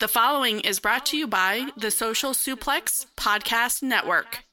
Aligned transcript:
The 0.00 0.06
following 0.06 0.60
is 0.60 0.78
brought 0.78 1.06
to 1.06 1.16
you 1.16 1.26
by 1.26 1.70
the 1.76 1.90
Social 1.90 2.30
Suplex 2.30 3.04
Podcast 3.16 3.82
Network. 3.82 4.44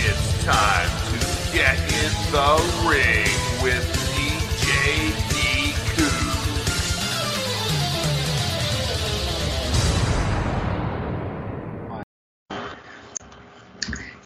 It's 0.00 0.44
time 0.44 0.88
to 1.10 1.52
get 1.52 1.76
in 1.76 2.32
the 2.32 2.88
ring 2.88 3.23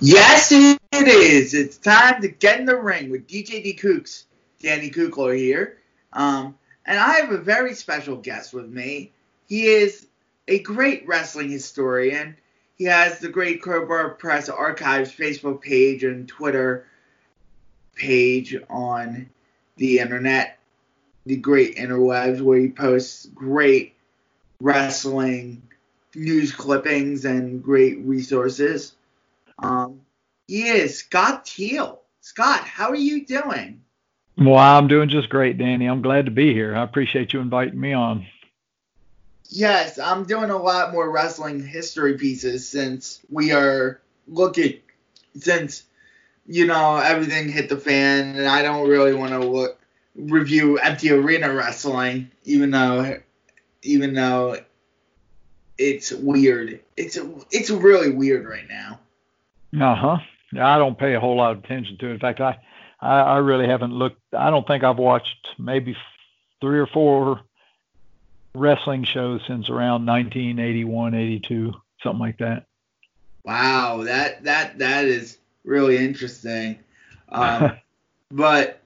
Yes, 0.01 0.53
it 0.53 0.79
is. 0.93 1.55
It's 1.55 1.77
time 1.77 2.23
to 2.23 2.29
get 2.29 2.61
in 2.61 2.67
the 2.67 2.77
ring 2.77 3.11
with 3.11 3.27
DJ 3.27 3.63
D. 3.65 3.75
Kooks. 3.75 4.25
Danny 4.61 4.91
Kukler 4.91 5.37
here. 5.37 5.79
Um, 6.13 6.57
and 6.87 6.99
I 6.99 7.21
have 7.21 7.33
a 7.33 7.39
very 7.39 7.75
special 7.75 8.17
guest 8.17 8.53
with 8.53 8.69
me. 8.69 9.13
He 9.49 9.67
is 9.67 10.07
a 10.47 10.61
great 10.61 11.07
wrestling 11.07 11.51
historian. 11.51 12.37
He 12.77 12.85
has 12.85 13.19
the 13.19 13.29
Great 13.29 13.61
Crowbar 13.61 14.11
Press 14.11 14.49
Archives 14.49 15.13
Facebook 15.13 15.61
page 15.61 16.05
and 16.05 16.29
Twitter 16.29 16.87
page 17.97 18.57
on 18.71 19.29
the 19.77 19.99
internet, 19.99 20.59
the 21.27 21.37
great 21.37 21.77
interwebs, 21.77 22.41
where 22.41 22.59
he 22.59 22.69
posts 22.69 23.27
great 23.27 23.95
wrestling 24.61 25.63
news 26.15 26.53
clippings 26.53 27.25
and 27.25 27.63
great 27.63 27.99
resources. 28.01 28.95
Um, 29.59 30.01
he 30.47 30.69
is 30.69 30.99
Scott 30.99 31.45
Teal. 31.45 32.03
Scott, 32.21 32.61
how 32.61 32.89
are 32.89 32.97
you 32.97 33.27
doing? 33.27 33.83
Well, 34.37 34.57
I'm 34.57 34.87
doing 34.87 35.09
just 35.09 35.29
great, 35.29 35.59
Danny. 35.59 35.87
I'm 35.87 36.03
glad 36.03 36.27
to 36.27 36.31
be 36.31 36.53
here. 36.53 36.77
I 36.77 36.83
appreciate 36.83 37.33
you 37.33 37.41
inviting 37.41 37.81
me 37.81 37.93
on. 37.93 38.27
Yes, 39.51 39.99
I'm 39.99 40.25
doing 40.25 40.51
a 40.51 40.57
lot 40.57 40.93
more 40.93 41.11
wrestling 41.11 41.67
history 41.67 42.17
pieces 42.19 42.69
since 42.69 43.21
we 43.31 43.53
are 43.53 44.01
looking, 44.29 44.75
since 45.39 45.85
you 46.47 46.67
know 46.67 46.97
everything 46.97 47.49
hit 47.49 47.69
the 47.69 47.79
fan, 47.79 48.37
and 48.37 48.47
I 48.47 48.63
don't 48.63 48.89
really 48.89 49.15
want 49.15 49.33
to 49.33 49.39
look 49.39 49.81
review 50.15 50.79
empty 50.79 51.11
arena 51.11 51.53
wrestling, 51.53 52.31
even 52.45 52.71
though, 52.71 53.21
even 53.83 54.15
though 54.15 54.59
it's 55.79 56.13
weird. 56.13 56.81
It's 56.97 57.19
it's 57.51 57.71
really 57.71 58.11
weird 58.11 58.47
right 58.47 58.69
now. 58.69 59.01
Uh 59.75 59.95
huh. 59.95 60.17
I 60.59 60.79
don't 60.79 60.99
pay 60.99 61.15
a 61.15 61.21
whole 61.21 61.37
lot 61.37 61.53
of 61.53 61.65
attention 61.65 61.99
to 61.99 62.09
it. 62.09 62.13
In 62.13 62.19
fact, 62.19 62.41
I, 62.41 62.59
I, 63.01 63.21
I 63.21 63.37
really 63.39 63.67
haven't 63.67 63.93
looked. 63.93 64.21
I 64.37 64.51
don't 64.51 64.67
think 64.67 64.83
I've 64.83 64.99
watched 64.99 65.49
maybe 65.59 65.97
three 66.61 66.79
or 66.79 66.87
four 66.87 67.41
wrestling 68.55 69.05
shows 69.05 69.43
since 69.47 69.69
around 69.69 70.07
1981, 70.07 71.15
82, 71.15 71.75
something 72.03 72.19
like 72.19 72.39
that. 72.39 72.65
Wow, 73.45 74.05
that 74.05 74.45
that 74.45 74.79
that 74.79 75.05
is 75.05 75.39
really 75.65 75.99
interesting. 75.99 76.79
Um, 77.29 77.73
but 78.31 78.81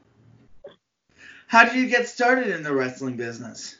how 1.46 1.64
did 1.64 1.76
you 1.76 1.88
get 1.88 2.08
started 2.08 2.48
in 2.48 2.62
the 2.62 2.74
wrestling 2.74 3.16
business? 3.16 3.76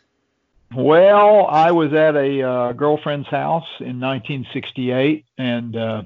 Well, 0.75 1.47
I 1.47 1.71
was 1.73 1.93
at 1.93 2.17
a 2.17 2.43
uh, 2.43 2.73
girlfriend's 2.73 3.29
house 3.29 3.69
in 3.81 4.01
1968, 4.01 5.27
and 5.37 5.77
uh, 5.77 6.03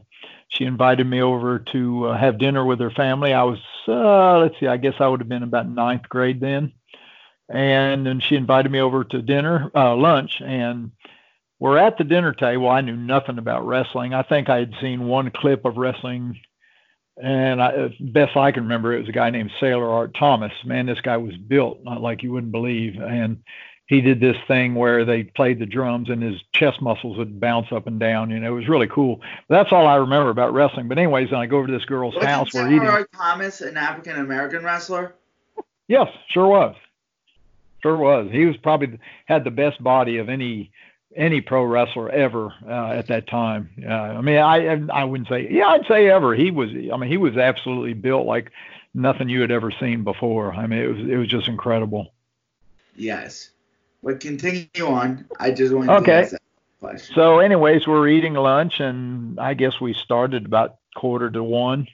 she 0.49 0.65
invited 0.65 1.07
me 1.07 1.21
over 1.21 1.59
to 1.59 2.07
uh, 2.07 2.19
have 2.19 2.39
dinner 2.39 2.65
with 2.65 2.81
her 2.81 2.91
family. 2.91 3.33
I 3.33 3.43
was, 3.43 3.59
uh, 3.89 4.39
let's 4.39 4.59
see, 4.61 4.67
I 4.67 4.77
guess 4.77 4.95
I 5.01 5.09
would 5.09 5.21
have 5.21 5.29
been 5.29 5.43
about 5.43 5.69
ninth 5.69 6.09
grade 6.09 6.41
then. 6.41 6.73
And 7.49 8.07
then 8.07 8.21
she 8.21 8.35
invited 8.35 8.73
me 8.73 8.81
over 8.81 9.05
to 9.05 9.23
dinner, 9.23 9.71
uh, 9.75 9.95
lunch, 9.95 10.41
and 10.41 10.91
we're 11.59 11.79
at 11.79 11.97
the 11.97 12.05
dinner 12.05 12.33
table. 12.33 12.69
I 12.69 12.81
knew 12.81 12.97
nothing 12.97 13.39
about 13.39 13.67
wrestling. 13.67 14.15
I 14.15 14.23
think 14.23 14.49
I 14.49 14.59
had 14.59 14.75
seen 14.81 15.07
one 15.07 15.31
clip 15.31 15.65
of 15.65 15.77
wrestling, 15.77 16.41
and 17.23 17.63
I, 17.63 17.97
best 18.01 18.37
I 18.37 18.51
can 18.53 18.65
remember, 18.65 18.93
it 18.93 19.01
was 19.01 19.09
a 19.09 19.13
guy 19.13 19.31
named 19.31 19.53
Sailor 19.61 19.89
Art 19.89 20.15
Thomas. 20.19 20.53
Man, 20.65 20.87
this 20.87 21.01
guy 21.01 21.17
was 21.19 21.37
built 21.37 21.79
not 21.85 22.03
like 22.03 22.23
you 22.23 22.33
wouldn't 22.33 22.53
believe, 22.53 23.01
and 23.01 23.39
he 23.87 24.01
did 24.01 24.21
this 24.21 24.37
thing 24.49 24.75
where 24.75 25.05
they 25.05 25.23
played 25.23 25.59
the 25.61 25.67
drums 25.67 26.11
and 26.11 26.23
his 26.23 26.41
chest 26.53 26.83
muscles 26.83 27.17
would 27.19 27.39
bounce 27.39 27.71
up 27.71 27.87
and 27.87 28.01
down. 28.01 28.31
You 28.31 28.41
know, 28.41 28.53
it 28.53 28.57
was 28.57 28.69
really 28.69 28.89
cool. 28.89 29.21
That's 29.49 29.73
all 29.73 29.87
I 29.87 29.97
remember 29.97 30.31
about 30.31 30.53
wrestling. 30.53 30.89
But 30.89 30.99
anyways, 30.99 31.33
I 31.33 31.47
go 31.47 31.59
over 31.59 31.69
to 31.69 31.73
this 31.73 31.85
girl's 31.85 32.15
Wasn't 32.15 32.31
house, 32.31 32.53
we're 32.53 32.69
eating. 32.69 33.07
Thomas 33.15 33.61
an 33.61 33.77
African 33.77 34.17
American 34.17 34.65
wrestler? 34.65 35.15
Yes, 35.87 36.09
sure 36.29 36.49
was. 36.49 36.75
Sure 37.83 37.97
was. 37.97 38.29
He 38.33 38.45
was 38.45 38.57
probably 38.57 38.99
had 39.27 39.45
the 39.45 39.53
best 39.53 39.83
body 39.83 40.19
of 40.19 40.29
any 40.29 40.73
any 41.15 41.41
pro 41.41 41.65
wrestler 41.65 42.11
ever 42.11 42.53
uh, 42.69 42.91
at 42.91 43.07
that 43.07 43.29
time. 43.29 43.71
Uh, 43.83 43.93
I 43.93 44.21
mean, 44.21 44.39
I 44.39 44.85
I 44.93 45.05
wouldn't 45.05 45.29
say 45.29 45.49
yeah, 45.49 45.69
I'd 45.69 45.87
say 45.87 46.11
ever. 46.11 46.35
He 46.35 46.51
was. 46.51 46.71
I 46.71 46.97
mean, 46.97 47.09
he 47.09 47.17
was 47.17 47.37
absolutely 47.37 47.95
built 47.95 48.27
like 48.27 48.51
nothing 48.95 49.29
you 49.29 49.41
had 49.41 49.53
ever 49.53 49.71
seen 49.71 50.03
before. 50.03 50.53
I 50.53 50.67
mean, 50.67 50.81
it 50.81 50.89
was 50.89 51.09
it 51.09 51.17
was 51.17 51.29
just 51.29 51.47
incredible. 51.47 52.13
Yes. 52.97 53.51
But 54.03 54.21
continue 54.21 54.69
on. 54.87 55.27
I 55.41 55.51
just 55.51 55.75
want 55.75 55.91
Okay. 55.91 56.05
to 56.05 56.13
ask 56.23 56.31
that 56.33 56.43
question. 56.81 57.15
So, 57.15 57.39
anyways, 57.41 57.87
we're 57.87 58.09
eating 58.09 58.35
lunch, 58.35 58.81
and 58.81 59.39
I 59.41 59.55
guess 59.55 59.81
we 59.81 59.95
started 59.95 60.47
about 60.47 60.77
quarter 60.95 61.31
to 61.31 61.43
one. 61.43 61.89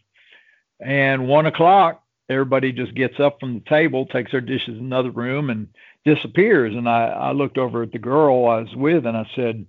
And 0.81 1.29
one 1.29 1.47
o'clock, 1.47 2.03
everybody 2.29 2.73
just 2.73 2.95
gets 2.95 3.21
up 3.21 3.39
from 3.41 3.55
the 3.55 3.61
table, 3.61 4.07
takes 4.07 4.33
their 4.33 4.41
dishes 4.41 4.79
in 4.79 4.85
another 4.85 5.11
room, 5.11 5.49
and 5.51 5.69
disappears. 6.05 6.75
And 6.75 6.89
I, 6.89 7.07
I 7.07 7.33
looked 7.33 7.59
over 7.59 7.83
at 7.83 7.93
the 7.93 7.99
girl 7.99 8.47
I 8.49 8.61
was 8.61 8.75
with, 8.75 9.07
and 9.07 9.17
I 9.17 9.29
said, 9.35 9.65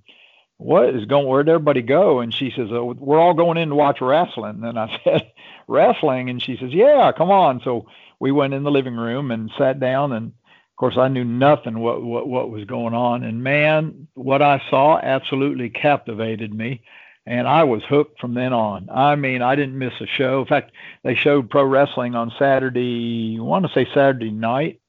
"What 0.58 0.90
is 0.90 1.06
going? 1.06 1.28
Where'd 1.28 1.50
everybody 1.50 1.82
go?" 1.82 2.20
And 2.20 2.34
she 2.34 2.52
says, 2.52 2.70
oh, 2.72 2.96
"We're 2.98 3.20
all 3.20 3.36
going 3.36 3.58
in 3.58 3.70
to 3.70 3.76
watch 3.76 4.02
wrestling." 4.02 4.64
And 4.64 4.78
I 4.80 5.00
said, 5.04 5.32
"Wrestling?" 5.68 6.30
And 6.30 6.42
she 6.42 6.58
says, 6.58 6.74
"Yeah, 6.74 7.12
come 7.16 7.30
on." 7.32 7.62
So 7.64 7.88
we 8.20 8.32
went 8.32 8.54
in 8.54 8.64
the 8.64 8.72
living 8.72 8.96
room 8.96 9.32
and 9.32 9.52
sat 9.58 9.80
down, 9.80 10.12
and 10.14 10.34
of 10.74 10.78
course, 10.78 10.98
I 10.98 11.08
knew 11.08 11.24
nothing 11.24 11.78
what, 11.78 12.02
what 12.02 12.28
what 12.28 12.50
was 12.50 12.66
going 12.66 12.96
on, 12.96 13.24
and 13.24 13.44
man, 13.44 14.08
what 14.16 14.42
I 14.42 14.60
saw 14.72 14.98
absolutely 14.98 15.70
captivated 15.70 16.52
me, 16.52 16.82
and 17.28 17.48
I 17.48 17.64
was 17.64 17.84
hooked 17.84 18.20
from 18.20 18.34
then 18.34 18.54
on. 18.54 18.90
I 18.92 19.16
mean, 19.16 19.44
I 19.44 19.56
didn't 19.56 19.78
miss 19.78 19.94
a 20.02 20.08
show. 20.08 20.42
In 20.42 20.48
fact, 20.48 20.72
they 21.04 21.14
showed 21.14 21.52
pro 21.52 21.64
wrestling 21.64 22.16
on 22.16 22.34
Saturday. 22.40 23.38
I 23.40 23.44
want 23.44 23.68
to 23.68 23.72
say 23.72 23.86
Saturday 23.94 24.32
night, 24.32 24.82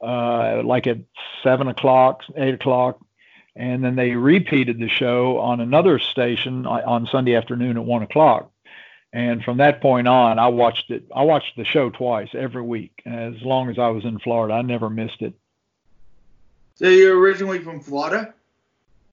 uh, 0.00 0.62
like 0.64 0.86
at 0.86 0.98
seven 1.42 1.66
o'clock, 1.66 2.22
eight 2.36 2.54
o'clock, 2.54 3.00
and 3.56 3.82
then 3.82 3.96
they 3.96 4.12
repeated 4.12 4.78
the 4.78 4.88
show 4.88 5.40
on 5.40 5.60
another 5.60 5.98
station 5.98 6.66
on 6.66 6.84
on 6.84 7.08
Sunday 7.08 7.34
afternoon 7.34 7.76
at 7.76 7.84
one 7.84 8.04
o'clock. 8.04 8.52
And 9.12 9.42
from 9.42 9.58
that 9.58 9.80
point 9.80 10.08
on, 10.08 10.38
I 10.38 10.48
watched 10.48 10.90
it. 10.90 11.04
I 11.14 11.22
watched 11.22 11.56
the 11.56 11.64
show 11.64 11.90
twice 11.90 12.28
every 12.34 12.62
week. 12.62 13.02
As 13.06 13.34
long 13.42 13.70
as 13.70 13.78
I 13.78 13.88
was 13.88 14.04
in 14.04 14.18
Florida, 14.18 14.54
I 14.54 14.62
never 14.62 14.90
missed 14.90 15.22
it. 15.22 15.34
So 16.74 16.88
you're 16.88 17.18
originally 17.18 17.60
from 17.60 17.80
Florida? 17.80 18.34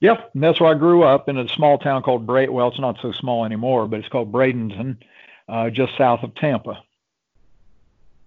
Yep, 0.02 0.31
and 0.34 0.44
that's 0.44 0.59
where 0.59 0.76
I 0.76 0.78
grew 0.78 1.04
up 1.04 1.30
in 1.30 1.38
a 1.38 1.48
small 1.48 1.78
town 1.78 2.04
called 2.04 2.28
Bray. 2.28 2.50
Well, 2.50 2.68
it's 2.68 2.80
not 2.80 2.98
so 3.02 3.14
small 3.14 3.46
anymore, 3.46 3.88
but 3.88 4.02
it's 4.02 4.09
called 4.09 4.34
Bradenton, 4.34 4.98
uh, 5.48 5.70
just 5.70 5.98
south 5.98 6.24
of 6.24 6.36
Tampa. 6.36 6.84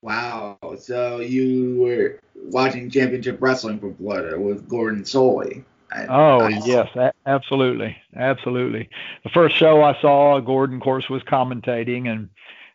Wow. 0.00 0.58
So 0.78 1.20
you 1.20 1.76
were 1.78 2.20
watching 2.34 2.88
championship 2.88 3.42
wrestling 3.42 3.78
from 3.78 3.94
Florida 3.96 4.40
with 4.40 4.66
Gordon 4.66 5.02
Solie. 5.02 5.64
I- 5.92 6.06
Oh 6.08 6.40
I- 6.40 6.60
yes, 6.64 6.88
a- 6.96 7.12
absolutely, 7.26 7.96
absolutely. 8.16 8.88
The 9.22 9.30
first 9.30 9.56
show 9.56 9.82
I 9.82 9.98
saw, 10.00 10.40
Gordon, 10.40 10.76
of 10.76 10.82
course, 10.82 11.08
was 11.08 11.22
commentating, 11.22 12.10
and 12.10 12.28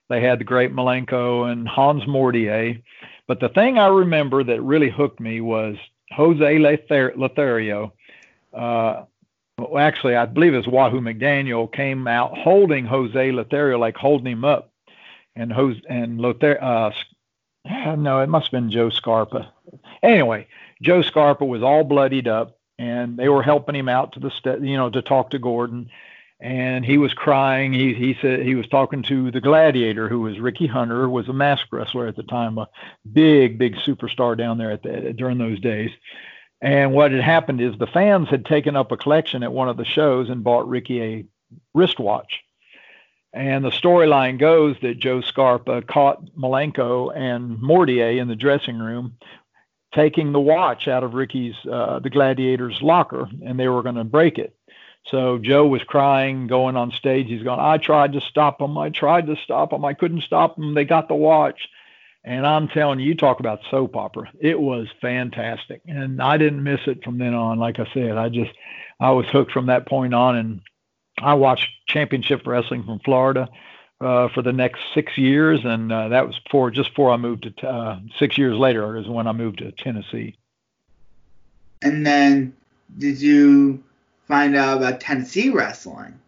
they 0.09 0.21
had 0.21 0.39
the 0.39 0.43
great 0.45 0.73
Malenko 0.73 1.51
and 1.51 1.67
Hans 1.67 2.05
Mortier. 2.07 2.77
But 3.27 3.39
the 3.39 3.49
thing 3.49 3.77
I 3.77 3.87
remember 3.87 4.43
that 4.43 4.61
really 4.61 4.89
hooked 4.89 5.19
me 5.19 5.41
was 5.41 5.77
Jose 6.11 6.57
Lothario. 7.15 7.93
Uh, 8.53 9.03
well, 9.57 9.77
actually, 9.77 10.15
I 10.15 10.25
believe 10.25 10.53
it 10.53 10.57
was 10.57 10.67
Wahoo 10.67 11.01
McDaniel 11.01 11.71
came 11.71 12.07
out 12.07 12.37
holding 12.37 12.85
Jose 12.85 13.31
Lothario, 13.31 13.77
like 13.77 13.95
holding 13.95 14.31
him 14.33 14.43
up, 14.45 14.71
and 15.35 15.51
Jose 15.53 15.79
and 15.89 16.19
Lothario. 16.19 16.61
Uh, 16.61 16.91
no, 17.95 18.19
it 18.19 18.27
must 18.27 18.47
have 18.47 18.51
been 18.51 18.71
Joe 18.71 18.89
Scarpa. 18.89 19.53
Anyway, 20.01 20.47
Joe 20.81 21.01
Scarpa 21.01 21.45
was 21.45 21.61
all 21.61 21.83
bloodied 21.83 22.27
up 22.27 22.57
and 22.81 23.15
they 23.15 23.29
were 23.29 23.43
helping 23.43 23.75
him 23.75 23.87
out 23.87 24.13
to 24.13 24.19
the 24.19 24.31
st- 24.31 24.63
you 24.63 24.75
know 24.75 24.89
to 24.89 25.01
talk 25.01 25.29
to 25.29 25.39
Gordon. 25.39 25.89
And 26.39 26.83
he 26.83 26.97
was 26.97 27.13
crying. 27.13 27.71
He 27.71 27.93
he 27.93 28.17
said 28.19 28.39
he 28.41 28.55
was 28.55 28.67
talking 28.67 29.03
to 29.03 29.29
the 29.29 29.39
gladiator 29.39 30.09
who 30.09 30.21
was 30.21 30.39
Ricky 30.39 30.65
Hunter 30.65 31.07
was 31.07 31.29
a 31.29 31.33
mask 31.33 31.67
wrestler 31.71 32.07
at 32.07 32.15
the 32.15 32.23
time 32.23 32.57
a 32.57 32.67
big 33.13 33.59
big 33.59 33.75
superstar 33.75 34.35
down 34.35 34.57
there 34.57 34.71
at 34.71 34.81
the, 34.81 35.13
during 35.13 35.37
those 35.37 35.59
days. 35.59 35.91
And 36.59 36.93
what 36.93 37.11
had 37.11 37.21
happened 37.21 37.61
is 37.61 37.77
the 37.77 37.87
fans 37.87 38.29
had 38.29 38.45
taken 38.45 38.75
up 38.75 38.91
a 38.91 38.97
collection 38.97 39.43
at 39.43 39.51
one 39.51 39.69
of 39.69 39.77
the 39.77 39.85
shows 39.85 40.29
and 40.29 40.43
bought 40.43 40.67
Ricky 40.67 41.01
a 41.01 41.25
wristwatch. 41.75 42.41
And 43.33 43.63
the 43.63 43.69
storyline 43.69 44.39
goes 44.39 44.75
that 44.81 44.99
Joe 44.99 45.21
Scarpa 45.21 45.83
caught 45.83 46.25
Malenko 46.35 47.15
and 47.15 47.61
Mortier 47.61 48.19
in 48.19 48.27
the 48.27 48.35
dressing 48.35 48.77
room 48.77 49.17
taking 49.93 50.31
the 50.31 50.39
watch 50.39 50.87
out 50.87 51.03
of 51.03 51.13
Ricky's, 51.13 51.55
uh, 51.69 51.99
the 51.99 52.09
gladiator's 52.09 52.81
locker, 52.81 53.29
and 53.45 53.59
they 53.59 53.67
were 53.67 53.83
going 53.83 53.95
to 53.95 54.03
break 54.03 54.37
it. 54.37 54.55
So 55.07 55.37
Joe 55.39 55.67
was 55.67 55.83
crying, 55.83 56.47
going 56.47 56.77
on 56.77 56.91
stage. 56.91 57.27
He's 57.27 57.43
going, 57.43 57.59
I 57.59 57.77
tried 57.77 58.13
to 58.13 58.21
stop 58.21 58.59
them. 58.59 58.77
I 58.77 58.89
tried 58.89 59.27
to 59.27 59.35
stop 59.35 59.71
them. 59.71 59.83
I 59.83 59.93
couldn't 59.93 60.21
stop 60.21 60.55
them. 60.55 60.73
They 60.73 60.85
got 60.85 61.07
the 61.07 61.15
watch. 61.15 61.67
And 62.23 62.45
I'm 62.45 62.67
telling 62.67 62.99
you, 62.99 63.07
you 63.07 63.15
talk 63.15 63.39
about 63.39 63.61
soap 63.71 63.95
opera. 63.95 64.31
It 64.39 64.59
was 64.59 64.87
fantastic. 65.01 65.81
And 65.87 66.21
I 66.21 66.37
didn't 66.37 66.63
miss 66.63 66.81
it 66.85 67.03
from 67.03 67.17
then 67.17 67.33
on. 67.33 67.57
Like 67.57 67.79
I 67.79 67.87
said, 67.93 68.15
I 68.15 68.29
just, 68.29 68.51
I 68.99 69.11
was 69.11 69.25
hooked 69.25 69.51
from 69.51 69.65
that 69.65 69.87
point 69.87 70.13
on. 70.13 70.35
And 70.35 70.61
I 71.19 71.33
watched 71.33 71.67
championship 71.87 72.45
wrestling 72.45 72.83
from 72.83 72.99
Florida 72.99 73.49
uh, 74.01 74.29
for 74.33 74.41
the 74.41 74.51
next 74.51 74.81
six 74.93 75.17
years. 75.17 75.61
And 75.63 75.91
uh, 75.91 76.09
that 76.09 76.25
was 76.27 76.37
before, 76.39 76.71
just 76.71 76.89
before 76.89 77.11
I 77.11 77.17
moved 77.17 77.51
to, 77.57 77.67
uh, 77.67 77.99
six 78.17 78.37
years 78.37 78.57
later 78.57 78.97
is 78.97 79.07
when 79.07 79.27
I 79.27 79.31
moved 79.31 79.59
to 79.59 79.71
Tennessee. 79.71 80.35
And 81.81 82.05
then 82.05 82.53
did 82.97 83.21
you 83.21 83.83
find 84.27 84.55
out 84.55 84.77
about 84.77 84.99
Tennessee 84.99 85.49
wrestling? 85.49 86.19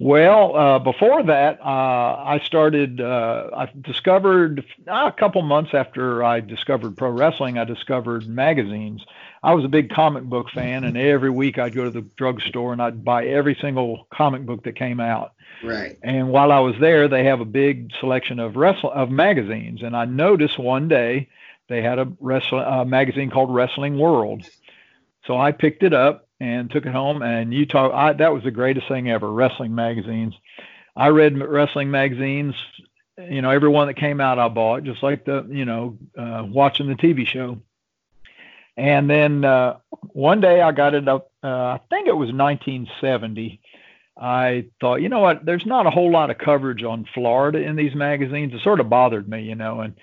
Well, 0.00 0.56
uh, 0.56 0.78
before 0.80 1.22
that, 1.22 1.60
uh, 1.60 1.64
I 1.64 2.40
started. 2.44 3.00
Uh, 3.00 3.50
I 3.56 3.68
discovered 3.82 4.64
uh, 4.88 4.92
a 5.06 5.12
couple 5.12 5.42
months 5.42 5.70
after 5.74 6.24
I 6.24 6.40
discovered 6.40 6.96
pro 6.96 7.10
wrestling. 7.10 7.56
I 7.56 7.64
discovered 7.64 8.26
magazines. 8.26 9.04
I 9.42 9.54
was 9.54 9.64
a 9.64 9.68
big 9.68 9.90
comic 9.90 10.24
book 10.24 10.50
fan, 10.50 10.84
and 10.84 10.96
every 10.96 11.30
week 11.30 11.58
I'd 11.58 11.74
go 11.74 11.84
to 11.84 11.90
the 11.90 12.02
drugstore 12.16 12.72
and 12.72 12.80
I'd 12.80 13.04
buy 13.04 13.26
every 13.26 13.56
single 13.60 14.06
comic 14.12 14.46
book 14.46 14.64
that 14.64 14.76
came 14.76 15.00
out. 15.00 15.32
Right. 15.64 15.98
And 16.02 16.30
while 16.30 16.52
I 16.52 16.60
was 16.60 16.76
there, 16.80 17.08
they 17.08 17.24
have 17.24 17.40
a 17.40 17.44
big 17.44 17.90
selection 17.98 18.38
of 18.38 18.56
wrestle 18.56 18.92
of 18.92 19.10
magazines, 19.10 19.82
and 19.82 19.96
I 19.96 20.04
noticed 20.04 20.58
one 20.58 20.88
day 20.88 21.28
they 21.68 21.82
had 21.82 21.98
a 21.98 22.12
wrestling 22.20 22.64
a 22.66 22.84
magazine 22.84 23.30
called 23.30 23.52
Wrestling 23.52 23.98
World. 23.98 24.44
So 25.26 25.36
I 25.36 25.52
picked 25.52 25.82
it 25.82 25.94
up 25.94 26.28
and 26.40 26.70
took 26.70 26.86
it 26.86 26.92
home. 26.92 27.22
And 27.22 27.54
you 27.54 27.66
talk, 27.66 27.92
I, 27.94 28.12
that 28.14 28.32
was 28.32 28.42
the 28.42 28.50
greatest 28.50 28.88
thing 28.88 29.08
ever. 29.08 29.30
Wrestling 29.32 29.74
magazines. 29.74 30.34
I 30.96 31.08
read 31.08 31.38
wrestling 31.38 31.90
magazines. 31.90 32.54
You 33.16 33.42
know, 33.42 33.50
every 33.50 33.68
one 33.68 33.86
that 33.86 33.94
came 33.94 34.20
out, 34.20 34.38
I 34.38 34.48
bought, 34.48 34.82
just 34.82 35.02
like 35.02 35.24
the, 35.24 35.46
you 35.48 35.64
know, 35.64 35.98
uh, 36.18 36.44
watching 36.46 36.88
the 36.88 36.94
TV 36.94 37.26
show. 37.26 37.62
And 38.76 39.08
then 39.08 39.44
uh, 39.44 39.78
one 40.12 40.40
day 40.40 40.60
I 40.60 40.72
got 40.72 40.94
it 40.94 41.08
up. 41.08 41.30
Uh, 41.42 41.46
I 41.46 41.80
think 41.90 42.08
it 42.08 42.12
was 42.12 42.32
1970. 42.32 43.60
I 44.18 44.66
thought, 44.80 44.96
you 44.96 45.08
know 45.08 45.20
what? 45.20 45.44
There's 45.44 45.66
not 45.66 45.86
a 45.86 45.90
whole 45.90 46.10
lot 46.10 46.30
of 46.30 46.38
coverage 46.38 46.82
on 46.82 47.06
Florida 47.14 47.58
in 47.58 47.76
these 47.76 47.94
magazines. 47.94 48.52
It 48.54 48.60
sort 48.62 48.80
of 48.80 48.88
bothered 48.88 49.28
me, 49.28 49.42
you 49.42 49.54
know, 49.54 49.80
and 49.80 49.94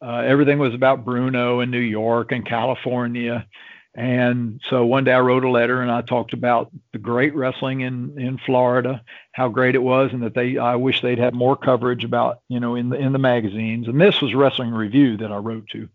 uh, 0.00 0.22
everything 0.26 0.58
was 0.58 0.74
about 0.74 1.04
Bruno 1.04 1.60
and 1.60 1.70
New 1.70 1.78
York 1.78 2.32
and 2.32 2.46
California. 2.46 3.46
And 3.94 4.60
so 4.70 4.86
one 4.86 5.04
day 5.04 5.12
I 5.12 5.20
wrote 5.20 5.44
a 5.44 5.50
letter 5.50 5.82
and 5.82 5.90
I 5.90 6.02
talked 6.02 6.32
about 6.32 6.70
the 6.92 6.98
great 6.98 7.34
wrestling 7.34 7.80
in, 7.80 8.18
in 8.18 8.38
Florida, 8.38 9.02
how 9.32 9.48
great 9.48 9.74
it 9.74 9.82
was, 9.82 10.12
and 10.12 10.22
that 10.22 10.34
they 10.34 10.56
I 10.56 10.76
wish 10.76 11.02
they'd 11.02 11.18
have 11.18 11.34
more 11.34 11.56
coverage 11.56 12.04
about, 12.04 12.40
you 12.48 12.60
know, 12.60 12.76
in 12.76 12.90
the 12.90 12.96
in 12.96 13.12
the 13.12 13.18
magazines. 13.18 13.88
And 13.88 14.00
this 14.00 14.20
was 14.20 14.34
Wrestling 14.34 14.70
Review 14.70 15.16
that 15.16 15.32
I 15.32 15.36
wrote 15.36 15.68
to. 15.70 15.88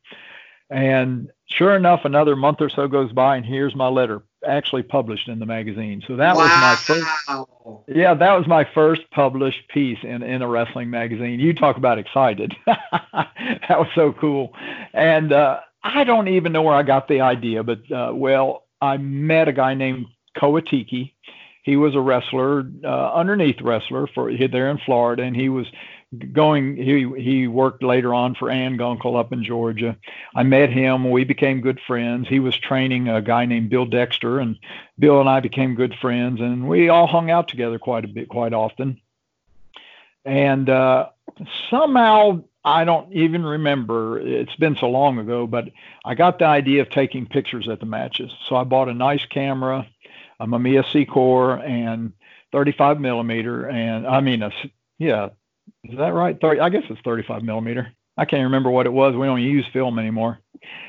And 0.69 1.31
sure 1.45 1.75
enough, 1.75 2.01
another 2.05 2.35
month 2.35 2.61
or 2.61 2.69
so 2.69 2.87
goes 2.87 3.11
by, 3.11 3.37
and 3.37 3.45
here's 3.45 3.75
my 3.75 3.87
letter 3.87 4.23
actually 4.45 4.83
published 4.83 5.29
in 5.29 5.39
the 5.39 5.45
magazine. 5.45 6.03
So 6.07 6.17
that 6.17 6.35
wow. 6.35 6.41
was 6.41 6.49
my 6.49 6.75
first. 6.75 7.87
Yeah, 7.87 8.13
that 8.13 8.33
was 8.37 8.47
my 8.47 8.67
first 8.73 9.01
published 9.11 9.67
piece 9.69 9.99
in 10.03 10.23
in 10.23 10.41
a 10.41 10.47
wrestling 10.47 10.89
magazine. 10.89 11.39
You 11.39 11.53
talk 11.53 11.77
about 11.77 11.97
excited. 11.97 12.55
that 12.65 13.69
was 13.69 13.87
so 13.95 14.13
cool, 14.13 14.53
and. 14.93 15.31
uh 15.31 15.59
I 15.83 16.05
don't 16.05 16.29
even 16.29 16.53
know 16.53 16.61
where 16.61 16.75
I 16.75 16.83
got 16.83 17.07
the 17.07 17.21
idea, 17.21 17.61
but 17.63 17.91
uh, 17.91 18.11
well, 18.13 18.63
I 18.81 18.97
met 18.97 19.47
a 19.49 19.53
guy 19.53 19.73
named 19.73 20.05
Koatiki. 20.37 21.11
He 21.63 21.75
was 21.75 21.95
a 21.95 22.01
wrestler, 22.01 22.63
uh, 22.83 23.13
underneath 23.13 23.61
wrestler 23.61 24.07
for 24.07 24.31
there 24.47 24.69
in 24.69 24.77
Florida, 24.85 25.23
and 25.23 25.35
he 25.35 25.49
was 25.49 25.67
going. 26.31 26.75
He 26.75 27.09
he 27.21 27.47
worked 27.47 27.83
later 27.83 28.13
on 28.13 28.35
for 28.35 28.49
Ann 28.49 28.77
Gunkel 28.77 29.19
up 29.19 29.33
in 29.33 29.43
Georgia. 29.43 29.97
I 30.35 30.43
met 30.43 30.69
him. 30.69 31.09
We 31.09 31.23
became 31.23 31.61
good 31.61 31.79
friends. 31.85 32.27
He 32.27 32.39
was 32.39 32.57
training 32.57 33.09
a 33.09 33.21
guy 33.21 33.45
named 33.45 33.69
Bill 33.69 33.85
Dexter, 33.85 34.39
and 34.39 34.57
Bill 34.99 35.19
and 35.19 35.29
I 35.29 35.39
became 35.39 35.75
good 35.75 35.95
friends, 35.95 36.41
and 36.41 36.67
we 36.67 36.89
all 36.89 37.07
hung 37.07 37.31
out 37.31 37.47
together 37.47 37.79
quite 37.79 38.05
a 38.05 38.07
bit, 38.07 38.29
quite 38.29 38.53
often. 38.53 38.99
And 40.25 40.69
uh, 40.69 41.09
somehow 41.69 42.43
I 42.63 42.85
don't 42.85 43.11
even 43.13 43.43
remember. 43.43 44.19
It's 44.19 44.55
been 44.55 44.75
so 44.75 44.89
long 44.89 45.19
ago, 45.19 45.47
but 45.47 45.69
I 46.05 46.15
got 46.15 46.39
the 46.39 46.45
idea 46.45 46.81
of 46.81 46.89
taking 46.89 47.25
pictures 47.25 47.67
at 47.67 47.79
the 47.79 47.85
matches. 47.85 48.31
So 48.47 48.55
I 48.55 48.63
bought 48.63 48.87
a 48.87 48.93
nice 48.93 49.25
camera, 49.25 49.87
a 50.39 50.47
Mamiya 50.47 50.85
Sekor, 50.85 51.61
and 51.67 52.13
35 52.53 53.01
millimeter, 53.01 53.67
and 53.67 54.07
I 54.07 54.21
mean, 54.21 54.43
a, 54.43 54.51
yeah, 54.99 55.29
is 55.83 55.97
that 55.97 56.13
right? 56.13 56.37
30, 56.39 56.59
I 56.59 56.69
guess 56.69 56.83
it's 56.89 57.01
35 57.03 57.43
millimeter. 57.43 57.93
I 58.17 58.25
can't 58.25 58.43
remember 58.43 58.69
what 58.69 58.85
it 58.85 58.93
was. 58.93 59.15
We 59.15 59.25
don't 59.25 59.41
use 59.41 59.65
film 59.73 59.99
anymore. 59.99 60.39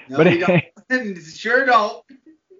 No, 0.08 0.18
but 0.18 0.24
don't. 0.24 1.18
sure 1.24 1.64
don't. 1.64 2.04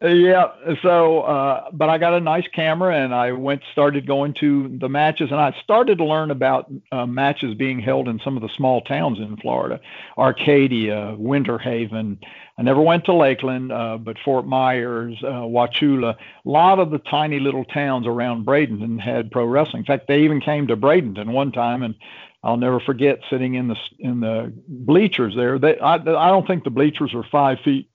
Yeah. 0.04 0.48
So, 0.82 1.22
uh, 1.22 1.70
but 1.72 1.88
I 1.88 1.96
got 1.96 2.12
a 2.12 2.20
nice 2.20 2.46
camera 2.54 2.94
and 2.94 3.14
I 3.14 3.32
went, 3.32 3.62
started 3.72 4.06
going 4.06 4.34
to 4.34 4.76
the 4.78 4.88
matches 4.88 5.30
and 5.30 5.40
I 5.40 5.56
started 5.62 5.96
to 5.96 6.04
learn 6.04 6.30
about 6.30 6.70
uh, 6.92 7.06
matches 7.06 7.54
being 7.54 7.80
held 7.80 8.06
in 8.08 8.20
some 8.22 8.36
of 8.36 8.42
the 8.42 8.50
small 8.50 8.82
towns 8.82 9.18
in 9.18 9.38
Florida, 9.38 9.80
Arcadia, 10.18 11.14
Winter 11.18 11.56
Haven. 11.56 12.18
I 12.58 12.62
never 12.62 12.82
went 12.82 13.06
to 13.06 13.14
Lakeland, 13.14 13.72
uh, 13.72 13.96
but 13.96 14.18
Fort 14.22 14.46
Myers, 14.46 15.16
uh, 15.22 15.46
Wauchula, 15.46 16.16
a 16.16 16.48
lot 16.48 16.80
of 16.80 16.90
the 16.90 16.98
tiny 16.98 17.40
little 17.40 17.64
towns 17.64 18.06
around 18.06 18.44
Bradenton 18.44 19.00
had 19.00 19.30
pro 19.30 19.46
wrestling. 19.46 19.80
In 19.80 19.86
fact, 19.86 20.06
they 20.06 20.20
even 20.20 20.42
came 20.42 20.66
to 20.66 20.76
Bradenton 20.76 21.32
one 21.32 21.50
time 21.50 21.82
and 21.82 21.94
I'll 22.42 22.58
never 22.58 22.78
forget 22.78 23.20
sitting 23.30 23.54
in 23.54 23.68
the 23.68 23.76
in 23.98 24.20
the 24.20 24.52
bleachers 24.68 25.34
there. 25.34 25.58
They, 25.58 25.78
I, 25.78 25.94
I 25.94 26.28
don't 26.28 26.46
think 26.46 26.64
the 26.64 26.70
bleachers 26.70 27.14
were 27.14 27.24
five 27.32 27.60
feet 27.64 27.88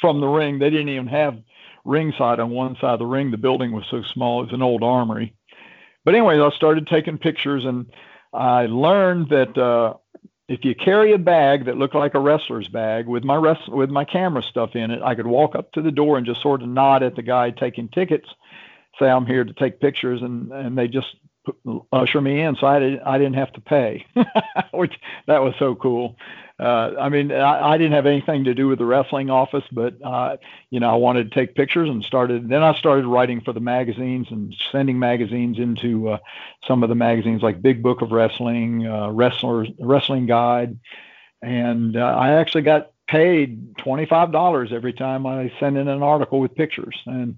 from 0.00 0.20
the 0.20 0.26
ring. 0.26 0.58
They 0.58 0.70
didn't 0.70 0.88
even 0.88 1.08
have 1.08 1.38
ringside 1.84 2.40
on 2.40 2.50
one 2.50 2.76
side 2.80 2.94
of 2.94 2.98
the 2.98 3.06
ring. 3.06 3.30
The 3.30 3.36
building 3.36 3.72
was 3.72 3.84
so 3.90 4.02
small; 4.02 4.40
it 4.40 4.46
was 4.46 4.54
an 4.54 4.62
old 4.62 4.82
armory. 4.82 5.34
But 6.04 6.14
anyway, 6.14 6.38
I 6.38 6.50
started 6.50 6.86
taking 6.86 7.18
pictures, 7.18 7.64
and 7.64 7.86
I 8.32 8.66
learned 8.66 9.30
that 9.30 9.56
uh, 9.56 9.94
if 10.48 10.64
you 10.64 10.74
carry 10.74 11.12
a 11.12 11.18
bag 11.18 11.64
that 11.66 11.78
looked 11.78 11.94
like 11.94 12.14
a 12.14 12.20
wrestler's 12.20 12.68
bag 12.68 13.06
with 13.06 13.24
my 13.24 13.36
rest 13.36 13.68
with 13.68 13.90
my 13.90 14.04
camera 14.04 14.42
stuff 14.42 14.76
in 14.76 14.90
it, 14.90 15.02
I 15.02 15.14
could 15.14 15.26
walk 15.26 15.54
up 15.54 15.72
to 15.72 15.82
the 15.82 15.90
door 15.90 16.18
and 16.18 16.26
just 16.26 16.42
sort 16.42 16.62
of 16.62 16.68
nod 16.68 17.02
at 17.02 17.16
the 17.16 17.22
guy 17.22 17.50
taking 17.50 17.88
tickets, 17.88 18.28
say 18.98 19.06
I'm 19.06 19.26
here 19.26 19.44
to 19.44 19.52
take 19.54 19.80
pictures, 19.80 20.20
and 20.22 20.52
and 20.52 20.76
they 20.76 20.88
just 20.88 21.16
usher 21.92 22.20
me 22.20 22.40
in, 22.40 22.56
so 22.56 22.66
I 22.66 22.78
didn't 22.78 23.02
I 23.02 23.18
didn't 23.18 23.34
have 23.34 23.52
to 23.54 23.60
pay, 23.60 24.06
which 24.72 24.98
that 25.26 25.42
was 25.42 25.54
so 25.58 25.74
cool 25.74 26.16
uh, 26.58 26.92
I 27.00 27.08
mean, 27.08 27.32
I, 27.32 27.72
I, 27.72 27.78
didn't 27.78 27.94
have 27.94 28.06
anything 28.06 28.44
to 28.44 28.54
do 28.54 28.68
with 28.68 28.78
the 28.78 28.84
wrestling 28.84 29.28
office, 29.28 29.64
but 29.72 29.94
uh, 30.04 30.36
you 30.70 30.78
know, 30.78 30.88
I 30.88 30.94
wanted 30.94 31.30
to 31.30 31.34
take 31.34 31.56
pictures 31.56 31.88
and 31.88 32.04
started. 32.04 32.48
Then 32.48 32.62
I 32.62 32.74
started 32.78 33.06
writing 33.06 33.40
for 33.40 33.52
the 33.52 33.60
magazines 33.60 34.28
and 34.30 34.54
sending 34.70 35.00
magazines 35.00 35.58
into 35.58 36.10
uh, 36.10 36.18
some 36.68 36.84
of 36.84 36.90
the 36.90 36.94
magazines 36.94 37.42
like 37.42 37.60
Big 37.60 37.82
Book 37.82 38.02
of 38.02 38.12
Wrestling, 38.12 38.86
uh, 38.86 39.10
Wrestlers 39.10 39.68
Wrestling 39.80 40.26
Guide, 40.26 40.78
and 41.42 41.96
uh, 41.96 42.04
I 42.04 42.34
actually 42.34 42.62
got 42.62 42.92
paid 43.08 43.76
twenty 43.78 44.06
five 44.06 44.30
dollars 44.30 44.72
every 44.72 44.92
time 44.92 45.26
I 45.26 45.52
sent 45.58 45.76
in 45.76 45.88
an 45.88 46.02
article 46.02 46.38
with 46.38 46.54
pictures 46.54 46.96
and. 47.06 47.36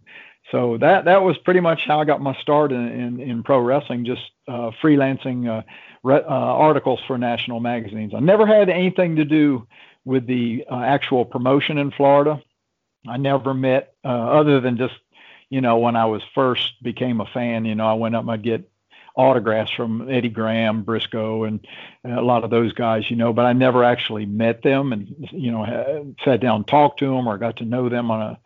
So 0.52 0.78
that 0.78 1.06
that 1.06 1.22
was 1.22 1.36
pretty 1.38 1.60
much 1.60 1.80
how 1.86 2.00
I 2.00 2.04
got 2.04 2.20
my 2.20 2.34
start 2.40 2.70
in, 2.70 2.86
in, 2.86 3.20
in 3.20 3.42
pro 3.42 3.58
wrestling, 3.58 4.04
just 4.04 4.22
uh, 4.46 4.70
freelancing 4.82 5.48
uh, 5.48 5.62
re- 6.04 6.22
uh, 6.22 6.28
articles 6.28 7.00
for 7.06 7.18
national 7.18 7.60
magazines. 7.60 8.12
I 8.14 8.20
never 8.20 8.46
had 8.46 8.68
anything 8.68 9.16
to 9.16 9.24
do 9.24 9.66
with 10.04 10.26
the 10.26 10.64
uh, 10.70 10.80
actual 10.80 11.24
promotion 11.24 11.78
in 11.78 11.90
Florida. 11.90 12.40
I 13.08 13.16
never 13.16 13.54
met, 13.54 13.94
uh, 14.04 14.08
other 14.08 14.60
than 14.60 14.76
just, 14.76 14.94
you 15.50 15.60
know, 15.60 15.78
when 15.78 15.96
I 15.96 16.06
was 16.06 16.22
first 16.34 16.80
became 16.82 17.20
a 17.20 17.26
fan, 17.26 17.64
you 17.64 17.74
know, 17.74 17.86
I 17.86 17.94
went 17.94 18.14
up 18.14 18.22
and 18.22 18.30
I'd 18.30 18.42
get 18.42 18.70
autographs 19.16 19.72
from 19.72 20.08
Eddie 20.10 20.28
Graham, 20.28 20.82
Briscoe, 20.82 21.44
and 21.44 21.66
a 22.04 22.20
lot 22.20 22.44
of 22.44 22.50
those 22.50 22.72
guys, 22.72 23.10
you 23.10 23.16
know, 23.16 23.32
but 23.32 23.46
I 23.46 23.52
never 23.52 23.82
actually 23.82 24.26
met 24.26 24.62
them 24.62 24.92
and, 24.92 25.28
you 25.32 25.50
know, 25.50 26.14
sat 26.24 26.40
down 26.40 26.64
talked 26.64 27.00
to 27.00 27.06
them 27.06 27.26
or 27.26 27.38
got 27.38 27.56
to 27.56 27.64
know 27.64 27.88
them 27.88 28.10
on 28.10 28.22
a, 28.22 28.38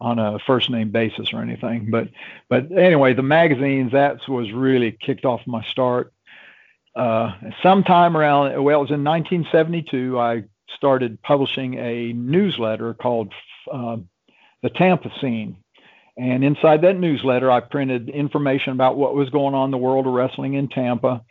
on 0.00 0.18
a 0.18 0.38
first 0.46 0.70
name 0.70 0.90
basis 0.90 1.32
or 1.32 1.42
anything. 1.42 1.90
But, 1.90 2.08
but 2.48 2.70
anyway, 2.70 3.14
the 3.14 3.22
magazines, 3.22 3.92
that 3.92 4.20
was 4.28 4.52
really 4.52 4.92
kicked 4.92 5.24
off 5.24 5.40
my 5.46 5.64
start 5.64 6.12
uh, 6.98 7.32
sometime 7.62 8.16
around, 8.16 8.62
well, 8.62 8.80
it 8.80 8.82
was 8.82 8.90
in 8.90 9.04
1972, 9.04 10.18
I 10.18 10.42
started 10.74 11.22
publishing 11.22 11.74
a 11.74 12.12
newsletter 12.12 12.92
called 12.92 13.32
uh, 13.72 13.98
the 14.62 14.70
Tampa 14.70 15.10
scene. 15.20 15.58
And 16.16 16.42
inside 16.42 16.82
that 16.82 16.98
newsletter, 16.98 17.50
I 17.50 17.60
printed 17.60 18.08
information 18.08 18.72
about 18.72 18.96
what 18.96 19.14
was 19.14 19.30
going 19.30 19.54
on 19.54 19.66
in 19.66 19.70
the 19.70 19.78
world 19.78 20.08
of 20.08 20.12
wrestling 20.12 20.54
in 20.54 20.68
Tampa, 20.68 21.22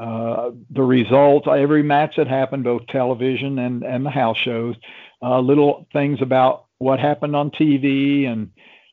uh, 0.00 0.50
the 0.70 0.82
results, 0.82 1.48
every 1.50 1.82
match 1.82 2.14
that 2.16 2.28
happened, 2.28 2.62
both 2.62 2.86
television 2.86 3.58
and, 3.58 3.82
and 3.82 4.06
the 4.06 4.10
house 4.10 4.38
shows, 4.38 4.76
uh, 5.20 5.40
little 5.40 5.88
things 5.92 6.22
about 6.22 6.66
what 6.78 7.00
happened 7.00 7.34
on 7.34 7.50
TV 7.50 8.26
and 8.26 8.50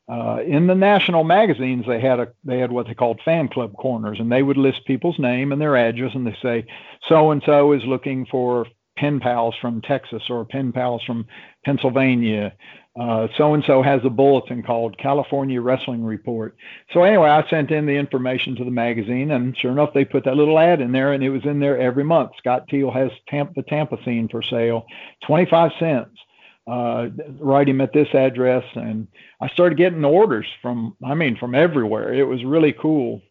uh, 0.08 0.39
in 0.46 0.68
the 0.68 0.75
national 0.75 1.24
magazines 1.24 1.86
they 1.88 2.00
had 2.00 2.20
a 2.20 2.27
they 2.44 2.60
had 2.60 2.72
what 2.72 2.88
they 2.88 2.94
called 2.94 3.20
fan 3.25 3.48
club 3.48 3.74
corners 3.75 4.20
and 4.20 4.32
they 4.32 4.44
would 4.44 4.58
list 4.58 4.86
people's 4.86 5.18
name 5.18 5.51
and 5.51 5.60
their 5.60 5.75
address 5.75 6.12
and 6.13 6.27
they 6.27 6.38
say 6.42 6.65
so 7.10 7.32
and 7.32 7.42
so 7.46 7.74
is 7.74 7.84
looking 7.86 8.25
for 8.30 8.68
pen 8.98 9.20
pals 9.20 9.56
from 9.60 9.82
Texas 9.82 10.24
or 10.30 10.46
pen 10.46 10.72
pals 10.72 11.04
from 11.04 11.25
Pennsylvania 11.63 12.54
so 12.98 13.54
and 13.54 13.63
so 13.65 13.82
has 13.82 14.01
a 14.06 14.10
bulletin 14.10 14.63
called 14.63 14.98
California 14.98 15.62
Wrestling 15.62 16.04
Report. 16.04 16.56
So 16.94 17.04
anyway, 17.04 17.30
I 17.30 17.48
sent 17.50 17.72
in 17.72 17.86
the 17.86 17.96
information 17.96 18.56
to 18.56 18.63
the 18.63 18.72
magazine, 18.72 19.32
and 19.32 19.58
sure 19.58 19.72
enough, 19.72 19.94
they 19.94 20.06
put 20.06 20.24
that 20.25 20.38
little 20.38 20.58
ad 20.58 20.80
in 20.80 20.92
there, 20.92 21.12
and 21.12 21.24
it 21.24 21.30
was 21.30 21.46
in 21.46 21.60
there 21.60 21.77
every 21.77 22.06
month. 22.06 22.32
Scott 22.38 22.68
Teal 22.70 22.92
has 22.92 23.12
Tampa, 23.27 23.54
the 23.56 23.63
Tampa 23.63 23.98
scene 24.06 24.30
for 24.30 24.42
sale, 24.42 24.86
25 25.27 25.72
cents. 25.77 26.18
Uh, 26.67 27.10
write 27.39 27.69
him 27.69 27.79
at 27.81 27.93
this 27.93 28.07
address, 28.13 28.63
and 28.74 29.07
I 29.39 29.50
started 29.50 29.77
getting 29.77 30.03
orders 30.03 30.48
from, 30.62 30.95
I 31.05 31.13
mean, 31.13 31.36
from 31.38 31.53
everywhere. 31.53 32.13
It 32.13 32.27
was 32.27 32.43
really 32.43 32.74
cool. 32.74 33.22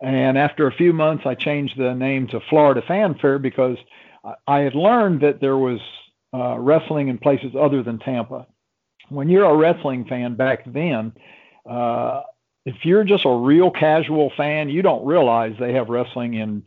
And 0.00 0.36
after 0.36 0.66
a 0.66 0.72
few 0.72 0.92
months, 0.92 1.24
I 1.24 1.34
changed 1.34 1.78
the 1.78 1.94
name 1.94 2.26
to 2.28 2.40
Florida 2.50 2.82
Fanfare 2.86 3.38
because 3.38 3.78
I, 4.46 4.58
had 4.58 4.74
learned 4.74 5.22
that 5.22 5.40
there 5.40 5.56
was 5.56 5.80
uh, 6.34 6.58
wrestling 6.58 7.08
in 7.08 7.18
places 7.18 7.54
other 7.58 7.82
than 7.82 7.98
Tampa 7.98 8.46
when 9.12 9.28
you're 9.28 9.44
a 9.44 9.56
wrestling 9.56 10.04
fan 10.04 10.34
back 10.34 10.64
then, 10.66 11.12
uh, 11.68 12.22
if 12.64 12.84
you're 12.84 13.04
just 13.04 13.24
a 13.24 13.30
real 13.30 13.70
casual 13.70 14.32
fan, 14.36 14.68
you 14.68 14.82
don't 14.82 15.04
realize 15.04 15.54
they 15.58 15.74
have 15.74 15.88
wrestling 15.88 16.34
in 16.34 16.64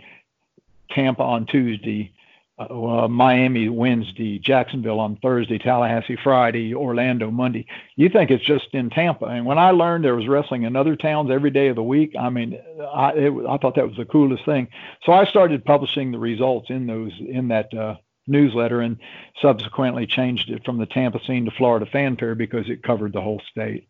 Tampa 0.92 1.24
on 1.24 1.46
Tuesday, 1.46 2.12
uh, 2.58 3.08
Miami 3.10 3.68
Wednesday, 3.68 4.40
Jacksonville 4.40 5.00
on 5.00 5.18
Thursday, 5.18 5.58
Tallahassee 5.58 6.18
Friday, 6.24 6.74
Orlando 6.74 7.30
Monday. 7.30 7.66
You 7.96 8.10
think 8.10 8.32
it's 8.32 8.46
just 8.46 8.74
in 8.74 8.90
Tampa. 8.90 9.26
And 9.26 9.46
when 9.46 9.58
I 9.58 9.72
learned 9.72 10.06
there 10.06 10.16
was 10.16 10.28
wrestling 10.28 10.64
in 10.64 10.76
other 10.76 10.96
towns 10.96 11.32
every 11.32 11.52
day 11.52 11.68
of 11.68 11.76
the 11.76 11.84
week, 11.84 12.16
I 12.18 12.30
mean, 12.30 12.58
I, 12.94 13.12
it, 13.12 13.34
I 13.48 13.58
thought 13.58 13.76
that 13.76 13.88
was 13.88 13.98
the 13.98 14.06
coolest 14.06 14.46
thing. 14.46 14.70
So 15.04 15.12
I 15.12 15.26
started 15.26 15.66
publishing 15.66 16.12
the 16.12 16.20
results 16.20 16.70
in 16.70 16.88
those 16.88 17.12
in 17.20 17.50
that 17.50 17.74
uh, 17.74 17.96
newsletter 18.26 18.82
and 18.82 18.98
subsequently 19.42 20.08
changed 20.08 20.50
it 20.50 20.64
from 20.64 20.78
the 20.78 20.86
Tampa 20.86 21.20
scene 21.26 21.46
to 21.46 21.52
Florida 21.52 21.86
Fanfare 21.86 22.36
because 22.36 22.70
it 22.70 22.84
covered 22.84 23.14
the 23.14 23.22
whole 23.22 23.42
state. 23.52 23.88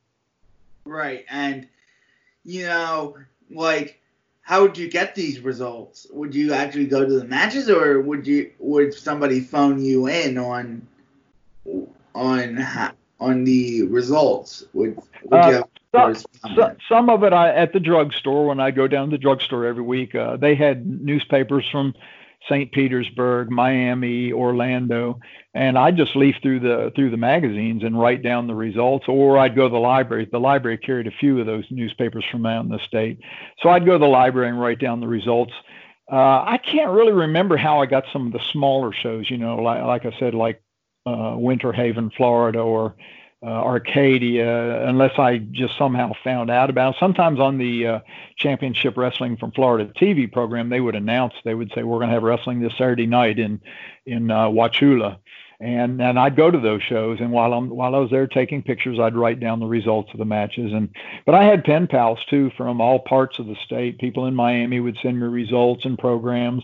Right. 0.85 1.25
And, 1.29 1.67
you 2.43 2.65
know, 2.65 3.17
like, 3.49 4.01
how 4.45 4.61
would 4.61 4.77
you 4.77 4.87
get 4.87 5.15
these 5.15 5.39
results? 5.39 6.05
Would 6.11 6.35
you 6.35 6.53
actually 6.53 6.85
go 6.85 7.03
to 7.03 7.19
the 7.19 7.25
matches 7.25 7.67
or 7.67 7.99
would 7.99 8.27
you 8.27 8.51
would 8.59 8.93
somebody 8.93 9.39
phone 9.39 9.83
you 9.83 10.05
in 10.07 10.37
on 10.37 10.87
on 12.13 12.63
on 13.19 13.43
the 13.43 13.81
results? 13.87 14.63
Would, 14.73 15.01
would 15.23 15.33
uh, 15.33 15.63
some, 15.91 16.77
some, 16.87 17.09
of 17.09 17.23
it 17.23 17.33
I, 17.33 17.55
at 17.55 17.73
the 17.73 17.79
drugstore 17.79 18.45
when 18.45 18.59
I 18.59 18.69
go 18.69 18.87
down 18.87 19.09
to 19.09 19.17
the 19.17 19.17
drugstore 19.17 19.65
every 19.65 19.81
week. 19.81 20.13
Uh, 20.13 20.37
they 20.37 20.53
had 20.53 21.01
newspapers 21.01 21.67
from 21.67 21.95
St. 22.49 22.71
Petersburg, 22.71 23.49
Miami, 23.49 24.31
Orlando, 24.31 25.19
and 25.53 25.77
I'd 25.77 25.97
just 25.97 26.15
leaf 26.15 26.35
through 26.41 26.59
the 26.59 26.91
through 26.95 27.11
the 27.11 27.17
magazines 27.17 27.83
and 27.83 27.99
write 27.99 28.23
down 28.23 28.47
the 28.47 28.55
results, 28.55 29.05
or 29.07 29.37
I'd 29.37 29.55
go 29.55 29.67
to 29.67 29.71
the 29.71 29.79
library. 29.79 30.27
The 30.31 30.39
library 30.39 30.77
carried 30.77 31.07
a 31.07 31.11
few 31.11 31.39
of 31.39 31.45
those 31.45 31.65
newspapers 31.69 32.25
from 32.31 32.45
out 32.45 32.65
in 32.65 32.71
the 32.71 32.79
state, 32.79 33.19
so 33.61 33.69
I'd 33.69 33.85
go 33.85 33.93
to 33.93 33.99
the 33.99 34.05
library 34.05 34.49
and 34.49 34.59
write 34.59 34.79
down 34.79 34.99
the 34.99 35.07
results. 35.07 35.53
Uh, 36.11 36.43
I 36.45 36.59
can't 36.63 36.91
really 36.91 37.13
remember 37.13 37.57
how 37.57 37.81
I 37.81 37.87
got 37.87 38.03
some 38.13 38.27
of 38.27 38.33
the 38.33 38.43
smaller 38.51 38.93
shows, 38.93 39.29
you 39.29 39.37
know, 39.37 39.55
like, 39.55 39.83
like 39.83 40.05
I 40.05 40.15
said, 40.19 40.35
like 40.35 40.61
uh, 41.07 41.33
Winter 41.35 41.71
Haven, 41.71 42.11
Florida, 42.15 42.59
or 42.59 42.95
uh, 43.43 43.49
Arcadia, 43.49 44.87
unless 44.87 45.17
I 45.17 45.37
just 45.37 45.77
somehow 45.77 46.13
found 46.23 46.49
out 46.49 46.69
about. 46.69 46.95
It. 46.95 46.99
Sometimes 46.99 47.39
on 47.39 47.57
the 47.57 47.87
uh, 47.87 47.99
Championship 48.37 48.97
Wrestling 48.97 49.37
from 49.37 49.51
Florida 49.51 49.91
TV 49.99 50.31
program, 50.31 50.69
they 50.69 50.79
would 50.79 50.95
announce, 50.95 51.33
they 51.43 51.53
would 51.53 51.71
say, 51.75 51.83
"We're 51.83 51.99
going 51.99 52.09
to 52.09 52.13
have 52.13 52.23
wrestling 52.23 52.59
this 52.59 52.73
Saturday 52.77 53.05
night 53.05 53.37
in 53.37 53.61
in 54.05 54.31
uh, 54.31 54.47
Wauchula," 54.47 55.17
and 55.59 56.01
and 56.01 56.19
I'd 56.19 56.35
go 56.35 56.49
to 56.49 56.59
those 56.59 56.81
shows, 56.83 57.19
and 57.19 57.31
while 57.31 57.53
I'm 57.53 57.69
while 57.69 57.95
I 57.95 57.99
was 57.99 58.09
there 58.09 58.27
taking 58.27 58.63
pictures, 58.63 58.99
I'd 58.99 59.15
write 59.15 59.39
down 59.39 59.59
the 59.59 59.67
results 59.67 60.11
of 60.13 60.19
the 60.19 60.25
matches, 60.25 60.73
and 60.73 60.89
but 61.25 61.35
I 61.35 61.43
had 61.43 61.63
pen 61.63 61.87
pals 61.87 62.19
too 62.29 62.51
from 62.57 62.81
all 62.81 62.99
parts 62.99 63.39
of 63.39 63.47
the 63.47 63.55
state. 63.63 63.99
People 63.99 64.25
in 64.25 64.35
Miami 64.35 64.79
would 64.79 64.97
send 65.01 65.19
me 65.19 65.27
results 65.27 65.85
and 65.85 65.97
programs. 65.97 66.63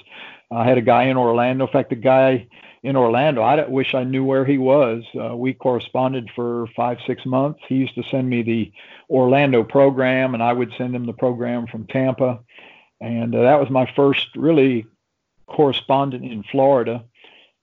I 0.51 0.68
had 0.68 0.78
a 0.78 0.82
guy 0.82 1.04
in 1.04 1.18
Orlando. 1.18 1.68
In 1.68 1.72
fact, 1.72 1.90
the 1.90 1.96
guy 1.96 2.48
in 2.84 2.96
Orlando. 2.96 3.42
I 3.42 3.68
wish 3.68 3.94
I 3.94 4.04
knew 4.04 4.24
where 4.24 4.46
he 4.46 4.58
was. 4.58 5.04
Uh, 5.20 5.36
we 5.36 5.54
corresponded 5.54 6.30
for 6.36 6.68
five, 6.76 6.98
six 7.06 7.26
months. 7.26 7.60
He 7.68 7.76
used 7.76 7.96
to 7.96 8.04
send 8.10 8.30
me 8.30 8.42
the 8.42 8.72
Orlando 9.10 9.64
program, 9.64 10.34
and 10.34 10.42
I 10.42 10.54
would 10.54 10.74
send 10.78 10.96
him 10.96 11.06
the 11.06 11.14
program 11.14 11.68
from 11.68 11.86
Tampa. 11.86 12.40
And 13.00 13.36
uh, 13.36 13.44
that 13.44 13.60
was 13.60 13.70
my 13.70 13.92
first 13.96 14.28
really 14.36 14.88
correspondent 15.46 16.26
in 16.26 16.44
Florida. 16.44 17.04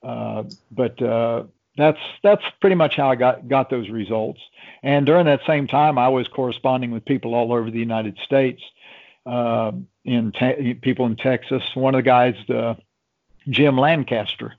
Uh, 0.03 0.45
but 0.71 1.01
uh, 1.03 1.45
that's 1.77 1.99
that's 2.23 2.43
pretty 2.61 2.77
much 2.77 2.97
how 2.97 3.11
I 3.11 3.17
got 3.17 3.49
got 3.49 3.71
those 3.71 3.89
results. 3.89 4.41
And 4.83 5.05
during 5.07 5.27
that 5.27 5.41
same 5.47 5.67
time, 5.67 5.99
I 5.99 6.09
was 6.09 6.29
corresponding 6.29 6.93
with 6.93 7.05
people 7.05 7.35
all 7.35 7.53
over 7.53 7.71
the 7.71 7.79
United 7.79 8.19
States. 8.25 8.63
Uh, 9.27 9.73
in 10.05 10.33
te- 10.33 10.75
people 10.75 11.05
in 11.05 11.17
Texas, 11.17 11.63
one 11.75 11.95
of 11.95 11.99
the 11.99 12.03
guys, 12.03 12.35
uh, 12.49 12.75
Jim 13.51 13.77
Lancaster, 13.77 14.55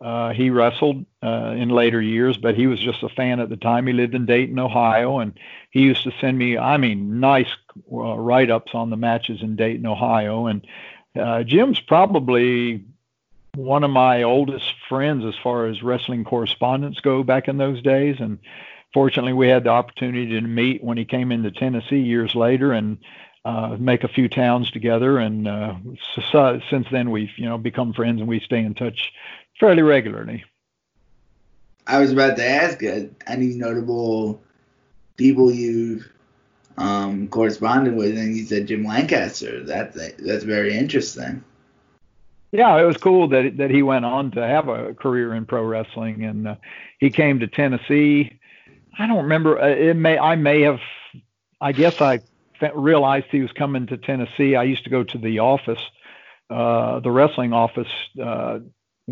uh, 0.00 0.32
he 0.32 0.48
wrestled 0.48 1.04
uh, 1.22 1.54
in 1.56 1.68
later 1.68 2.00
years, 2.00 2.38
but 2.38 2.54
he 2.54 2.66
was 2.66 2.80
just 2.80 3.02
a 3.02 3.08
fan 3.08 3.38
at 3.38 3.50
the 3.50 3.56
time. 3.56 3.86
He 3.86 3.92
lived 3.92 4.14
in 4.14 4.24
Dayton, 4.24 4.58
Ohio, 4.58 5.18
and 5.18 5.38
he 5.70 5.80
used 5.80 6.04
to 6.04 6.12
send 6.20 6.38
me, 6.38 6.56
I 6.56 6.78
mean, 6.78 7.20
nice 7.20 7.48
uh, 7.92 8.16
write 8.16 8.50
ups 8.50 8.72
on 8.74 8.88
the 8.88 8.96
matches 8.96 9.42
in 9.42 9.56
Dayton, 9.56 9.84
Ohio. 9.84 10.46
And 10.46 10.66
uh, 11.14 11.42
Jim's 11.42 11.80
probably 11.80 12.84
one 13.54 13.84
of 13.84 13.90
my 13.90 14.22
oldest 14.22 14.72
friends 14.88 15.24
as 15.24 15.34
far 15.42 15.66
as 15.66 15.82
wrestling 15.82 16.24
correspondence 16.24 17.00
go 17.00 17.22
back 17.22 17.46
in 17.46 17.58
those 17.58 17.82
days. 17.82 18.16
And 18.20 18.38
fortunately, 18.94 19.34
we 19.34 19.48
had 19.48 19.64
the 19.64 19.70
opportunity 19.70 20.28
to 20.28 20.40
meet 20.40 20.82
when 20.82 20.96
he 20.96 21.04
came 21.04 21.30
into 21.30 21.50
Tennessee 21.50 22.00
years 22.00 22.34
later 22.34 22.72
and 22.72 22.96
uh, 23.44 23.76
make 23.78 24.04
a 24.04 24.08
few 24.08 24.30
towns 24.30 24.70
together. 24.70 25.18
And 25.18 25.46
uh, 25.46 25.74
so, 26.32 26.60
since 26.70 26.86
then, 26.90 27.10
we've 27.10 27.36
you 27.36 27.46
know 27.46 27.58
become 27.58 27.92
friends 27.92 28.20
and 28.20 28.28
we 28.28 28.40
stay 28.40 28.60
in 28.60 28.74
touch 28.74 29.12
fairly 29.60 29.82
regularly. 29.82 30.44
I 31.86 31.98
was 31.98 32.12
about 32.12 32.36
to 32.36 32.46
ask 32.46 32.82
uh, 32.82 33.02
any 33.26 33.48
notable 33.48 34.40
people 35.16 35.52
you've 35.52 36.10
um, 36.78 37.28
corresponded 37.28 37.94
with, 37.94 38.16
and 38.16 38.36
you 38.36 38.44
said 38.44 38.66
Jim 38.66 38.84
Lancaster. 38.84 39.62
That's 39.62 39.96
that's 40.18 40.44
very 40.44 40.76
interesting. 40.76 41.44
Yeah, 42.52 42.80
it 42.80 42.84
was 42.84 42.96
cool 42.96 43.28
that 43.28 43.56
that 43.58 43.70
he 43.70 43.82
went 43.82 44.04
on 44.04 44.30
to 44.32 44.46
have 44.46 44.68
a 44.68 44.94
career 44.94 45.34
in 45.34 45.46
pro 45.46 45.62
wrestling, 45.62 46.24
and 46.24 46.48
uh, 46.48 46.54
he 46.98 47.10
came 47.10 47.40
to 47.40 47.46
Tennessee. 47.46 48.38
I 48.98 49.06
don't 49.06 49.24
remember. 49.24 49.60
Uh, 49.60 49.68
it 49.68 49.94
may 49.94 50.18
I 50.18 50.36
may 50.36 50.62
have. 50.62 50.80
I 51.60 51.72
guess 51.72 52.00
I 52.00 52.20
realized 52.74 53.26
he 53.30 53.40
was 53.40 53.52
coming 53.52 53.86
to 53.88 53.96
Tennessee. 53.96 54.56
I 54.56 54.62
used 54.64 54.84
to 54.84 54.90
go 54.90 55.04
to 55.04 55.18
the 55.18 55.40
office, 55.40 55.82
uh, 56.48 57.00
the 57.00 57.10
wrestling 57.10 57.52
office, 57.52 57.88
uh, 58.22 58.60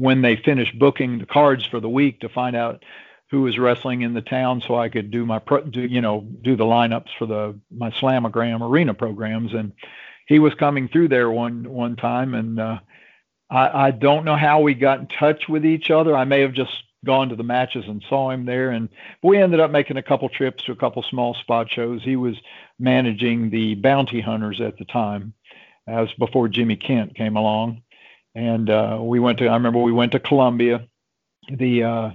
when 0.00 0.22
they 0.22 0.36
finished 0.36 0.78
booking 0.78 1.18
the 1.18 1.26
cards 1.26 1.64
for 1.66 1.80
the 1.80 1.88
week 1.88 2.20
to 2.20 2.28
find 2.28 2.56
out 2.56 2.84
who 3.30 3.42
was 3.42 3.58
wrestling 3.58 4.02
in 4.02 4.14
the 4.14 4.22
town 4.22 4.62
so 4.66 4.74
I 4.74 4.88
could 4.88 5.10
do 5.10 5.26
my 5.26 5.38
pro, 5.38 5.62
do, 5.62 5.82
you 5.82 6.00
know 6.00 6.26
do 6.42 6.56
the 6.56 6.64
lineups 6.64 7.10
for 7.18 7.26
the 7.26 7.58
my 7.70 7.90
slamagram 7.90 8.62
arena 8.62 8.94
programs. 8.94 9.52
And 9.52 9.72
he 10.26 10.38
was 10.38 10.54
coming 10.54 10.88
through 10.88 11.08
there 11.08 11.30
one 11.30 11.68
one 11.68 11.96
time 11.96 12.34
and 12.34 12.58
uh, 12.58 12.78
I, 13.50 13.86
I 13.86 13.90
don't 13.90 14.24
know 14.24 14.36
how 14.36 14.60
we 14.60 14.74
got 14.74 15.00
in 15.00 15.06
touch 15.08 15.48
with 15.48 15.64
each 15.64 15.90
other. 15.90 16.16
I 16.16 16.24
may 16.24 16.40
have 16.40 16.52
just 16.52 16.72
gone 17.04 17.28
to 17.28 17.36
the 17.36 17.44
matches 17.44 17.84
and 17.86 18.04
saw 18.08 18.30
him 18.30 18.44
there. 18.44 18.70
And 18.70 18.88
we 19.22 19.38
ended 19.38 19.60
up 19.60 19.70
making 19.70 19.96
a 19.96 20.02
couple 20.02 20.28
trips 20.28 20.64
to 20.64 20.72
a 20.72 20.76
couple 20.76 21.02
small 21.02 21.34
spot 21.34 21.70
shows. 21.70 22.02
He 22.02 22.16
was 22.16 22.36
managing 22.78 23.50
the 23.50 23.74
bounty 23.76 24.20
hunters 24.20 24.60
at 24.60 24.78
the 24.78 24.84
time 24.84 25.32
as 25.86 26.08
before 26.18 26.48
Jimmy 26.48 26.76
Kent 26.76 27.14
came 27.14 27.36
along 27.36 27.82
and 28.38 28.70
uh, 28.70 28.98
we 29.00 29.18
went 29.18 29.38
to. 29.38 29.48
I 29.48 29.54
remember 29.54 29.80
we 29.80 29.92
went 29.92 30.12
to 30.12 30.20
Columbia. 30.20 30.86
The 31.50 31.82
uh, 31.82 32.10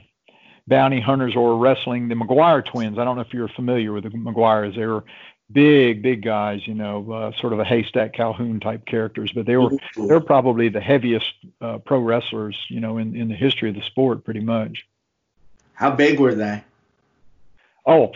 bounty 0.66 1.02
hunters 1.02 1.36
were 1.36 1.58
wrestling 1.58 2.08
the 2.08 2.16
McGuire 2.16 2.66
twins. 2.66 2.98
I 2.98 3.04
don't 3.04 3.18
know 3.18 3.24
if 3.24 3.34
you're 3.34 3.50
familiar 3.50 3.92
with 3.92 4.06
the 4.06 4.10
McGuires. 4.10 4.76
They 4.76 4.86
were 4.86 5.04
big, 5.52 6.02
big 6.02 6.24
guys. 6.24 6.66
You 6.66 6.76
know, 6.76 7.12
uh, 7.12 7.32
sort 7.42 7.52
of 7.52 7.60
a 7.60 7.66
haystack 7.66 8.14
Calhoun 8.14 8.62
type 8.62 8.86
characters, 8.86 9.34
but 9.36 9.46
they 9.46 9.58
were 9.58 9.72
they 9.98 10.14
were 10.14 10.22
probably 10.22 10.70
the 10.70 10.80
heaviest 10.80 11.34
uh, 11.60 11.80
pro 11.80 12.00
wrestlers. 12.00 12.58
You 12.70 12.80
know, 12.80 12.98
in 13.00 13.18
in 13.18 13.28
the 13.28 13.36
history 13.36 13.68
of 13.70 13.76
the 13.76 13.82
sport, 13.82 14.24
pretty 14.24 14.42
much. 14.42 14.88
How 15.74 15.92
big 15.92 16.22
were 16.22 16.36
they? 16.36 16.64
Oh, 17.86 18.14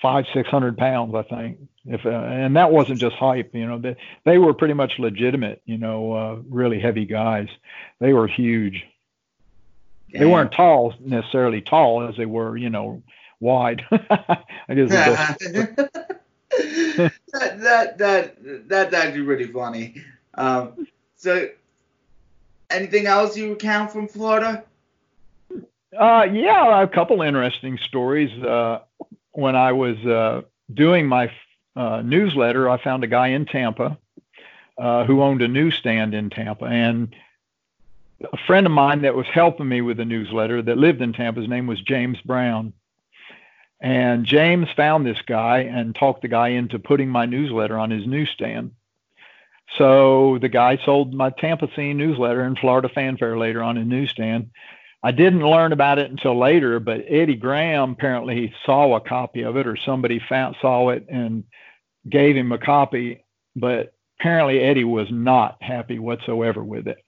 five, 0.00 0.26
six 0.32 0.48
hundred 0.48 0.76
pounds, 0.76 1.14
I 1.14 1.22
think. 1.22 1.58
If 1.84 2.04
uh, 2.04 2.10
and 2.10 2.56
that 2.56 2.70
wasn't 2.70 3.00
just 3.00 3.16
hype, 3.16 3.54
you 3.54 3.66
know. 3.66 3.78
They 3.78 3.96
they 4.24 4.38
were 4.38 4.52
pretty 4.52 4.74
much 4.74 4.98
legitimate, 4.98 5.62
you 5.64 5.78
know, 5.78 6.12
uh, 6.12 6.36
really 6.48 6.78
heavy 6.78 7.06
guys. 7.06 7.48
They 7.98 8.12
were 8.12 8.26
huge. 8.26 8.84
They 10.12 10.24
weren't 10.24 10.52
tall 10.52 10.94
necessarily 11.00 11.60
tall 11.60 12.08
as 12.08 12.16
they 12.16 12.24
were, 12.24 12.56
you 12.56 12.70
know, 12.70 13.02
wide. 13.40 13.84
I 13.90 14.74
guess. 14.74 14.88
that, 16.50 17.58
that 17.60 17.98
that 17.98 18.68
that's 18.68 18.94
actually 18.94 19.24
pretty 19.24 19.46
funny. 19.46 20.02
Um, 20.34 20.86
so, 21.16 21.48
anything 22.70 23.06
else 23.06 23.36
you 23.36 23.50
recount 23.50 23.92
from 23.92 24.08
Florida? 24.08 24.64
Uh, 25.96 26.26
yeah, 26.30 26.82
a 26.82 26.88
couple 26.88 27.22
interesting 27.22 27.78
stories. 27.78 28.30
Uh, 28.42 28.80
when 29.38 29.54
I 29.54 29.70
was 29.70 29.96
uh, 30.04 30.42
doing 30.74 31.06
my 31.06 31.30
uh, 31.76 32.02
newsletter, 32.04 32.68
I 32.68 32.82
found 32.82 33.04
a 33.04 33.06
guy 33.06 33.28
in 33.28 33.46
Tampa 33.46 33.96
uh, 34.76 35.04
who 35.04 35.22
owned 35.22 35.42
a 35.42 35.46
newsstand 35.46 36.12
in 36.12 36.28
Tampa, 36.28 36.64
and 36.64 37.14
a 38.20 38.36
friend 38.48 38.66
of 38.66 38.72
mine 38.72 39.02
that 39.02 39.14
was 39.14 39.26
helping 39.32 39.68
me 39.68 39.80
with 39.80 39.98
the 39.98 40.04
newsletter 40.04 40.60
that 40.62 40.76
lived 40.76 41.00
in 41.02 41.12
Tampa. 41.12 41.38
His 41.38 41.48
name 41.48 41.68
was 41.68 41.80
James 41.80 42.20
Brown. 42.22 42.72
And 43.80 44.24
James 44.24 44.66
found 44.74 45.06
this 45.06 45.22
guy 45.24 45.60
and 45.60 45.94
talked 45.94 46.22
the 46.22 46.28
guy 46.28 46.48
into 46.48 46.80
putting 46.80 47.08
my 47.08 47.26
newsletter 47.26 47.78
on 47.78 47.92
his 47.92 48.08
newsstand. 48.08 48.72
So 49.76 50.38
the 50.40 50.48
guy 50.48 50.78
sold 50.84 51.14
my 51.14 51.30
Tampa 51.30 51.68
Scene 51.76 51.96
newsletter 51.96 52.40
and 52.40 52.58
Florida 52.58 52.88
Fanfare 52.88 53.38
later 53.38 53.62
on 53.62 53.76
in 53.76 53.88
newsstand. 53.88 54.50
I 55.02 55.12
didn't 55.12 55.46
learn 55.46 55.72
about 55.72 55.98
it 55.98 56.10
until 56.10 56.38
later, 56.38 56.80
but 56.80 57.04
Eddie 57.08 57.36
Graham 57.36 57.92
apparently 57.92 58.52
saw 58.66 58.96
a 58.96 59.00
copy 59.00 59.42
of 59.42 59.56
it 59.56 59.66
or 59.66 59.76
somebody 59.76 60.20
found, 60.28 60.56
saw 60.60 60.88
it 60.90 61.06
and 61.08 61.44
gave 62.08 62.36
him 62.36 62.50
a 62.52 62.58
copy. 62.58 63.24
But 63.54 63.94
apparently 64.18 64.60
Eddie 64.60 64.84
was 64.84 65.08
not 65.10 65.62
happy 65.62 65.98
whatsoever 65.98 66.64
with 66.64 66.88
it. 66.88 66.98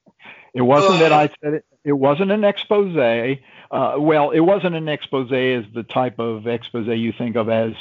It 0.55 0.63
wasn't 0.63 1.01
that 1.01 1.13
I 1.13 1.29
said 1.43 1.55
it. 1.55 1.65
It 1.85 1.93
wasn't 1.93 2.33
an 2.33 2.45
expose. 2.45 2.97
Uh, 2.97 3.95
well, 3.99 4.31
it 4.31 4.41
wasn't 4.41 4.77
an 4.77 4.89
expose 4.89 5.33
as 5.33 5.65
the 5.73 5.85
type 5.89 6.19
of 6.19 6.47
expose 6.47 6.87
you 6.87 7.13
think 7.13 7.37
of 7.37 7.49
as 7.49 7.73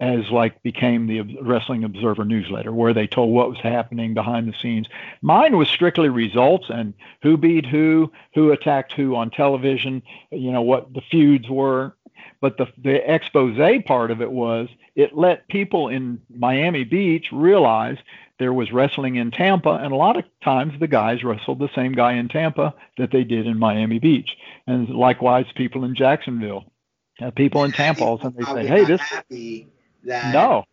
as 0.00 0.30
like 0.30 0.62
became 0.62 1.06
the 1.06 1.22
Wrestling 1.42 1.84
Observer 1.84 2.24
newsletter, 2.24 2.72
where 2.72 2.94
they 2.94 3.06
told 3.06 3.32
what 3.32 3.50
was 3.50 3.58
happening 3.58 4.14
behind 4.14 4.48
the 4.48 4.56
scenes. 4.60 4.86
Mine 5.22 5.56
was 5.56 5.68
strictly 5.68 6.08
results 6.08 6.66
and 6.68 6.94
who 7.22 7.36
beat 7.36 7.66
who, 7.66 8.12
who 8.34 8.52
attacked 8.52 8.92
who 8.92 9.16
on 9.16 9.30
television, 9.30 10.02
you 10.30 10.52
know 10.52 10.62
what 10.62 10.92
the 10.94 11.02
feuds 11.10 11.48
were. 11.48 11.94
But 12.40 12.56
the 12.56 12.66
the 12.78 13.12
expose 13.12 13.58
part 13.84 14.10
of 14.12 14.22
it 14.22 14.30
was 14.30 14.68
it 14.94 15.16
let 15.16 15.48
people 15.48 15.88
in 15.88 16.20
Miami 16.30 16.84
Beach 16.84 17.26
realize 17.32 17.96
there 18.38 18.52
was 18.52 18.70
wrestling 18.70 19.16
in 19.16 19.32
Tampa, 19.32 19.70
and 19.70 19.92
a 19.92 19.96
lot 19.96 20.16
of 20.16 20.24
times 20.44 20.78
the 20.78 20.86
guys 20.86 21.24
wrestled 21.24 21.58
the 21.58 21.70
same 21.74 21.92
guy 21.92 22.12
in 22.12 22.28
Tampa 22.28 22.72
that 22.96 23.10
they 23.10 23.24
did 23.24 23.48
in 23.48 23.58
Miami 23.58 23.98
Beach, 23.98 24.36
and 24.68 24.88
likewise 24.88 25.46
people 25.56 25.82
in 25.84 25.96
Jacksonville, 25.96 26.72
uh, 27.20 27.32
people 27.32 27.64
in 27.64 27.72
Tampa, 27.72 28.04
all 28.04 28.14
of 28.14 28.20
a 28.20 28.22
sudden 28.24 28.54
they 28.54 28.62
say, 28.62 28.68
"Hey, 28.68 28.84
this." 28.84 29.00
Happy 29.00 29.66
that 30.04 30.32
no. 30.32 30.64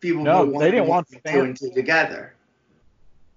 People 0.00 0.24
No, 0.24 0.58
they 0.58 0.70
didn't 0.70 0.88
want 0.88 1.08
two 1.08 1.18
fans- 1.20 1.42
and 1.42 1.56
two 1.56 1.70
together. 1.74 2.34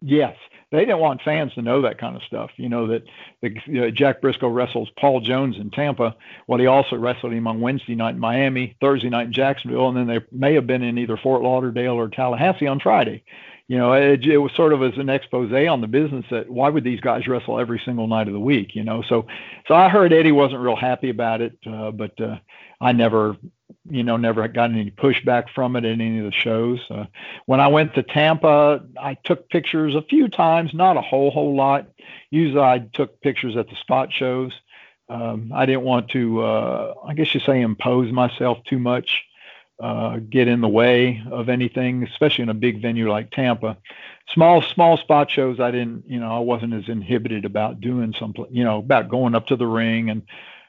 Yes, 0.01 0.35
they 0.71 0.79
didn't 0.79 0.99
want 0.99 1.21
fans 1.21 1.53
to 1.53 1.61
know 1.61 1.81
that 1.81 1.97
kind 1.97 2.15
of 2.15 2.23
stuff. 2.23 2.51
You 2.57 2.69
know 2.69 2.87
that 2.87 3.03
the, 3.41 3.55
you 3.65 3.81
know, 3.81 3.89
Jack 3.89 4.21
Briscoe 4.21 4.49
wrestles 4.49 4.89
Paul 4.99 5.21
Jones 5.21 5.57
in 5.57 5.71
Tampa. 5.71 6.15
Well, 6.45 6.59
he 6.59 6.65
also 6.65 6.97
wrestled 6.97 7.33
him 7.33 7.47
on 7.47 7.61
Wednesday 7.61 7.95
night 7.95 8.15
in 8.15 8.19
Miami, 8.19 8.75
Thursday 8.81 9.09
night 9.09 9.27
in 9.27 9.33
Jacksonville, 9.33 9.87
and 9.87 9.97
then 9.97 10.07
they 10.07 10.25
may 10.31 10.53
have 10.55 10.67
been 10.67 10.83
in 10.83 10.97
either 10.97 11.17
Fort 11.17 11.41
Lauderdale 11.41 11.93
or 11.93 12.09
Tallahassee 12.09 12.67
on 12.67 12.79
Friday. 12.79 13.23
You 13.67 13.77
know, 13.77 13.93
it, 13.93 14.25
it 14.25 14.37
was 14.37 14.53
sort 14.53 14.71
of 14.71 14.81
as 14.81 14.97
an 14.97 15.09
expose 15.09 15.51
on 15.51 15.81
the 15.81 15.87
business 15.87 16.25
that 16.31 16.49
why 16.49 16.69
would 16.69 16.85
these 16.85 17.01
guys 17.01 17.27
wrestle 17.27 17.59
every 17.59 17.81
single 17.83 18.07
night 18.07 18.27
of 18.27 18.33
the 18.33 18.39
week? 18.39 18.75
You 18.75 18.83
know, 18.83 19.01
so 19.01 19.27
so 19.67 19.75
I 19.75 19.89
heard 19.89 20.13
Eddie 20.13 20.31
wasn't 20.31 20.61
real 20.61 20.77
happy 20.77 21.09
about 21.09 21.41
it, 21.41 21.57
uh, 21.65 21.91
but 21.91 22.19
uh, 22.19 22.37
I 22.79 22.93
never, 22.93 23.35
you 23.89 24.03
know, 24.03 24.17
never 24.17 24.47
got 24.47 24.71
any 24.71 24.91
pushback 24.91 25.45
from 25.53 25.75
it 25.75 25.85
in 25.85 26.01
any 26.01 26.19
of 26.19 26.25
the 26.25 26.31
shows. 26.31 26.79
Uh, 26.89 27.05
when 27.45 27.59
I 27.59 27.67
went 27.67 27.93
to 27.95 28.03
Tampa, 28.03 28.83
I 28.99 29.15
took 29.23 29.49
pictures 29.49 29.95
a 29.95 30.01
few 30.01 30.27
times, 30.27 30.73
not 30.73 30.97
a 30.97 31.01
whole 31.01 31.31
whole 31.31 31.55
lot. 31.55 31.87
Usually, 32.29 32.61
I 32.61 32.79
took 32.79 33.21
pictures 33.21 33.55
at 33.55 33.69
the 33.69 33.75
spot 33.75 34.11
shows. 34.11 34.53
Um, 35.09 35.51
I 35.55 35.65
didn't 35.65 35.83
want 35.83 36.09
to, 36.09 36.41
uh, 36.41 36.93
I 37.05 37.13
guess 37.13 37.33
you 37.33 37.39
say, 37.39 37.61
impose 37.61 38.11
myself 38.11 38.57
too 38.65 38.77
much, 38.77 39.23
uh, 39.81 40.17
get 40.17 40.49
in 40.49 40.59
the 40.59 40.67
way 40.67 41.23
of 41.31 41.47
anything, 41.47 42.03
especially 42.03 42.43
in 42.43 42.49
a 42.49 42.53
big 42.53 42.81
venue 42.81 43.09
like 43.09 43.31
Tampa. 43.31 43.77
Small 44.33 44.61
small 44.61 44.97
spot 44.97 45.31
shows, 45.31 45.61
I 45.61 45.71
didn't, 45.71 46.03
you 46.07 46.19
know, 46.19 46.29
I 46.35 46.39
wasn't 46.39 46.73
as 46.73 46.89
inhibited 46.89 47.45
about 47.45 47.79
doing 47.79 48.13
some, 48.19 48.33
you 48.51 48.65
know, 48.65 48.79
about 48.79 49.07
going 49.07 49.33
up 49.33 49.47
to 49.47 49.55
the 49.55 49.67
ring 49.67 50.09
and 50.09 50.23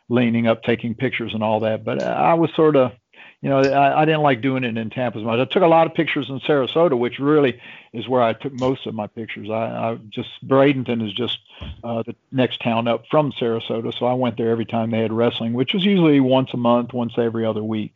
leaning 0.09 0.47
up, 0.47 0.63
taking 0.63 0.95
pictures 0.95 1.35
and 1.35 1.43
all 1.43 1.61
that. 1.61 1.85
But 1.85 2.03
I 2.03 2.35
was 2.35 2.55
sort 2.55 2.77
of, 2.77 2.93
you 3.41 3.49
know, 3.49 3.61
I, 3.61 4.03
I 4.03 4.05
didn't 4.05 4.23
like 4.23 4.41
doing 4.41 4.65
it 4.65 4.77
in 4.77 4.91
Tampa 4.91 5.19
as 5.19 5.25
much. 5.25 5.39
I 5.39 5.45
took 5.45 5.63
a 5.63 5.69
lot 5.69 5.87
of 5.87 5.95
pictures 5.95 6.29
in 6.29 6.41
Sarasota, 6.41 6.99
which 6.99 7.21
really 7.21 7.61
is 7.93 8.09
where 8.09 8.23
I 8.23 8.33
took 8.33 8.53
most 8.53 8.87
of 8.87 8.95
my 8.95 9.07
pictures. 9.07 9.49
I, 9.49 9.93
I 9.93 9.99
just 10.11 10.29
Bradenton 10.47 11.07
is 11.07 11.13
just 11.15 11.39
uh, 11.85 12.03
the 12.03 12.17
next 12.33 12.61
town 12.61 12.89
up 12.89 13.05
from 13.11 13.31
Sarasota, 13.33 13.97
so 13.97 14.07
I 14.07 14.15
went 14.15 14.37
there 14.37 14.51
every 14.51 14.65
time 14.65 14.91
they 14.91 14.99
had 14.99 15.13
wrestling, 15.13 15.53
which 15.53 15.73
was 15.73 15.85
usually 15.85 16.19
once 16.19 16.51
a 16.53 16.57
month, 16.57 16.93
once 16.93 17.15
every 17.17 17.47
other 17.47 17.63
week. 17.63 17.95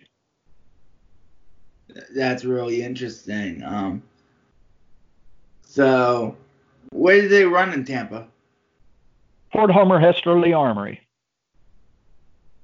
That's 2.15 2.45
really 2.45 2.83
interesting. 2.83 3.63
Um, 3.65 4.03
so, 5.65 6.37
where 6.91 7.21
did 7.21 7.31
they 7.31 7.45
run 7.45 7.73
in 7.73 7.85
Tampa? 7.85 8.29
Fort 9.53 9.71
Homer 9.71 9.99
Hesterly 9.99 10.53
Armory. 10.53 11.02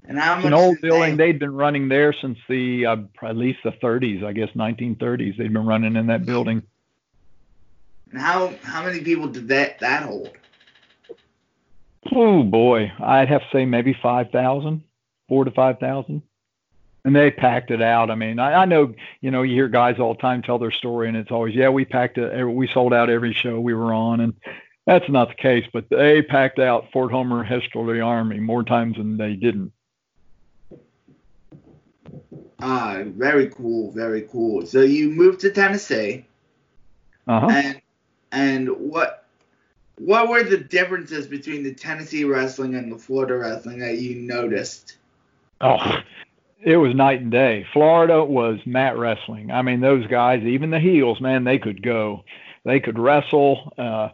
And 0.09 0.19
how 0.19 0.37
much? 0.37 0.47
An 0.47 0.55
old 0.55 0.77
they- 0.77 0.89
building. 0.89 1.17
They'd 1.17 1.39
been 1.39 1.55
running 1.55 1.89
there 1.89 2.13
since 2.13 2.39
the 2.49 2.87
uh, 2.87 2.97
at 3.23 3.37
least 3.37 3.61
the 3.63 3.73
30s, 3.73 4.25
I 4.25 4.33
guess 4.33 4.49
1930s. 4.57 5.37
They'd 5.37 5.53
been 5.53 5.67
running 5.67 5.95
in 5.97 6.07
that 6.09 6.27
building. 6.27 6.63
And 8.11 8.21
how 8.21 8.55
how 8.63 8.83
many 8.83 9.01
people 9.01 9.29
did 9.29 9.49
that 9.49 9.79
that 9.81 10.05
hold? 10.05 10.31
Oh 12.11 12.43
boy, 12.43 12.91
I'd 12.99 13.29
have 13.29 13.43
to 13.43 13.49
say 13.53 13.67
maybe 13.67 13.95
five 14.03 14.31
thousand, 14.31 14.83
four 15.29 15.45
to 15.45 15.51
five 15.51 15.79
thousand. 15.79 16.23
And 17.05 17.15
they 17.15 17.31
packed 17.31 17.71
it 17.71 17.81
out. 17.81 18.11
I 18.11 18.17
mean, 18.17 18.39
I, 18.39 18.63
I 18.63 18.65
know, 18.65 18.93
you 19.21 19.31
know, 19.31 19.43
you 19.43 19.55
hear 19.55 19.69
guys 19.69 19.99
all 19.99 20.15
the 20.15 20.21
time 20.21 20.43
tell 20.43 20.59
their 20.59 20.73
story, 20.73 21.09
and 21.09 21.17
it's 21.17 21.31
always, 21.31 21.55
yeah, 21.55 21.69
we 21.69 21.85
packed 21.85 22.19
it. 22.19 22.45
We 22.45 22.67
sold 22.67 22.93
out 22.93 23.09
every 23.09 23.33
show 23.33 23.61
we 23.61 23.73
were 23.73 23.95
on, 23.95 24.21
and 24.21 24.35
that's 24.85 25.09
not 25.09 25.29
the 25.29 25.35
case. 25.35 25.65
But 25.73 25.89
they 25.91 26.23
packed 26.23 26.59
out 26.59 26.91
Fort 26.93 27.13
Homer 27.13 27.45
Hesterly 27.45 28.01
Armory 28.01 28.41
more 28.41 28.63
times 28.63 28.97
than 28.97 29.17
they 29.17 29.35
didn't. 29.35 29.73
Ah, 32.61 33.03
very 33.05 33.49
cool, 33.49 33.91
very 33.91 34.23
cool. 34.23 34.65
So 34.67 34.83
you 34.83 35.11
moved 35.11 35.41
to 35.41 35.51
Tennessee, 35.51 36.25
Uh 37.27 37.41
huh. 37.41 37.55
and 37.55 37.81
and 38.33 38.69
what 38.69 39.25
what 39.99 40.29
were 40.29 40.43
the 40.43 40.59
differences 40.59 41.27
between 41.27 41.63
the 41.63 41.75
Tennessee 41.75 42.25
wrestling 42.25 42.75
and 42.75 42.91
the 42.93 42.99
Florida 42.99 43.37
wrestling 43.37 43.79
that 43.81 43.99
you 43.99 44.17
noticed? 44.17 44.97
Oh, 45.61 45.99
it 46.61 46.77
was 46.77 46.95
night 46.95 47.21
and 47.21 47.31
day. 47.31 47.67
Florida 47.73 48.25
was 48.25 48.59
mat 48.67 48.97
wrestling. 48.99 49.51
I 49.51 49.63
mean, 49.63 49.81
those 49.81 50.07
guys, 50.07 50.43
even 50.45 50.71
the 50.71 50.81
heels, 50.81 51.21
man, 51.21 51.45
they 51.45 51.59
could 51.59 51.83
go. 51.83 52.25
They 52.65 52.81
could 52.81 52.99
wrestle. 52.99 53.73
Uh, 53.79 54.11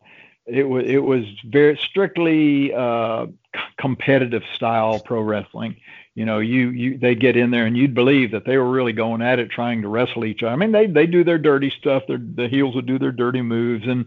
it 0.46 0.64
was 0.68 0.84
it 0.86 0.98
was 0.98 1.24
very 1.44 1.76
strictly 1.78 2.72
uh, 2.74 3.26
competitive 3.78 4.42
style 4.54 5.00
pro 5.00 5.20
wrestling. 5.20 5.76
You 6.14 6.24
know, 6.24 6.38
you 6.38 6.68
you 6.70 6.98
they 6.98 7.16
get 7.16 7.36
in 7.36 7.50
there 7.50 7.66
and 7.66 7.76
you'd 7.76 7.94
believe 7.94 8.30
that 8.30 8.44
they 8.44 8.56
were 8.56 8.70
really 8.70 8.92
going 8.92 9.20
at 9.20 9.40
it, 9.40 9.50
trying 9.50 9.82
to 9.82 9.88
wrestle 9.88 10.24
each 10.24 10.42
other. 10.42 10.52
I 10.52 10.56
mean, 10.56 10.70
they 10.70 10.86
they 10.86 11.06
do 11.06 11.24
their 11.24 11.38
dirty 11.38 11.70
stuff. 11.70 12.04
Their 12.06 12.18
the 12.18 12.48
heels 12.48 12.76
would 12.76 12.86
do 12.86 13.00
their 13.00 13.10
dirty 13.12 13.42
moves 13.42 13.86
and 13.86 14.06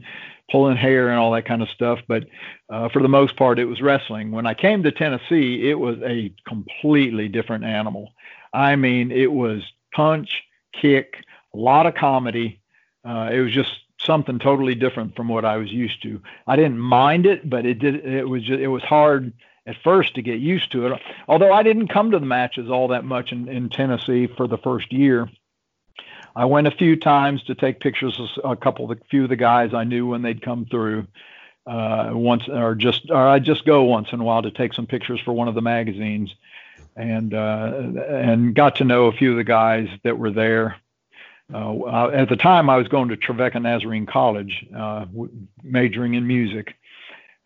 pulling 0.50 0.78
hair 0.78 1.10
and 1.10 1.20
all 1.20 1.34
that 1.34 1.46
kind 1.46 1.62
of 1.62 1.70
stuff. 1.70 2.00
But 2.08 2.26
uh, 2.70 2.88
for 2.90 3.02
the 3.02 3.10
most 3.10 3.36
part, 3.36 3.60
it 3.60 3.66
was 3.66 3.82
wrestling. 3.82 4.32
When 4.32 4.46
I 4.46 4.54
came 4.54 4.84
to 4.84 4.92
Tennessee, 4.92 5.70
it 5.70 5.78
was 5.78 5.98
a 6.02 6.34
completely 6.48 7.28
different 7.28 7.66
animal. 7.66 8.14
I 8.54 8.78
mean, 8.78 9.12
it 9.12 9.32
was 9.32 9.62
punch, 9.94 10.44
kick, 10.72 11.26
a 11.54 11.58
lot 11.58 11.86
of 11.86 11.96
comedy. 11.96 12.62
Uh, 13.04 13.30
it 13.34 13.42
was 13.42 13.54
just 13.54 13.72
something 14.00 14.40
totally 14.40 14.76
different 14.76 15.16
from 15.16 15.28
what 15.28 15.44
I 15.44 15.58
was 15.58 15.72
used 15.72 16.02
to. 16.04 16.22
I 16.46 16.56
didn't 16.56 16.80
mind 16.80 17.26
it, 17.26 17.50
but 17.50 17.66
it 17.66 17.80
did. 17.80 18.06
It 18.06 18.30
was 18.30 18.44
just, 18.44 18.60
it 18.60 18.68
was 18.68 18.84
hard 18.84 19.34
at 19.68 19.76
first 19.84 20.16
to 20.16 20.22
get 20.22 20.40
used 20.40 20.72
to 20.72 20.88
it. 20.88 21.02
Although 21.28 21.54
I 21.54 21.62
didn't 21.62 21.90
come 21.90 22.12
to 22.12 22.20
the 22.20 22.26
matches 22.26 22.70
all 22.70 22.88
that 22.88 23.06
much 23.06 23.32
in, 23.32 23.48
in 23.48 23.70
Tennessee 23.70 24.28
for 24.28 24.48
the 24.48 24.58
first 24.58 24.92
year. 24.92 25.30
I 26.36 26.46
went 26.46 26.68
a 26.68 26.72
few 26.72 26.96
times 26.96 27.44
to 27.44 27.56
take 27.56 27.80
pictures 27.80 28.20
of 28.20 28.52
a 28.52 28.56
couple 28.56 28.90
of 28.90 28.98
the 28.98 29.06
few 29.06 29.24
of 29.24 29.30
the 29.30 29.36
guys 29.36 29.74
I 29.74 29.84
knew 29.84 30.08
when 30.08 30.22
they'd 30.22 30.42
come 30.42 30.66
through. 30.66 31.08
Uh, 31.66 32.12
once 32.14 32.48
or 32.48 32.76
just 32.76 33.10
or 33.10 33.28
I'd 33.28 33.44
just 33.44 33.66
go 33.66 33.84
once 33.84 34.14
in 34.14 34.22
a 34.22 34.24
while 34.24 34.42
to 34.42 34.52
take 34.52 34.74
some 34.74 34.88
pictures 34.88 35.20
for 35.20 35.34
one 35.34 35.50
of 35.50 35.56
the 35.56 35.62
magazines. 35.62 36.34
and 36.98 37.34
uh, 37.34 37.74
and 38.10 38.56
got 38.56 38.78
to 38.78 38.84
know 38.84 39.06
a 39.06 39.12
few 39.12 39.32
of 39.32 39.38
the 39.38 39.44
guys 39.44 39.88
that 40.04 40.18
were 40.18 40.32
there. 40.32 40.78
Uh, 41.54 42.10
at 42.10 42.28
the 42.28 42.36
time, 42.36 42.70
I 42.70 42.76
was 42.76 42.90
going 42.90 43.08
to 43.10 43.16
Trevecca 43.16 43.60
Nazarene 43.60 44.06
College, 44.06 44.66
uh, 44.76 45.06
majoring 45.64 46.16
in 46.16 46.28
music, 46.28 46.74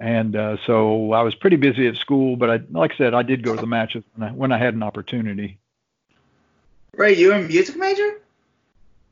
and 0.01 0.35
uh, 0.35 0.57
so 0.65 1.13
I 1.13 1.21
was 1.21 1.35
pretty 1.35 1.57
busy 1.57 1.87
at 1.87 1.95
school. 1.95 2.35
But 2.35 2.49
I, 2.49 2.59
like 2.71 2.93
I 2.93 2.97
said, 2.97 3.13
I 3.13 3.21
did 3.21 3.43
go 3.43 3.55
to 3.55 3.61
the 3.61 3.67
matches 3.67 4.03
when 4.15 4.27
I, 4.27 4.31
when 4.33 4.51
I 4.51 4.57
had 4.57 4.73
an 4.73 4.81
opportunity. 4.81 5.59
Right, 6.97 7.15
you 7.15 7.27
were 7.27 7.35
a 7.35 7.41
music 7.43 7.77
major? 7.77 8.19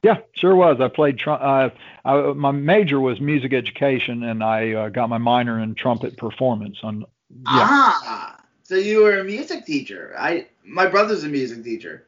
Yeah, 0.01 0.17
sure 0.33 0.55
was. 0.55 0.81
I 0.81 0.87
played. 0.87 1.19
Tr- 1.19 1.31
uh, 1.31 1.69
I, 2.03 2.17
my 2.33 2.51
major 2.51 2.99
was 2.99 3.21
music 3.21 3.53
education, 3.53 4.23
and 4.23 4.43
I 4.43 4.73
uh, 4.73 4.89
got 4.89 5.09
my 5.09 5.19
minor 5.19 5.59
in 5.59 5.75
trumpet 5.75 6.17
performance. 6.17 6.79
On 6.81 7.01
yeah. 7.29 7.45
ah, 7.45 8.41
so 8.63 8.75
you 8.75 9.03
were 9.03 9.19
a 9.19 9.23
music 9.23 9.65
teacher. 9.65 10.15
I 10.17 10.47
my 10.65 10.87
brother's 10.87 11.23
a 11.23 11.27
music 11.27 11.63
teacher. 11.63 12.07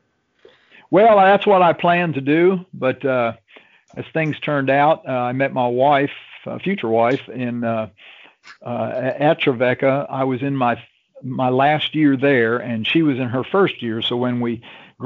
Well, 0.90 1.18
that's 1.18 1.46
what 1.46 1.62
I 1.62 1.72
planned 1.74 2.16
to 2.16 2.22
do, 2.22 2.66
but 2.74 3.06
uh, 3.06 3.34
as 3.96 4.06
things 4.12 4.40
turned 4.40 4.70
out, 4.70 5.08
uh, 5.08 5.12
I 5.12 5.32
met 5.32 5.54
my 5.54 5.68
wife, 5.68 6.12
uh, 6.46 6.60
future 6.60 6.90
wife, 6.90 7.30
in 7.30 7.64
uh, 8.66 8.92
at 9.20 9.40
Trevecca. 9.40 10.08
I 10.10 10.24
was 10.26 10.42
in 10.42 10.56
my 10.56 10.82
my 11.24 11.50
last 11.50 11.96
year 11.96 12.18
there, 12.18 12.58
and 12.58 12.88
she 12.88 13.04
was 13.04 13.18
in 13.18 13.30
her 13.30 13.44
first 13.44 13.82
year. 13.82 14.02
So 14.02 14.18
when 14.18 14.40
we 14.40 14.62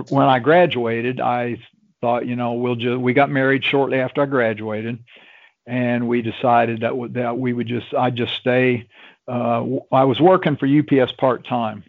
when 0.09 0.27
I 0.27 0.39
graduated, 0.39 1.19
I 1.19 1.57
thought, 2.01 2.25
you 2.25 2.35
know, 2.35 2.53
we'll 2.53 2.75
just 2.75 2.99
we 2.99 3.13
got 3.13 3.29
married 3.29 3.63
shortly 3.63 3.99
after 3.99 4.21
I 4.21 4.25
graduated, 4.25 5.03
and 5.65 6.07
we 6.07 6.21
decided 6.21 6.81
that 6.81 6.89
w- 6.89 7.13
that 7.13 7.37
we 7.37 7.53
would 7.53 7.67
just 7.67 7.93
I'd 7.93 8.15
just 8.15 8.33
stay. 8.35 8.87
Uh, 9.27 9.65
I 9.91 10.03
was 10.03 10.19
working 10.19 10.55
for 10.55 10.67
UPS 10.67 11.13
part 11.13 11.47
time, 11.47 11.83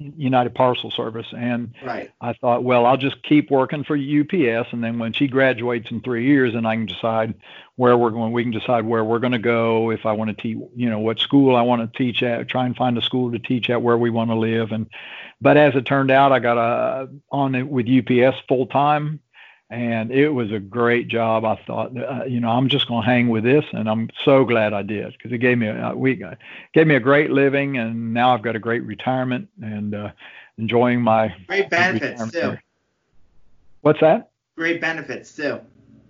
United 0.00 0.54
Parcel 0.54 0.92
Service, 0.92 1.26
and 1.36 1.74
right. 1.82 2.10
I 2.20 2.32
thought, 2.32 2.62
well, 2.62 2.86
I'll 2.86 2.96
just 2.96 3.20
keep 3.24 3.50
working 3.50 3.82
for 3.82 3.96
UPS, 3.96 4.72
and 4.72 4.82
then 4.82 5.00
when 5.00 5.12
she 5.12 5.26
graduates 5.26 5.90
in 5.90 6.00
three 6.00 6.24
years, 6.24 6.54
and 6.54 6.68
I 6.68 6.76
can 6.76 6.86
decide 6.86 7.34
where 7.74 7.96
we're 7.96 8.10
going. 8.10 8.32
We 8.32 8.44
can 8.44 8.52
decide 8.52 8.84
where 8.86 9.04
we're 9.04 9.18
going 9.18 9.32
to 9.32 9.40
go. 9.40 9.90
If 9.90 10.06
I 10.06 10.12
want 10.12 10.30
to 10.30 10.40
teach, 10.40 10.58
you 10.76 10.88
know, 10.88 11.00
what 11.00 11.18
school 11.18 11.56
I 11.56 11.62
want 11.62 11.92
to 11.92 11.98
teach 11.98 12.22
at. 12.22 12.48
Try 12.48 12.66
and 12.66 12.76
find 12.76 12.96
a 12.96 13.02
school 13.02 13.32
to 13.32 13.40
teach 13.40 13.70
at 13.70 13.82
where 13.82 13.98
we 13.98 14.10
want 14.10 14.30
to 14.30 14.36
live, 14.36 14.70
and 14.70 14.88
but 15.40 15.56
as 15.56 15.74
it 15.74 15.84
turned 15.84 16.12
out, 16.12 16.30
I 16.30 16.38
got 16.38 16.58
a 16.58 17.08
on 17.32 17.56
it 17.56 17.66
with 17.66 17.88
UPS 17.88 18.38
full 18.46 18.66
time 18.66 19.18
and 19.70 20.10
it 20.10 20.30
was 20.30 20.50
a 20.50 20.58
great 20.58 21.08
job. 21.08 21.44
I 21.44 21.60
thought, 21.66 21.92
uh, 21.96 22.24
you 22.24 22.40
know, 22.40 22.48
I'm 22.48 22.68
just 22.68 22.88
going 22.88 23.02
to 23.02 23.08
hang 23.08 23.28
with 23.28 23.44
this, 23.44 23.64
and 23.72 23.88
I'm 23.88 24.08
so 24.24 24.44
glad 24.44 24.72
I 24.72 24.82
did 24.82 25.12
because 25.12 25.32
it 25.32 25.38
gave 25.38 25.58
me 25.58 25.68
a 25.68 25.94
week, 25.94 26.22
uh, 26.22 26.36
gave 26.72 26.86
me 26.86 26.94
a 26.94 27.00
great 27.00 27.30
living, 27.30 27.76
and 27.76 28.14
now 28.14 28.32
I've 28.32 28.42
got 28.42 28.56
a 28.56 28.60
great 28.60 28.82
retirement 28.84 29.48
and 29.60 29.94
uh, 29.94 30.10
enjoying 30.56 31.02
my 31.02 31.34
great 31.46 31.70
benefits 31.70 32.30
too. 32.32 32.56
What's 33.82 34.00
that? 34.00 34.30
Great 34.56 34.80
benefits 34.80 35.34
too. 35.36 35.60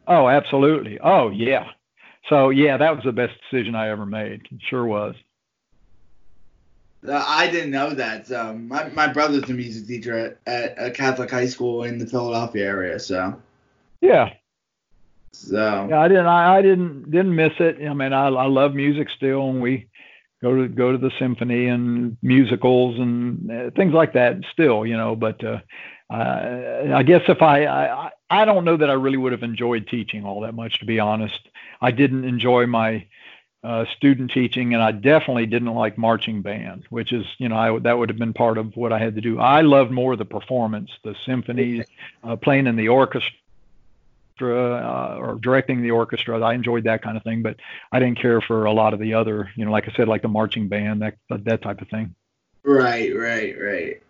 Oh, 0.06 0.28
absolutely. 0.28 0.98
Oh, 1.00 1.30
yeah. 1.30 1.68
So 2.28 2.50
yeah, 2.50 2.76
that 2.76 2.94
was 2.94 3.04
the 3.04 3.12
best 3.12 3.34
decision 3.50 3.74
I 3.74 3.90
ever 3.90 4.06
made. 4.06 4.42
It 4.50 4.60
sure 4.68 4.86
was. 4.86 5.14
Uh, 7.06 7.24
I 7.26 7.48
didn't 7.50 7.70
know 7.70 7.90
that. 7.90 8.26
So 8.26 8.54
my, 8.54 8.88
my 8.88 9.06
brother's 9.06 9.48
a 9.48 9.52
music 9.52 9.86
teacher 9.86 10.38
at, 10.46 10.76
at 10.76 10.86
a 10.86 10.90
Catholic 10.90 11.30
high 11.30 11.46
school 11.46 11.84
in 11.84 11.98
the 11.98 12.06
Philadelphia 12.06 12.66
area. 12.66 12.98
So 12.98 13.40
yeah. 14.00 14.32
So 15.32 15.86
yeah, 15.90 16.00
I 16.00 16.08
didn't. 16.08 16.26
I, 16.26 16.58
I 16.58 16.62
didn't 16.62 17.10
didn't 17.10 17.34
miss 17.34 17.52
it. 17.60 17.76
I 17.86 17.92
mean, 17.94 18.12
I 18.12 18.28
I 18.28 18.46
love 18.46 18.74
music 18.74 19.08
still, 19.10 19.50
and 19.50 19.60
we 19.60 19.86
go 20.42 20.54
to 20.56 20.68
go 20.68 20.92
to 20.92 20.98
the 20.98 21.10
symphony 21.18 21.66
and 21.66 22.16
musicals 22.22 22.98
and 22.98 23.50
uh, 23.50 23.70
things 23.76 23.92
like 23.92 24.14
that 24.14 24.38
still, 24.52 24.86
you 24.86 24.96
know. 24.96 25.14
But 25.14 25.44
uh, 25.44 25.60
uh, 26.10 26.92
I 26.94 27.02
guess 27.02 27.22
if 27.28 27.42
I, 27.42 27.66
I 27.66 28.10
I 28.30 28.44
don't 28.44 28.64
know 28.64 28.76
that 28.76 28.90
I 28.90 28.94
really 28.94 29.18
would 29.18 29.32
have 29.32 29.42
enjoyed 29.42 29.86
teaching 29.88 30.24
all 30.24 30.40
that 30.42 30.54
much, 30.54 30.80
to 30.80 30.86
be 30.86 30.98
honest. 30.98 31.38
I 31.80 31.90
didn't 31.90 32.24
enjoy 32.24 32.66
my 32.66 33.06
uh, 33.62 33.84
student 33.96 34.30
teaching, 34.32 34.74
and 34.74 34.82
I 34.82 34.92
definitely 34.92 35.46
didn't 35.46 35.74
like 35.74 35.98
marching 35.98 36.42
band, 36.42 36.84
which 36.90 37.12
is, 37.12 37.26
you 37.38 37.48
know, 37.48 37.56
I, 37.56 37.78
that 37.80 37.98
would 37.98 38.08
have 38.08 38.18
been 38.18 38.32
part 38.32 38.58
of 38.58 38.76
what 38.76 38.92
I 38.92 38.98
had 38.98 39.14
to 39.16 39.20
do. 39.20 39.38
I 39.38 39.62
loved 39.62 39.90
more 39.90 40.16
the 40.16 40.24
performance, 40.24 40.90
the 41.04 41.14
symphony, 41.26 41.84
uh, 42.22 42.36
playing 42.36 42.66
in 42.66 42.76
the 42.76 42.88
orchestra, 42.88 43.32
uh, 44.42 45.16
or 45.16 45.38
directing 45.40 45.82
the 45.82 45.90
orchestra. 45.90 46.40
I 46.40 46.54
enjoyed 46.54 46.84
that 46.84 47.02
kind 47.02 47.16
of 47.16 47.22
thing, 47.22 47.42
but 47.42 47.56
I 47.92 47.98
didn't 47.98 48.20
care 48.20 48.40
for 48.40 48.64
a 48.64 48.72
lot 48.72 48.94
of 48.94 49.00
the 49.00 49.14
other, 49.14 49.50
you 49.56 49.64
know, 49.64 49.70
like 49.70 49.88
I 49.88 49.92
said, 49.96 50.08
like 50.08 50.22
the 50.22 50.28
marching 50.28 50.68
band, 50.68 51.02
that 51.02 51.16
that 51.28 51.62
type 51.62 51.80
of 51.80 51.88
thing. 51.88 52.14
Right, 52.64 53.16
right, 53.16 53.54
right. 53.60 54.02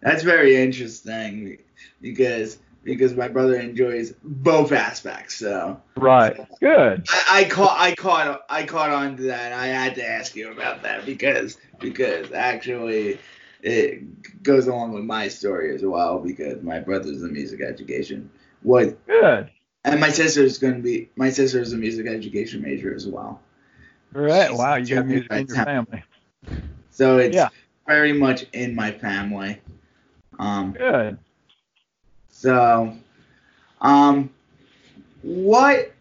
That's 0.00 0.22
very 0.22 0.56
interesting 0.56 1.58
because 2.00 2.58
because 2.82 3.14
my 3.14 3.28
brother 3.28 3.56
enjoys 3.56 4.12
both 4.22 4.72
aspects. 4.72 5.36
So 5.36 5.80
right, 5.96 6.36
good. 6.60 7.06
I, 7.08 7.40
I 7.40 7.44
caught 7.44 7.80
I 7.80 7.94
caught 7.94 8.44
I 8.50 8.64
caught 8.64 8.90
on 8.90 9.16
to 9.16 9.22
that. 9.24 9.52
I 9.52 9.68
had 9.68 9.94
to 9.96 10.06
ask 10.06 10.36
you 10.36 10.52
about 10.52 10.82
that 10.82 11.06
because 11.06 11.56
because 11.80 12.32
actually 12.32 13.18
it 13.62 14.42
goes 14.42 14.66
along 14.66 14.92
with 14.92 15.04
my 15.04 15.28
story 15.28 15.74
as 15.74 15.82
well 15.82 16.18
because 16.18 16.62
my 16.62 16.78
brother's 16.78 17.22
in 17.22 17.32
music 17.32 17.62
education. 17.62 18.30
What 18.62 19.04
good. 19.06 19.50
And 19.84 20.00
my 20.00 20.10
sister's 20.10 20.58
going 20.58 20.74
to 20.74 20.80
be 20.80 21.10
my 21.14 21.30
sister's 21.30 21.72
a 21.72 21.76
music 21.76 22.06
education 22.06 22.62
major 22.62 22.94
as 22.94 23.06
well. 23.06 23.40
Right. 24.12 24.48
She's 24.48 24.58
wow, 24.58 24.76
you 24.76 24.94
got 24.94 25.06
music 25.06 25.32
in 25.32 25.46
your 25.46 25.64
family. 25.64 26.02
So 26.90 27.18
it's 27.18 27.34
yeah. 27.34 27.48
very 27.86 28.12
much 28.12 28.46
in 28.52 28.74
my 28.74 28.92
family. 28.92 29.60
Um, 30.38 30.72
Good. 30.72 31.18
So, 32.28 32.96
um, 33.80 34.30
what? 35.22 35.92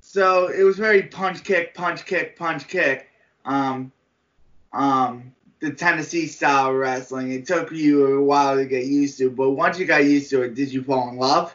So 0.00 0.48
it 0.48 0.62
was 0.62 0.76
very 0.76 1.02
punch 1.02 1.44
kick, 1.44 1.74
punch 1.74 2.06
kick, 2.06 2.36
punch 2.36 2.68
kick. 2.68 3.10
Um, 3.44 3.92
um, 4.72 5.32
the 5.60 5.70
Tennessee 5.72 6.26
style 6.26 6.72
wrestling. 6.72 7.32
It 7.32 7.46
took 7.46 7.72
you 7.72 8.18
a 8.18 8.22
while 8.22 8.56
to 8.56 8.66
get 8.66 8.84
used 8.84 9.18
to, 9.18 9.30
but 9.30 9.50
once 9.50 9.78
you 9.78 9.86
got 9.86 10.04
used 10.04 10.30
to 10.30 10.42
it, 10.42 10.54
did 10.54 10.72
you 10.72 10.82
fall 10.82 11.08
in 11.08 11.16
love? 11.16 11.54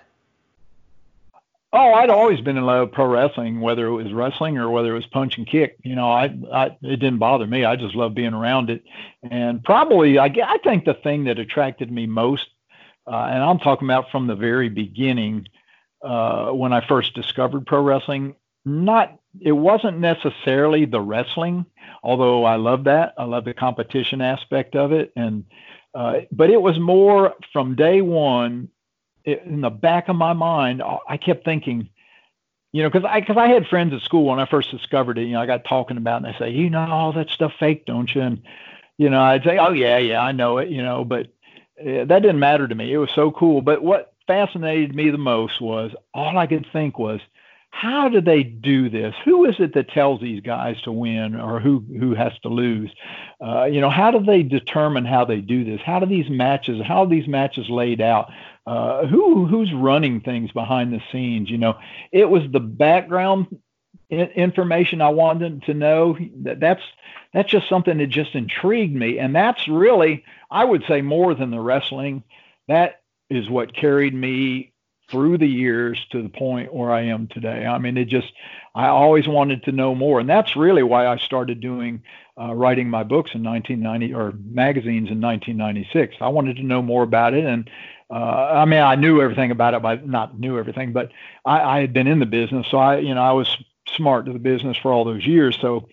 Oh, 1.74 1.94
I'd 1.94 2.10
always 2.10 2.42
been 2.42 2.58
in 2.58 2.66
love 2.66 2.88
with 2.88 2.96
pro 2.96 3.06
wrestling, 3.06 3.62
whether 3.62 3.88
it 3.88 3.94
was 3.94 4.12
wrestling 4.12 4.58
or 4.58 4.70
whether 4.70 4.92
it 4.92 4.96
was 4.96 5.06
punch 5.06 5.38
and 5.38 5.48
kick. 5.48 5.78
You 5.84 5.96
know, 5.96 6.12
I, 6.12 6.36
I 6.54 6.66
it 6.82 6.98
didn't 6.98 7.20
bother 7.20 7.48
me. 7.48 7.64
I 7.64 7.78
just 7.78 7.96
loved 7.96 8.14
being 8.14 8.34
around 8.34 8.70
it. 8.70 8.84
And 9.24 9.64
probably, 9.64 10.20
I, 10.20 10.26
I 10.26 10.58
think 10.64 10.84
the 10.84 10.96
thing 10.96 11.26
that 11.26 11.40
attracted 11.40 11.90
me 11.90 12.08
most, 12.08 12.48
uh, 13.08 13.16
and 13.16 13.42
I'm 13.42 13.60
talking 13.60 13.88
about 13.88 14.12
from 14.12 14.28
the 14.28 14.36
very 14.36 14.68
beginning, 14.68 15.48
uh, 16.04 16.50
when 16.50 16.74
I 16.74 16.86
first 16.86 17.14
discovered 17.14 17.66
pro 17.66 17.82
wrestling, 17.82 18.36
not 18.66 19.18
it 19.40 19.54
wasn't 19.54 20.00
necessarily 20.00 20.84
the 20.84 21.00
wrestling, 21.00 21.66
although 22.04 22.44
I 22.44 22.58
love 22.58 22.84
that. 22.84 23.14
I 23.18 23.24
love 23.24 23.46
the 23.46 23.54
competition 23.54 24.20
aspect 24.20 24.76
of 24.76 24.92
it, 24.92 25.14
and 25.16 25.46
uh, 25.96 26.22
but 26.34 26.50
it 26.50 26.62
was 26.62 26.78
more 26.78 27.34
from 27.54 27.76
day 27.76 28.02
one 28.02 28.68
in 29.26 29.62
the 29.62 29.70
back 29.70 30.10
of 30.10 30.16
my 30.16 30.34
mind, 30.34 30.82
I 31.08 31.18
kept 31.18 31.46
thinking, 31.46 31.90
you 32.72 32.84
know, 32.84 32.90
because 32.90 33.08
I 33.10 33.20
because 33.20 33.38
I 33.38 33.48
had 33.48 33.68
friends 33.68 33.94
at 33.94 34.02
school 34.02 34.26
when 34.26 34.40
I 34.40 34.46
first 34.46 34.72
discovered 34.72 35.18
it. 35.18 35.24
You 35.24 35.34
know, 35.34 35.42
I 35.42 35.46
got 35.46 35.66
talking 35.66 35.98
about, 35.98 36.24
it 36.24 36.26
and 36.26 36.36
they 36.36 36.40
say, 36.40 36.50
you 36.52 36.70
know, 36.70 36.90
all 36.90 37.14
that 37.14 37.30
stuff 37.30 37.54
fake, 37.60 37.86
don't 37.86 38.14
you? 38.14 38.22
And 38.22 38.42
you 38.98 39.10
know, 39.10 39.22
I'd 39.22 39.44
say, 39.44 39.58
oh 39.58 39.72
yeah, 39.72 39.98
yeah, 39.98 40.22
I 40.22 40.32
know 40.32 40.58
it. 40.58 40.70
You 40.70 40.82
know, 40.82 41.04
but 41.04 41.28
uh, 41.80 42.06
that 42.06 42.22
didn't 42.22 42.40
matter 42.40 42.68
to 42.68 42.76
me. 42.76 42.94
It 42.94 42.98
was 42.98 43.12
so 43.14 43.32
cool. 43.32 43.62
But 43.62 43.84
what 43.84 44.14
fascinated 44.28 44.96
me 44.96 45.10
the 45.10 45.18
most 45.18 45.60
was 45.60 45.92
all 46.14 46.38
I 46.38 46.48
could 46.48 46.66
think 46.72 46.98
was, 46.98 47.20
how 47.72 48.10
do 48.10 48.22
they 48.22 48.44
do 48.44 48.90
this? 48.90 49.16
Who 49.26 49.46
is 49.46 49.56
it 49.60 49.74
that 49.74 49.90
tells 49.90 50.22
these 50.22 50.42
guys 50.42 50.80
to 50.84 50.92
win 50.92 51.40
or 51.40 51.60
who 51.60 51.84
who 52.00 52.14
has 52.14 52.34
to 52.44 52.50
lose? 52.50 52.92
Uh, 53.44 53.64
you 53.66 53.82
know, 53.82 53.90
how 53.90 54.12
do 54.12 54.24
they 54.24 54.44
determine 54.44 55.06
how 55.06 55.26
they 55.26 55.40
do 55.40 55.64
this? 55.64 55.82
How 55.84 56.00
do 56.00 56.06
these 56.06 56.30
matches? 56.30 56.82
How 56.86 57.04
are 57.04 57.10
these 57.10 57.28
matches 57.28 57.70
laid 57.70 58.02
out? 58.02 58.30
Uh, 58.72 59.06
who 59.06 59.46
who's 59.48 59.74
running 59.74 60.22
things 60.22 60.50
behind 60.54 60.94
the 60.94 61.02
scenes? 61.12 61.50
You 61.50 61.58
know, 61.58 61.78
it 62.14 62.30
was 62.30 62.44
the 62.50 62.62
background 62.62 63.48
information 64.10 65.02
I 65.02 65.10
wanted 65.10 65.64
to 65.64 65.74
know. 65.74 66.18
That 66.44 66.62
that's 66.62 66.82
that's 67.34 67.52
just 67.52 67.68
something 67.68 67.98
that 67.98 68.08
just 68.08 68.34
intrigued 68.34 68.96
me, 68.96 69.20
and 69.20 69.36
that's 69.36 69.68
really 69.68 70.24
I 70.50 70.64
would 70.64 70.86
say 70.88 71.02
more 71.02 71.36
than 71.36 71.52
the 71.52 71.60
wrestling. 71.60 72.24
That 72.70 73.02
is 73.30 73.50
what 73.50 73.76
carried 73.76 74.14
me 74.14 74.72
through 75.12 75.38
the 75.38 75.48
years 75.48 76.00
to 76.12 76.24
the 76.24 76.30
point 76.30 76.74
where 76.74 76.92
I 76.92 77.02
am 77.02 77.28
today. 77.28 77.66
I 77.66 77.78
mean, 77.78 77.98
it 77.98 78.06
just, 78.06 78.32
I 78.74 78.88
always 78.88 79.28
wanted 79.28 79.64
to 79.64 79.74
know 79.74 79.94
more. 79.94 80.22
And 80.22 80.30
that's 80.30 80.56
really 80.56 80.84
why 80.84 81.06
I 81.06 81.18
started 81.18 81.60
doing, 81.60 82.02
uh, 82.40 82.54
writing 82.54 82.90
my 82.90 83.04
books 83.04 83.36
in 83.36 83.44
1990 83.44 84.14
or 84.14 84.34
magazines 84.50 85.12
in 85.12 85.20
1996. 85.20 86.16
I 86.22 86.30
wanted 86.30 86.56
to 86.56 86.64
know 86.64 86.82
more 86.82 87.04
about 87.04 87.34
it. 87.34 87.44
And 87.44 87.70
uh, 88.12 88.16
I 88.56 88.66
mean, 88.66 88.82
I 88.82 88.96
knew 88.96 89.22
everything 89.22 89.52
about 89.52 89.74
it, 89.74 89.82
but 89.82 90.06
not 90.06 90.38
knew 90.38 90.60
everything, 90.60 90.92
but 90.92 91.12
I, 91.46 91.62
I 91.62 91.82
had 91.82 91.94
been 91.94 92.08
in 92.08 92.20
the 92.20 92.26
business. 92.26 92.68
So 92.70 92.78
I, 92.78 92.98
you 92.98 93.16
know, 93.16 93.22
I 93.22 93.32
was 93.32 93.58
smart 93.96 94.26
to 94.26 94.34
the 94.34 94.40
business 94.40 94.78
for 94.78 94.92
all 94.92 95.06
those 95.06 95.26
years. 95.26 95.58
So 95.62 95.88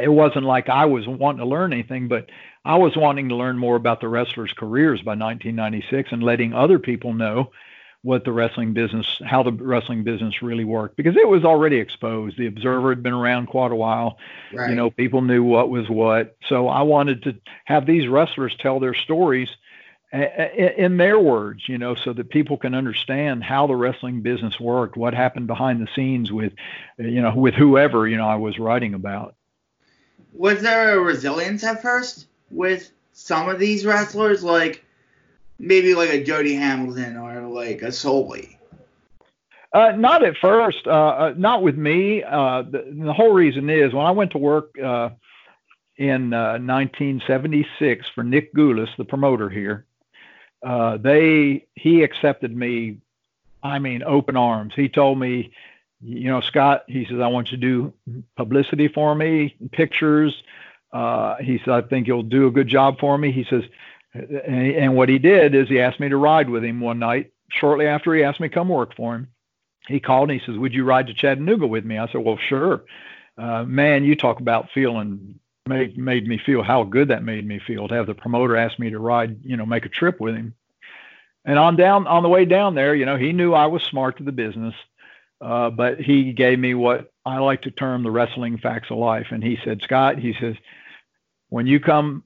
it 0.00 0.10
wasn't 0.10 0.44
like 0.44 0.68
I 0.68 0.84
was 0.84 1.06
wanting 1.08 1.40
to 1.40 1.46
learn 1.46 1.72
anything, 1.72 2.06
but 2.06 2.30
I 2.64 2.76
was 2.76 2.96
wanting 2.96 3.28
to 3.30 3.34
learn 3.34 3.58
more 3.58 3.74
about 3.74 4.00
the 4.00 4.08
wrestlers' 4.08 4.52
careers 4.52 5.00
by 5.00 5.12
1996 5.12 6.12
and 6.12 6.22
letting 6.22 6.54
other 6.54 6.78
people 6.78 7.12
know 7.12 7.50
what 8.02 8.24
the 8.24 8.32
wrestling 8.32 8.72
business, 8.72 9.20
how 9.24 9.42
the 9.42 9.52
wrestling 9.52 10.04
business 10.04 10.42
really 10.42 10.64
worked, 10.64 10.96
because 10.96 11.16
it 11.16 11.28
was 11.28 11.44
already 11.44 11.76
exposed. 11.76 12.36
The 12.36 12.46
Observer 12.46 12.90
had 12.90 13.02
been 13.02 13.12
around 13.12 13.46
quite 13.46 13.72
a 13.72 13.76
while. 13.76 14.18
Right. 14.52 14.70
You 14.70 14.76
know, 14.76 14.90
people 14.90 15.22
knew 15.22 15.42
what 15.42 15.70
was 15.70 15.88
what. 15.88 16.36
So 16.48 16.68
I 16.68 16.82
wanted 16.82 17.24
to 17.24 17.36
have 17.64 17.86
these 17.86 18.08
wrestlers 18.08 18.56
tell 18.58 18.78
their 18.78 18.94
stories 18.94 19.48
in 20.12 20.98
their 20.98 21.18
words, 21.18 21.68
you 21.68 21.78
know, 21.78 21.94
so 21.94 22.12
that 22.12 22.28
people 22.28 22.58
can 22.58 22.74
understand 22.74 23.42
how 23.42 23.66
the 23.66 23.74
wrestling 23.74 24.20
business 24.20 24.60
worked, 24.60 24.96
what 24.96 25.14
happened 25.14 25.46
behind 25.46 25.80
the 25.80 25.88
scenes 25.94 26.30
with, 26.30 26.52
you 26.98 27.22
know, 27.22 27.34
with 27.34 27.54
whoever, 27.54 28.06
you 28.06 28.16
know, 28.16 28.28
I 28.28 28.34
was 28.34 28.58
writing 28.58 28.92
about. 28.94 29.34
Was 30.34 30.60
there 30.60 30.98
a 30.98 31.00
resilience 31.00 31.64
at 31.64 31.80
first 31.80 32.26
with 32.50 32.90
some 33.12 33.48
of 33.48 33.58
these 33.58 33.86
wrestlers, 33.86 34.44
like 34.44 34.84
maybe 35.58 35.94
like 35.94 36.10
a 36.10 36.22
Jody 36.22 36.54
Hamilton 36.54 37.16
or 37.16 37.40
like 37.48 37.82
a 37.82 37.92
Sully? 37.92 38.58
Uh, 39.72 39.92
not 39.92 40.22
at 40.22 40.36
first, 40.36 40.86
uh, 40.86 40.90
uh, 40.90 41.34
not 41.38 41.62
with 41.62 41.76
me. 41.76 42.22
Uh, 42.22 42.62
the, 42.62 42.94
the, 43.04 43.12
whole 43.12 43.32
reason 43.32 43.70
is 43.70 43.94
when 43.94 44.04
I 44.04 44.10
went 44.10 44.32
to 44.32 44.38
work 44.38 44.78
uh, 44.78 45.08
in 45.96 46.30
1976 46.30 48.04
uh, 48.04 48.10
for 48.14 48.22
Nick 48.22 48.54
Gulas, 48.54 48.94
the 48.98 49.04
promoter 49.04 49.48
here, 49.48 49.86
uh, 50.62 50.96
they 50.96 51.66
he 51.74 52.02
accepted 52.02 52.54
me. 52.56 52.98
I 53.62 53.78
mean, 53.78 54.02
open 54.02 54.36
arms. 54.36 54.72
He 54.74 54.88
told 54.88 55.18
me, 55.18 55.52
you 56.00 56.28
know, 56.28 56.40
Scott. 56.40 56.84
He 56.88 57.04
says, 57.04 57.20
I 57.20 57.28
want 57.28 57.52
you 57.52 57.58
to 57.58 57.60
do 57.60 57.92
publicity 58.36 58.88
for 58.88 59.14
me, 59.14 59.56
pictures. 59.70 60.34
Uh, 60.92 61.36
he 61.36 61.58
said, 61.58 61.70
I 61.70 61.82
think 61.82 62.06
you'll 62.06 62.22
do 62.22 62.46
a 62.46 62.50
good 62.50 62.68
job 62.68 62.98
for 62.98 63.16
me. 63.16 63.32
He 63.32 63.44
says, 63.44 63.62
and, 64.12 64.76
and 64.76 64.96
what 64.96 65.08
he 65.08 65.18
did 65.18 65.54
is 65.54 65.68
he 65.68 65.80
asked 65.80 66.00
me 66.00 66.08
to 66.08 66.16
ride 66.16 66.50
with 66.50 66.64
him 66.64 66.80
one 66.80 66.98
night. 66.98 67.32
Shortly 67.50 67.86
after 67.86 68.14
he 68.14 68.22
asked 68.22 68.40
me 68.40 68.48
to 68.48 68.54
come 68.54 68.68
work 68.68 68.94
for 68.96 69.14
him, 69.14 69.28
he 69.88 70.00
called 70.00 70.30
and 70.30 70.40
he 70.40 70.46
says, 70.46 70.56
"Would 70.56 70.74
you 70.74 70.84
ride 70.84 71.08
to 71.08 71.14
Chattanooga 71.14 71.66
with 71.66 71.84
me?" 71.84 71.98
I 71.98 72.06
said, 72.06 72.22
"Well, 72.22 72.38
sure." 72.48 72.82
Uh, 73.36 73.64
man, 73.64 74.04
you 74.04 74.14
talk 74.14 74.40
about 74.40 74.70
feeling 74.72 75.38
made 75.66 75.96
made 75.96 76.26
me 76.26 76.38
feel 76.38 76.62
how 76.62 76.84
good 76.84 77.08
that 77.08 77.22
made 77.22 77.46
me 77.46 77.60
feel 77.66 77.88
to 77.88 77.94
have 77.94 78.06
the 78.06 78.14
promoter 78.14 78.56
ask 78.56 78.78
me 78.78 78.90
to 78.90 78.98
ride, 78.98 79.38
you 79.44 79.56
know, 79.56 79.66
make 79.66 79.86
a 79.86 79.90
trip 79.90 80.20
with 80.20 80.34
him. 80.34 80.54
And 81.44 81.58
on 81.58 81.76
down 81.76 82.06
on 82.06 82.22
the 82.22 82.28
way 82.28 82.44
down 82.44 82.74
there, 82.74 82.94
you 82.94 83.06
know, 83.06 83.16
he 83.16 83.32
knew 83.32 83.52
I 83.52 83.66
was 83.66 83.82
smart 83.82 84.18
to 84.18 84.24
the 84.24 84.32
business, 84.32 84.74
uh, 85.40 85.70
but 85.70 86.00
he 86.00 86.32
gave 86.32 86.58
me 86.58 86.74
what 86.74 87.12
I 87.24 87.38
like 87.38 87.62
to 87.62 87.70
term 87.70 88.02
the 88.02 88.10
wrestling 88.10 88.58
facts 88.58 88.90
of 88.90 88.98
life. 88.98 89.28
And 89.30 89.42
he 89.42 89.58
said, 89.64 89.82
Scott, 89.82 90.18
he 90.18 90.34
says, 90.40 90.56
when 91.48 91.66
you 91.66 91.80
come 91.80 92.24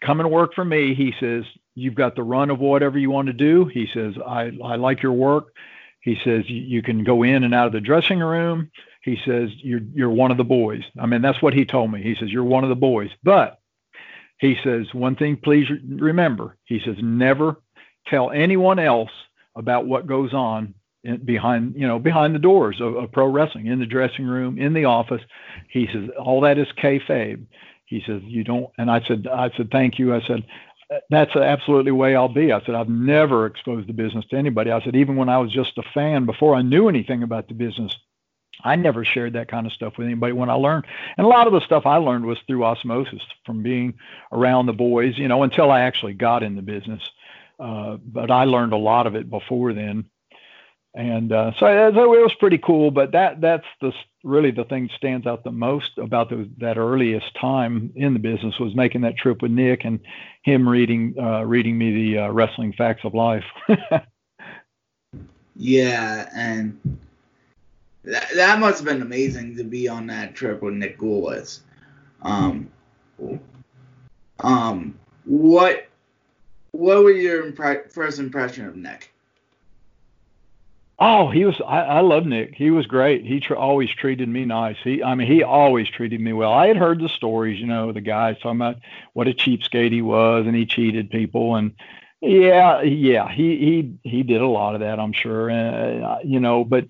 come 0.00 0.20
and 0.20 0.30
work 0.30 0.54
for 0.54 0.64
me, 0.64 0.94
he 0.94 1.14
says, 1.18 1.44
you've 1.74 1.94
got 1.94 2.14
the 2.14 2.22
run 2.22 2.50
of 2.50 2.60
whatever 2.60 2.98
you 2.98 3.10
want 3.10 3.26
to 3.26 3.32
do. 3.32 3.64
He 3.66 3.88
says, 3.92 4.14
I, 4.24 4.52
I 4.62 4.76
like 4.76 5.02
your 5.02 5.12
work. 5.12 5.54
He 6.00 6.18
says, 6.22 6.48
you 6.48 6.82
can 6.82 7.02
go 7.02 7.22
in 7.22 7.44
and 7.44 7.54
out 7.54 7.66
of 7.66 7.72
the 7.72 7.80
dressing 7.80 8.20
room. 8.20 8.70
He 9.04 9.18
says, 9.26 9.50
you're, 9.58 9.82
you're 9.92 10.10
one 10.10 10.30
of 10.30 10.38
the 10.38 10.44
boys. 10.44 10.82
I 10.98 11.04
mean, 11.04 11.20
that's 11.20 11.42
what 11.42 11.52
he 11.52 11.66
told 11.66 11.92
me. 11.92 12.02
He 12.02 12.16
says, 12.18 12.30
you're 12.30 12.42
one 12.42 12.64
of 12.64 12.70
the 12.70 12.74
boys. 12.74 13.10
But 13.22 13.60
he 14.38 14.56
says, 14.64 14.86
one 14.94 15.14
thing, 15.14 15.36
please 15.36 15.68
remember. 15.86 16.56
He 16.64 16.80
says, 16.84 16.96
never 17.02 17.60
tell 18.06 18.30
anyone 18.30 18.78
else 18.78 19.10
about 19.54 19.86
what 19.86 20.06
goes 20.06 20.32
on 20.32 20.74
in, 21.02 21.22
behind, 21.22 21.74
you 21.76 21.86
know, 21.86 21.98
behind 21.98 22.34
the 22.34 22.38
doors 22.38 22.80
of, 22.80 22.96
of 22.96 23.12
pro 23.12 23.26
wrestling, 23.26 23.66
in 23.66 23.78
the 23.78 23.86
dressing 23.86 24.24
room, 24.24 24.58
in 24.58 24.72
the 24.72 24.86
office. 24.86 25.22
He 25.68 25.86
says, 25.92 26.08
all 26.18 26.40
that 26.40 26.56
is 26.56 26.68
kayfabe. 26.82 27.44
He 27.84 28.02
says, 28.06 28.22
you 28.24 28.42
don't, 28.42 28.70
and 28.78 28.90
I 28.90 29.02
said, 29.06 29.26
I 29.30 29.50
said, 29.54 29.70
thank 29.70 29.98
you. 29.98 30.14
I 30.14 30.22
said, 30.26 30.44
uh, 30.90 31.00
that's 31.10 31.36
absolutely 31.36 31.90
the 31.90 31.96
way 31.96 32.16
I'll 32.16 32.32
be. 32.32 32.52
I 32.52 32.64
said, 32.64 32.74
I've 32.74 32.88
never 32.88 33.44
exposed 33.44 33.86
the 33.86 33.92
business 33.92 34.24
to 34.30 34.36
anybody. 34.36 34.70
I 34.70 34.82
said, 34.82 34.96
even 34.96 35.16
when 35.16 35.28
I 35.28 35.38
was 35.38 35.52
just 35.52 35.76
a 35.76 35.82
fan 35.92 36.24
before 36.24 36.54
I 36.54 36.62
knew 36.62 36.88
anything 36.88 37.22
about 37.22 37.48
the 37.48 37.54
business, 37.54 37.94
I 38.64 38.76
never 38.76 39.04
shared 39.04 39.34
that 39.34 39.48
kind 39.48 39.66
of 39.66 39.72
stuff 39.72 39.94
with 39.98 40.06
anybody 40.06 40.32
when 40.32 40.50
I 40.50 40.54
learned. 40.54 40.86
And 41.16 41.24
a 41.24 41.28
lot 41.28 41.46
of 41.46 41.52
the 41.52 41.60
stuff 41.60 41.86
I 41.86 41.96
learned 41.96 42.26
was 42.26 42.38
through 42.46 42.64
osmosis 42.64 43.22
from 43.44 43.62
being 43.62 43.94
around 44.32 44.66
the 44.66 44.72
boys, 44.72 45.18
you 45.18 45.28
know, 45.28 45.42
until 45.42 45.70
I 45.70 45.80
actually 45.80 46.14
got 46.14 46.42
in 46.42 46.56
the 46.56 46.62
business. 46.62 47.02
Uh, 47.60 47.98
but 48.04 48.30
I 48.30 48.44
learned 48.44 48.72
a 48.72 48.78
lot 48.78 49.06
of 49.06 49.14
it 49.14 49.30
before 49.30 49.72
then 49.72 50.06
and 50.94 51.32
uh, 51.32 51.50
so, 51.58 51.66
it 51.66 51.94
was 51.94 52.34
pretty 52.38 52.58
cool. 52.58 52.92
But 52.92 53.12
that 53.12 53.40
that's 53.40 53.66
the 53.80 53.92
really 54.22 54.52
the 54.52 54.64
thing 54.64 54.86
that 54.86 54.96
stands 54.96 55.26
out 55.26 55.42
the 55.42 55.50
most 55.50 55.98
about 55.98 56.30
the, 56.30 56.48
that 56.58 56.78
earliest 56.78 57.34
time 57.34 57.92
in 57.96 58.12
the 58.12 58.20
business 58.20 58.60
was 58.60 58.76
making 58.76 59.00
that 59.00 59.16
trip 59.16 59.42
with 59.42 59.50
Nick 59.50 59.84
and 59.84 59.98
him 60.44 60.68
reading 60.68 61.14
uh, 61.20 61.42
reading 61.44 61.76
me 61.76 62.12
the 62.12 62.18
uh, 62.20 62.28
wrestling 62.30 62.72
facts 62.74 63.04
of 63.04 63.12
life. 63.12 63.44
yeah, 65.56 66.28
and 66.32 66.78
that, 68.04 68.28
that 68.34 68.58
must 68.58 68.78
have 68.78 68.86
been 68.86 69.02
amazing 69.02 69.56
to 69.56 69.64
be 69.64 69.88
on 69.88 70.06
that 70.08 70.34
trip 70.34 70.62
with 70.62 70.74
Nick 70.74 70.98
Gulas. 70.98 71.60
Um, 72.22 72.70
um, 74.40 74.98
what 75.24 75.88
what 76.72 77.04
were 77.04 77.12
your 77.12 77.50
impre- 77.50 77.90
first 77.92 78.18
impression 78.18 78.66
of 78.66 78.76
Nick? 78.76 79.10
Oh, 80.98 81.28
he 81.28 81.44
was. 81.44 81.60
I, 81.66 81.80
I 81.80 82.00
love 82.00 82.24
Nick. 82.24 82.54
He 82.54 82.70
was 82.70 82.86
great. 82.86 83.24
He 83.24 83.40
tr- 83.40 83.56
always 83.56 83.90
treated 83.90 84.28
me 84.28 84.44
nice. 84.44 84.76
He, 84.82 85.02
I 85.02 85.14
mean, 85.14 85.26
he 85.26 85.42
always 85.42 85.88
treated 85.88 86.20
me 86.20 86.32
well. 86.32 86.52
I 86.52 86.68
had 86.68 86.76
heard 86.76 87.00
the 87.00 87.08
stories, 87.08 87.58
you 87.60 87.66
know, 87.66 87.92
the 87.92 88.00
guys 88.00 88.36
talking 88.36 88.60
about 88.60 88.76
what 89.12 89.26
a 89.26 89.32
cheapskate 89.32 89.92
he 89.92 90.02
was, 90.02 90.46
and 90.46 90.54
he 90.54 90.66
cheated 90.66 91.10
people, 91.10 91.56
and 91.56 91.74
yeah, 92.20 92.82
yeah, 92.82 93.28
he 93.30 93.58
he 94.02 94.08
he 94.08 94.22
did 94.22 94.40
a 94.40 94.46
lot 94.46 94.74
of 94.74 94.80
that, 94.82 95.00
I'm 95.00 95.12
sure, 95.12 95.50
uh, 95.50 96.18
you 96.24 96.38
know. 96.38 96.64
But 96.64 96.86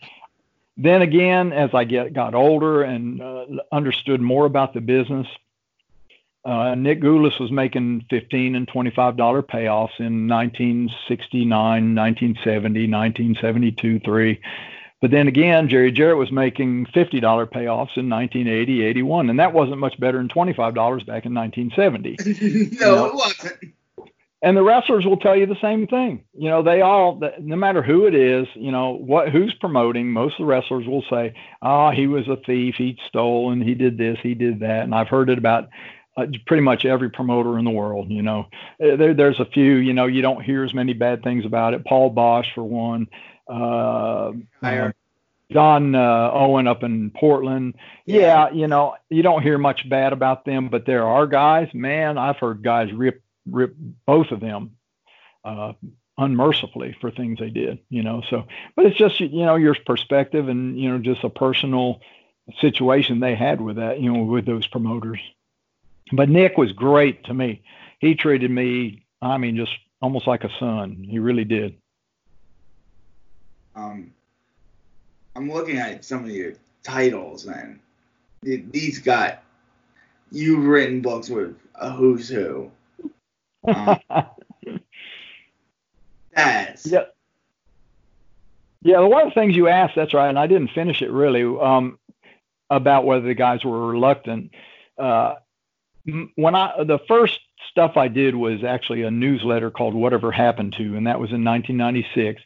then 0.76 1.02
again, 1.02 1.52
as 1.52 1.70
I 1.72 1.84
get 1.84 2.12
got 2.12 2.34
older 2.34 2.82
and 2.82 3.20
uh, 3.20 3.46
understood 3.70 4.20
more 4.20 4.46
about 4.46 4.74
the 4.74 4.80
business, 4.80 5.26
uh, 6.44 6.74
Nick 6.74 7.00
Gulas 7.00 7.38
was 7.40 7.50
making 7.50 8.06
15 8.10 8.54
and 8.54 8.68
25 8.68 9.16
dollar 9.16 9.42
payoffs 9.42 9.98
in 9.98 10.28
1969, 10.28 11.48
1970, 11.48 12.80
1972, 12.80 14.00
three. 14.00 14.40
But 15.00 15.10
then 15.10 15.28
again, 15.28 15.68
Jerry 15.68 15.92
Jarrett 15.92 16.16
was 16.16 16.32
making 16.32 16.86
$50 16.86 17.20
payoffs 17.20 17.96
in 17.96 18.08
1980, 18.08 18.82
81, 18.84 19.28
and 19.28 19.38
that 19.38 19.52
wasn't 19.52 19.78
much 19.78 20.00
better 20.00 20.16
than 20.16 20.28
$25 20.28 20.56
back 21.06 21.26
in 21.26 21.34
1970. 21.34 22.16
no, 22.24 22.32
you 22.40 22.70
know? 22.80 23.06
it 23.06 23.14
wasn't. 23.14 23.74
And 24.44 24.58
the 24.58 24.62
wrestlers 24.62 25.06
will 25.06 25.16
tell 25.16 25.34
you 25.34 25.46
the 25.46 25.56
same 25.62 25.86
thing. 25.86 26.22
You 26.34 26.50
know, 26.50 26.62
they 26.62 26.82
all, 26.82 27.18
no 27.40 27.56
matter 27.56 27.82
who 27.82 28.06
it 28.06 28.14
is, 28.14 28.46
you 28.54 28.70
know, 28.70 28.90
what 28.90 29.30
who's 29.30 29.54
promoting, 29.54 30.12
most 30.12 30.34
of 30.34 30.40
the 30.40 30.44
wrestlers 30.44 30.86
will 30.86 31.02
say, 31.08 31.32
"Oh, 31.62 31.90
he 31.90 32.06
was 32.06 32.28
a 32.28 32.36
thief. 32.36 32.74
He 32.76 32.98
stole 33.08 33.52
and 33.52 33.62
he 33.62 33.74
did 33.74 33.96
this, 33.96 34.18
he 34.22 34.34
did 34.34 34.60
that." 34.60 34.82
And 34.82 34.94
I've 34.94 35.08
heard 35.08 35.30
it 35.30 35.38
about 35.38 35.70
uh, 36.18 36.26
pretty 36.46 36.62
much 36.62 36.84
every 36.84 37.08
promoter 37.08 37.58
in 37.58 37.64
the 37.64 37.70
world. 37.70 38.10
You 38.10 38.20
know, 38.20 38.40
uh, 38.82 38.96
there, 38.96 39.14
there's 39.14 39.40
a 39.40 39.46
few. 39.46 39.76
You 39.76 39.94
know, 39.94 40.04
you 40.04 40.20
don't 40.20 40.44
hear 40.44 40.62
as 40.62 40.74
many 40.74 40.92
bad 40.92 41.22
things 41.22 41.46
about 41.46 41.72
it. 41.72 41.82
Paul 41.86 42.14
Boesch, 42.14 42.52
for 42.54 42.64
one. 42.64 43.08
Uh, 43.48 44.32
uh, 44.62 44.90
Don 45.50 45.94
uh, 45.94 46.30
Owen 46.34 46.66
up 46.66 46.82
in 46.82 47.10
Portland. 47.12 47.76
Yeah. 48.04 48.20
yeah, 48.20 48.50
you 48.50 48.66
know, 48.66 48.96
you 49.08 49.22
don't 49.22 49.42
hear 49.42 49.56
much 49.56 49.88
bad 49.88 50.12
about 50.12 50.44
them, 50.44 50.68
but 50.68 50.84
there 50.84 51.06
are 51.06 51.26
guys. 51.26 51.68
Man, 51.72 52.18
I've 52.18 52.36
heard 52.36 52.62
guys 52.62 52.92
rip 52.92 53.23
rip 53.48 53.74
both 54.06 54.30
of 54.30 54.40
them 54.40 54.76
uh, 55.44 55.72
unmercifully 56.18 56.96
for 57.00 57.10
things 57.10 57.38
they 57.38 57.50
did. 57.50 57.78
You 57.88 58.02
know, 58.02 58.22
so 58.28 58.46
but 58.76 58.86
it's 58.86 58.96
just 58.96 59.20
you 59.20 59.44
know 59.44 59.56
your 59.56 59.76
perspective 59.86 60.48
and 60.48 60.78
you 60.78 60.90
know 60.90 60.98
just 60.98 61.24
a 61.24 61.30
personal 61.30 62.00
situation 62.60 63.20
they 63.20 63.34
had 63.34 63.60
with 63.60 63.76
that. 63.76 64.00
You 64.00 64.12
know, 64.12 64.22
with 64.24 64.46
those 64.46 64.66
promoters. 64.66 65.20
But 66.12 66.28
Nick 66.28 66.58
was 66.58 66.72
great 66.72 67.24
to 67.24 67.34
me. 67.34 67.62
He 67.98 68.14
treated 68.14 68.50
me, 68.50 69.06
I 69.22 69.38
mean, 69.38 69.56
just 69.56 69.72
almost 70.02 70.26
like 70.26 70.44
a 70.44 70.50
son. 70.58 71.02
He 71.08 71.18
really 71.18 71.44
did. 71.44 71.76
Um, 73.74 74.12
I'm 75.34 75.50
looking 75.50 75.78
at 75.78 76.04
some 76.04 76.24
of 76.24 76.30
your 76.30 76.52
titles, 76.82 77.46
man. 77.46 77.80
These 78.42 78.98
got 78.98 79.42
you've 80.30 80.66
written 80.66 81.00
books 81.00 81.30
with 81.30 81.56
a 81.76 81.90
who's 81.90 82.28
who. 82.28 82.70
Um, 83.66 83.98
yeah. 86.36 87.04
Yeah, 88.82 89.00
one 89.00 89.22
of 89.22 89.28
the 89.28 89.40
things 89.40 89.56
you 89.56 89.68
asked, 89.68 89.94
that's 89.96 90.12
right, 90.12 90.28
and 90.28 90.38
I 90.38 90.46
didn't 90.46 90.68
finish 90.68 91.00
it 91.00 91.10
really, 91.10 91.42
um, 91.42 91.98
about 92.68 93.06
whether 93.06 93.26
the 93.26 93.34
guys 93.34 93.64
were 93.64 93.86
reluctant. 93.86 94.50
Uh, 94.98 95.36
when 96.34 96.54
I 96.54 96.84
the 96.84 96.98
first 97.08 97.40
stuff 97.70 97.96
I 97.96 98.08
did 98.08 98.34
was 98.34 98.62
actually 98.62 99.02
a 99.02 99.10
newsletter 99.10 99.70
called 99.70 99.94
Whatever 99.94 100.30
Happened 100.30 100.74
to, 100.74 100.96
and 100.96 101.06
that 101.06 101.18
was 101.18 101.30
in 101.30 101.44
1996. 101.44 102.42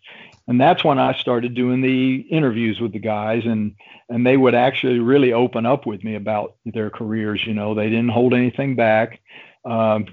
And 0.47 0.61
that's 0.61 0.83
when 0.83 0.99
I 0.99 1.13
started 1.15 1.55
doing 1.55 1.83
the 1.83 2.21
interviews 2.31 2.81
with 2.81 2.93
the 2.93 2.99
guys, 2.99 3.45
and 3.45 3.75
and 4.09 4.27
they 4.27 4.37
would 4.37 4.55
actually 4.55 5.01
really 5.01 5.33
open 5.33 5.67
up 5.67 5.87
with 5.87 6.03
me 6.05 6.15
about 6.15 6.55
their 6.65 6.89
careers. 6.89 7.45
You 7.45 7.53
know, 7.53 7.75
they 7.75 7.91
didn't 7.91 8.09
hold 8.11 8.33
anything 8.33 8.77
back. 8.77 9.21
Um, 9.65 10.07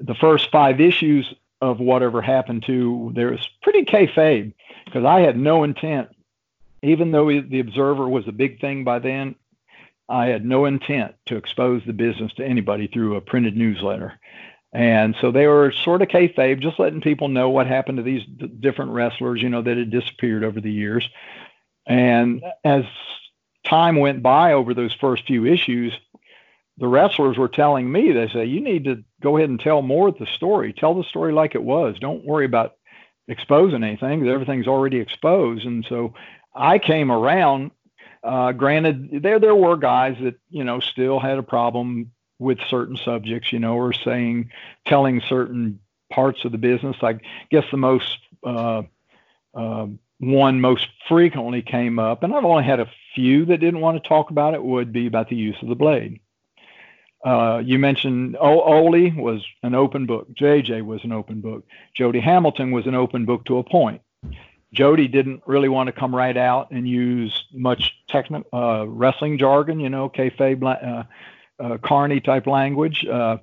the 0.00 0.14
first 0.14 0.50
five 0.50 0.80
issues 0.80 1.32
of 1.60 1.80
Whatever 1.80 2.22
Happened 2.22 2.64
to, 2.66 3.12
there 3.14 3.30
was 3.30 3.48
pretty 3.62 3.84
kayfabe 3.84 4.52
because 4.84 5.04
I 5.04 5.20
had 5.20 5.36
no 5.36 5.64
intent, 5.64 6.08
even 6.82 7.10
though 7.10 7.26
the 7.26 7.60
Observer 7.60 8.08
was 8.08 8.28
a 8.28 8.32
big 8.32 8.60
thing 8.60 8.84
by 8.84 8.98
then. 9.00 9.34
I 10.08 10.26
had 10.26 10.44
no 10.44 10.64
intent 10.64 11.14
to 11.26 11.36
expose 11.36 11.82
the 11.84 11.92
business 11.92 12.32
to 12.34 12.44
anybody 12.44 12.86
through 12.86 13.16
a 13.16 13.20
printed 13.20 13.56
newsletter. 13.56 14.18
And 14.72 15.14
so 15.20 15.30
they 15.30 15.46
were 15.46 15.72
sort 15.72 16.02
of 16.02 16.08
kayfabe, 16.08 16.60
just 16.60 16.78
letting 16.78 17.00
people 17.00 17.28
know 17.28 17.50
what 17.50 17.66
happened 17.66 17.98
to 17.98 18.02
these 18.02 18.24
d- 18.24 18.46
different 18.46 18.92
wrestlers, 18.92 19.42
you 19.42 19.48
know, 19.48 19.62
that 19.62 19.76
had 19.76 19.90
disappeared 19.90 20.44
over 20.44 20.60
the 20.60 20.72
years. 20.72 21.08
And 21.86 22.42
as 22.64 22.84
time 23.64 23.96
went 23.96 24.22
by 24.22 24.52
over 24.52 24.74
those 24.74 24.94
first 24.94 25.26
few 25.26 25.46
issues, 25.46 25.92
the 26.76 26.86
wrestlers 26.86 27.36
were 27.36 27.48
telling 27.48 27.90
me, 27.90 28.12
they 28.12 28.28
say, 28.28 28.44
you 28.44 28.60
need 28.60 28.84
to 28.84 29.04
go 29.20 29.36
ahead 29.36 29.50
and 29.50 29.60
tell 29.60 29.82
more 29.82 30.08
of 30.08 30.18
the 30.18 30.26
story. 30.26 30.72
Tell 30.72 30.94
the 30.94 31.04
story 31.04 31.32
like 31.32 31.54
it 31.54 31.62
was. 31.62 31.98
Don't 31.98 32.24
worry 32.24 32.44
about 32.44 32.76
exposing 33.26 33.82
anything. 33.82 34.26
Everything's 34.26 34.66
already 34.66 34.98
exposed. 34.98 35.66
And 35.66 35.84
so 35.88 36.14
I 36.54 36.78
came 36.78 37.10
around 37.10 37.70
uh, 38.22 38.52
granted, 38.52 39.22
there 39.22 39.38
there 39.38 39.54
were 39.54 39.76
guys 39.76 40.16
that 40.20 40.34
you 40.50 40.64
know 40.64 40.80
still 40.80 41.20
had 41.20 41.38
a 41.38 41.42
problem 41.42 42.10
with 42.38 42.58
certain 42.68 42.96
subjects, 42.96 43.52
you 43.52 43.58
know, 43.58 43.76
or 43.76 43.92
saying 43.92 44.50
telling 44.86 45.20
certain 45.28 45.80
parts 46.10 46.44
of 46.44 46.52
the 46.52 46.58
business. 46.58 46.96
I 47.02 47.20
guess 47.50 47.64
the 47.70 47.76
most 47.76 48.18
uh, 48.44 48.82
uh, 49.54 49.86
one 50.18 50.60
most 50.60 50.88
frequently 51.08 51.62
came 51.62 51.98
up, 51.98 52.22
and 52.22 52.34
I've 52.34 52.44
only 52.44 52.64
had 52.64 52.80
a 52.80 52.90
few 53.14 53.44
that 53.46 53.58
didn't 53.58 53.80
want 53.80 54.02
to 54.02 54.08
talk 54.08 54.30
about 54.30 54.54
it. 54.54 54.62
Would 54.62 54.92
be 54.92 55.06
about 55.06 55.28
the 55.28 55.36
use 55.36 55.56
of 55.62 55.68
the 55.68 55.74
blade. 55.74 56.20
Uh, 57.24 57.60
you 57.64 57.78
mentioned 57.78 58.36
o- 58.40 58.62
Ole 58.62 59.10
was 59.16 59.44
an 59.62 59.74
open 59.74 60.06
book. 60.06 60.28
JJ 60.34 60.84
was 60.84 61.02
an 61.04 61.12
open 61.12 61.40
book. 61.40 61.64
Jody 61.94 62.20
Hamilton 62.20 62.70
was 62.70 62.86
an 62.86 62.94
open 62.94 63.24
book 63.24 63.44
to 63.46 63.58
a 63.58 63.64
point. 63.64 64.00
Jody 64.72 65.08
didn't 65.08 65.42
really 65.46 65.68
want 65.68 65.86
to 65.86 65.92
come 65.92 66.14
right 66.14 66.36
out 66.36 66.70
and 66.70 66.86
use 66.86 67.46
much 67.52 67.94
uh, 68.14 68.86
wrestling 68.86 69.38
jargon, 69.38 69.80
you 69.80 69.88
know, 69.88 70.10
kayfabe, 70.10 70.62
uh, 70.62 71.04
uh, 71.62 71.78
carny 71.78 72.20
type 72.20 72.46
language. 72.46 73.04
Uh, 73.06 73.38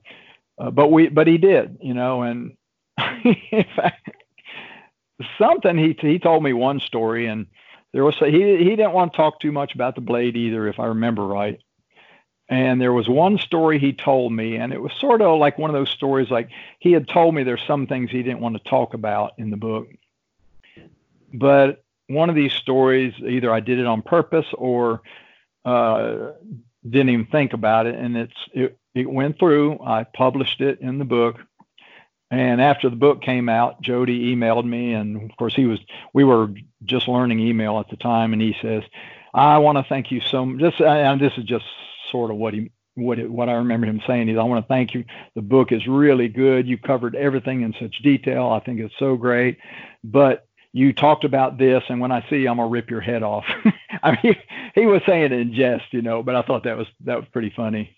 uh, 0.58 0.72
but 0.72 0.92
we, 0.92 1.10
but 1.10 1.28
he 1.28 1.38
did, 1.38 1.78
you 1.82 1.94
know, 1.94 2.22
and 2.22 2.56
in 3.24 3.66
fact, 3.76 4.10
something 5.38 5.78
he 5.78 5.98
he 6.00 6.20
told 6.20 6.44
me 6.44 6.54
one 6.54 6.80
story, 6.80 7.28
and 7.28 7.48
there 7.92 8.04
was 8.04 8.16
he 8.18 8.58
he 8.58 8.70
didn't 8.70 8.94
want 8.94 9.12
to 9.12 9.18
talk 9.18 9.40
too 9.40 9.52
much 9.52 9.74
about 9.74 9.96
the 9.96 10.02
blade 10.02 10.38
either, 10.38 10.68
if 10.68 10.80
I 10.80 10.86
remember 10.86 11.26
right. 11.26 11.60
And 12.48 12.80
there 12.80 12.94
was 12.94 13.10
one 13.10 13.40
story 13.40 13.80
he 13.80 13.92
told 13.92 14.32
me, 14.32 14.58
and 14.58 14.72
it 14.72 14.80
was 14.80 14.92
sort 15.00 15.22
of 15.22 15.40
like 15.40 15.58
one 15.58 15.72
of 15.72 15.74
those 15.74 15.90
stories 15.90 16.30
like 16.30 16.50
he 16.80 16.92
had 16.92 17.08
told 17.08 17.34
me 17.34 17.44
there's 17.44 17.64
some 17.66 17.88
things 17.88 18.12
he 18.12 18.22
didn't 18.22 18.40
want 18.40 18.56
to 18.56 18.70
talk 18.70 18.94
about 18.94 19.34
in 19.38 19.50
the 19.50 19.58
book 19.58 19.88
but 21.38 21.84
one 22.08 22.30
of 22.30 22.36
these 22.36 22.54
stories, 22.54 23.14
either 23.20 23.52
I 23.52 23.60
did 23.60 23.80
it 23.80 23.86
on 23.86 24.02
purpose 24.02 24.46
or 24.54 25.02
uh, 25.64 26.32
didn't 26.88 27.10
even 27.10 27.26
think 27.28 27.54
about 27.54 27.88
it, 27.88 27.96
and 27.96 28.16
it's 28.16 28.48
it, 28.54 28.78
it 28.94 29.10
went 29.10 29.40
through. 29.40 29.80
I 29.84 30.04
published 30.04 30.62
it 30.62 30.80
in 30.82 31.00
the 31.00 31.06
book, 31.06 31.38
and 32.30 32.62
after 32.62 32.90
the 32.90 32.96
book 32.96 33.22
came 33.22 33.50
out, 33.50 33.82
Jody 33.82 34.36
emailed 34.36 34.66
me, 34.66 34.94
and 34.94 35.30
of 35.30 35.36
course 35.38 35.56
he 35.56 35.66
was 35.66 35.80
we 36.14 36.24
were 36.24 36.50
just 36.84 37.08
learning 37.08 37.40
email 37.40 37.80
at 37.80 37.90
the 37.90 37.98
time, 37.98 38.34
and 38.34 38.42
he 38.42 38.56
says, 38.62 38.84
"I 39.34 39.58
want 39.58 39.78
to 39.78 39.84
thank 39.84 40.12
you 40.12 40.22
so 40.22 40.46
much." 40.46 40.80
And 40.80 41.20
this 41.20 41.34
is 41.38 41.44
just 41.46 41.66
sort 42.15 42.32
of 42.32 42.38
what 42.38 42.54
he 42.54 42.71
what 42.95 43.19
it, 43.19 43.30
what 43.30 43.49
I 43.49 43.54
remember 43.54 43.88
him 43.88 44.01
saying 44.08 44.30
is, 44.30 44.38
"I 44.38 44.43
want 44.43 44.63
to 44.63 44.67
thank 44.67 44.93
you. 44.93 45.04
The 45.36 45.41
book 45.41 45.73
is 45.73 45.86
really 45.86 46.30
good. 46.30 46.65
You 46.65 46.78
covered 46.78 47.15
everything 47.15 47.62
in 47.62 47.73
such 47.80 47.97
detail. 48.04 48.47
I 48.47 48.60
think 48.60 48.80
it's 48.80 48.97
so 48.99 49.15
great, 49.15 49.58
but." 50.04 50.47
you 50.78 50.91
talked 50.91 51.23
about 51.23 51.58
this, 51.58 51.84
and 51.88 52.01
when 52.01 52.12
I 52.12 52.19
see 52.30 52.41
you, 52.41 52.49
I'm 52.49 52.58
gonna 52.58 52.67
rip 52.67 52.89
your 52.89 52.99
head 52.99 53.23
off. 53.23 53.45
I 54.04 54.19
mean, 54.21 54.36
he 54.75 54.86
was 54.86 55.01
saying 55.06 55.23
it 55.23 55.32
in 55.32 55.54
jest, 55.54 55.86
you 55.91 56.01
know, 56.01 56.21
but 56.21 56.36
I 56.36 56.41
thought 56.41 56.65
that 56.65 56.75
was 56.75 56.88
that 57.06 57.15
was 57.15 57.25
pretty 57.32 57.54
funny. 57.56 57.95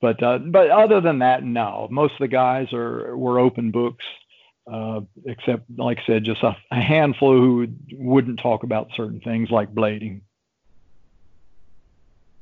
But 0.00 0.22
uh, 0.22 0.38
but 0.38 0.70
other 0.70 1.00
than 1.00 1.18
that, 1.18 1.42
no. 1.42 1.88
Most 1.90 2.12
of 2.12 2.20
the 2.20 2.28
guys 2.28 2.72
are 2.72 3.16
were 3.16 3.40
open 3.40 3.72
books, 3.72 4.04
uh, 4.70 5.00
except 5.26 5.64
like 5.76 5.98
I 5.98 6.06
said, 6.06 6.24
just 6.24 6.44
a, 6.44 6.56
a 6.70 6.80
handful 6.80 7.32
who 7.32 7.66
wouldn't 7.94 8.38
talk 8.38 8.62
about 8.62 8.90
certain 8.94 9.20
things 9.20 9.50
like 9.50 9.74
blading. 9.74 10.20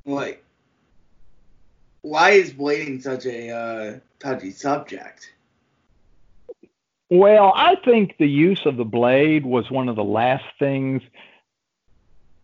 Like, 0.05 0.45
why 2.03 2.31
is 2.31 2.53
blading 2.53 3.01
such 3.01 3.27
a 3.27 3.51
uh, 3.51 3.99
touchy 4.19 4.51
subject? 4.51 5.33
Well, 7.11 7.53
I 7.55 7.77
think 7.85 8.17
the 8.19 8.29
use 8.29 8.65
of 8.65 8.77
the 8.77 8.85
blade 8.85 9.45
was 9.45 9.71
one 9.71 9.89
of 9.89 9.97
the 9.97 10.05
last 10.05 10.45
things 10.59 11.03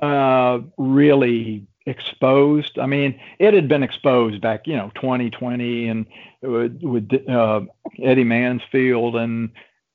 uh, 0.00 0.60
really 0.76 1.66
exposed. 1.86 2.78
I 2.78 2.86
mean, 2.86 3.18
it 3.38 3.54
had 3.54 3.68
been 3.68 3.82
exposed 3.82 4.40
back, 4.40 4.66
you 4.66 4.76
know, 4.76 4.90
2020 4.94 5.88
and 5.88 6.06
with, 6.42 7.28
uh, 7.28 7.62
Eddie 8.00 8.24
Mansfield 8.24 9.16
and 9.16 9.50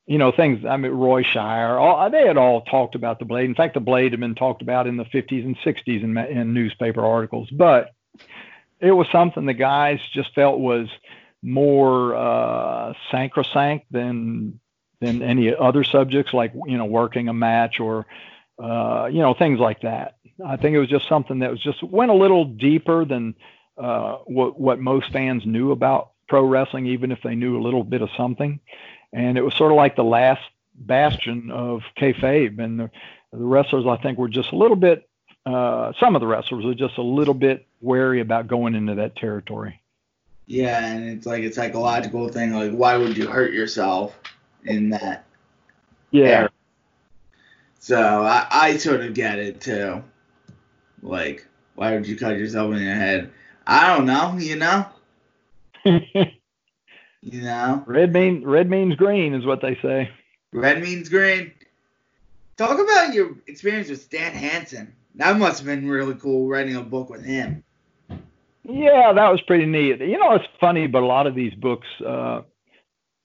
you 0.06 0.18
know 0.18 0.32
things. 0.32 0.64
I 0.66 0.76
mean, 0.76 0.92
Roy 0.92 1.22
Shire. 1.22 1.78
All, 1.78 2.10
they 2.10 2.26
had 2.26 2.36
all 2.36 2.62
talked 2.62 2.94
about 2.94 3.18
the 3.18 3.24
blade. 3.24 3.46
In 3.46 3.54
fact, 3.54 3.74
the 3.74 3.80
blade 3.80 4.12
had 4.12 4.20
been 4.20 4.34
talked 4.34 4.60
about 4.60 4.86
in 4.86 4.96
the 4.96 5.04
50s 5.04 5.44
and 5.44 5.56
60s 5.58 6.02
in, 6.02 6.18
in 6.18 6.52
newspaper 6.52 7.02
articles. 7.02 7.48
But 7.50 7.94
it 8.84 8.92
was 8.92 9.06
something 9.10 9.46
the 9.46 9.54
guys 9.54 10.00
just 10.12 10.34
felt 10.34 10.58
was 10.58 10.88
more 11.42 12.14
uh, 12.14 12.94
sacrosanct 13.10 13.86
than 13.90 14.60
than 15.00 15.22
any 15.22 15.54
other 15.54 15.84
subjects 15.84 16.32
like 16.32 16.52
you 16.66 16.78
know 16.78 16.84
working 16.86 17.28
a 17.28 17.32
match 17.32 17.80
or 17.80 18.06
uh, 18.62 19.08
you 19.10 19.20
know 19.20 19.34
things 19.34 19.58
like 19.58 19.82
that. 19.82 20.16
I 20.44 20.56
think 20.56 20.74
it 20.74 20.80
was 20.80 20.88
just 20.88 21.08
something 21.08 21.40
that 21.40 21.50
was 21.50 21.62
just 21.62 21.82
went 21.82 22.10
a 22.10 22.14
little 22.14 22.44
deeper 22.44 23.04
than 23.04 23.34
uh, 23.78 24.18
what 24.26 24.58
what 24.58 24.78
most 24.78 25.12
fans 25.12 25.44
knew 25.46 25.72
about 25.72 26.10
pro 26.28 26.44
wrestling, 26.44 26.86
even 26.86 27.12
if 27.12 27.20
they 27.22 27.34
knew 27.34 27.58
a 27.58 27.62
little 27.62 27.84
bit 27.84 28.02
of 28.02 28.10
something. 28.16 28.60
And 29.12 29.38
it 29.38 29.42
was 29.42 29.54
sort 29.54 29.72
of 29.72 29.76
like 29.76 29.96
the 29.96 30.04
last 30.04 30.42
bastion 30.74 31.50
of 31.50 31.82
kayfabe, 31.98 32.58
and 32.58 32.80
the, 32.80 32.90
the 33.32 33.38
wrestlers 33.38 33.86
I 33.86 33.96
think 33.96 34.18
were 34.18 34.28
just 34.28 34.52
a 34.52 34.56
little 34.56 34.76
bit. 34.76 35.08
Uh, 35.46 35.92
some 36.00 36.14
of 36.14 36.20
the 36.20 36.26
wrestlers 36.26 36.64
were 36.64 36.74
just 36.74 36.96
a 36.98 37.02
little 37.02 37.34
bit 37.34 37.66
wary 37.80 38.20
about 38.20 38.48
going 38.48 38.74
into 38.74 38.94
that 38.94 39.16
territory. 39.16 39.80
Yeah, 40.46 40.84
and 40.86 41.08
it's 41.08 41.26
like 41.26 41.42
a 41.42 41.52
psychological 41.52 42.28
thing. 42.28 42.52
Like, 42.52 42.72
why 42.72 42.96
would 42.96 43.16
you 43.16 43.26
hurt 43.26 43.52
yourself? 43.52 44.18
in 44.64 44.90
that. 44.90 45.24
Yeah. 46.10 46.48
So 47.80 48.22
I, 48.22 48.46
I 48.50 48.76
sort 48.76 49.02
of 49.02 49.14
get 49.14 49.38
it 49.38 49.60
too. 49.60 50.02
Like, 51.02 51.46
why 51.74 51.94
would 51.94 52.06
you 52.06 52.16
cut 52.16 52.38
yourself 52.38 52.72
in 52.74 52.82
your 52.82 52.94
head? 52.94 53.30
I 53.66 53.94
don't 53.94 54.06
know, 54.06 54.36
you 54.38 54.56
know? 54.56 54.86
you 55.84 57.42
know? 57.42 57.84
Red 57.86 58.12
mean 58.12 58.46
red 58.46 58.70
means 58.70 58.96
green 58.96 59.34
is 59.34 59.44
what 59.44 59.60
they 59.60 59.76
say. 59.82 60.10
Red 60.52 60.82
means 60.82 61.08
green. 61.08 61.52
Talk 62.56 62.78
about 62.78 63.12
your 63.12 63.36
experience 63.46 63.90
with 63.90 64.00
Stan 64.00 64.32
Hansen. 64.32 64.94
That 65.16 65.38
must 65.38 65.58
have 65.58 65.66
been 65.66 65.88
really 65.88 66.14
cool 66.14 66.48
writing 66.48 66.76
a 66.76 66.82
book 66.82 67.10
with 67.10 67.24
him. 67.24 67.62
Yeah, 68.64 69.12
that 69.12 69.30
was 69.30 69.40
pretty 69.42 69.66
neat. 69.66 70.00
You 70.00 70.18
know, 70.18 70.32
it's 70.32 70.48
funny, 70.58 70.86
but 70.86 71.02
a 71.02 71.06
lot 71.06 71.26
of 71.26 71.34
these 71.34 71.54
books, 71.54 71.86
uh, 72.04 72.42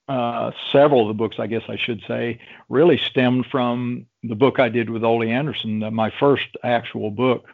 uh, 0.06 0.50
several 0.70 1.02
of 1.02 1.08
the 1.08 1.14
books, 1.14 1.36
I 1.38 1.46
guess 1.46 1.62
I 1.68 1.76
should 1.76 2.02
say, 2.06 2.40
really 2.68 2.98
stemmed 2.98 3.46
from 3.46 4.06
the 4.22 4.34
book 4.34 4.60
I 4.60 4.68
did 4.68 4.90
with 4.90 5.02
Ole 5.02 5.24
Anderson, 5.24 5.82
uh, 5.82 5.90
my 5.90 6.12
first 6.20 6.48
actual 6.62 7.10
book, 7.10 7.46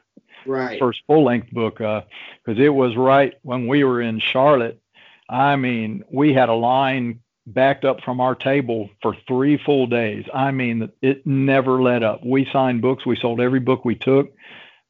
right? 0.46 0.79
First 0.79 1.03
full 1.07 1.25
length 1.25 1.51
book, 1.53 1.79
because 1.79 2.05
uh, 2.49 2.53
it 2.62 2.75
was 2.75 2.96
right 2.96 3.35
when 3.42 3.68
we 3.68 3.85
were 3.85 4.01
in 4.01 4.18
Charlotte. 4.18 4.81
I 5.29 5.57
mean, 5.57 6.05
we 6.11 6.32
had 6.32 6.49
a 6.49 6.55
line 6.55 7.20
backed 7.47 7.84
up 7.84 8.01
from 8.03 8.20
our 8.20 8.34
table 8.34 8.90
for 9.03 9.16
three 9.28 9.57
full 9.57 9.86
days. 9.86 10.24
I 10.34 10.51
mean, 10.51 10.90
it 11.03 11.26
never 11.26 11.80
let 11.82 12.03
up. 12.03 12.24
We 12.24 12.49
signed 12.53 12.82
books. 12.82 13.07
We 13.07 13.16
sold 13.16 13.40
every 13.40 13.61
book 13.61 13.84
we 13.84 13.94
took. 13.94 14.32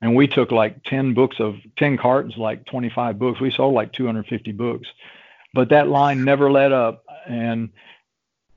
And 0.02 0.14
we 0.14 0.26
took 0.26 0.52
like 0.52 0.84
10 0.84 1.14
books 1.14 1.36
of 1.40 1.56
10 1.78 1.96
cartons, 1.96 2.36
like 2.36 2.66
25 2.66 3.18
books. 3.18 3.40
We 3.40 3.50
sold 3.50 3.74
like 3.74 3.92
250 3.92 4.52
books. 4.52 4.88
But 5.54 5.70
that 5.70 5.88
line 5.88 6.24
never 6.24 6.50
let 6.50 6.72
up 6.72 7.02
and 7.26 7.70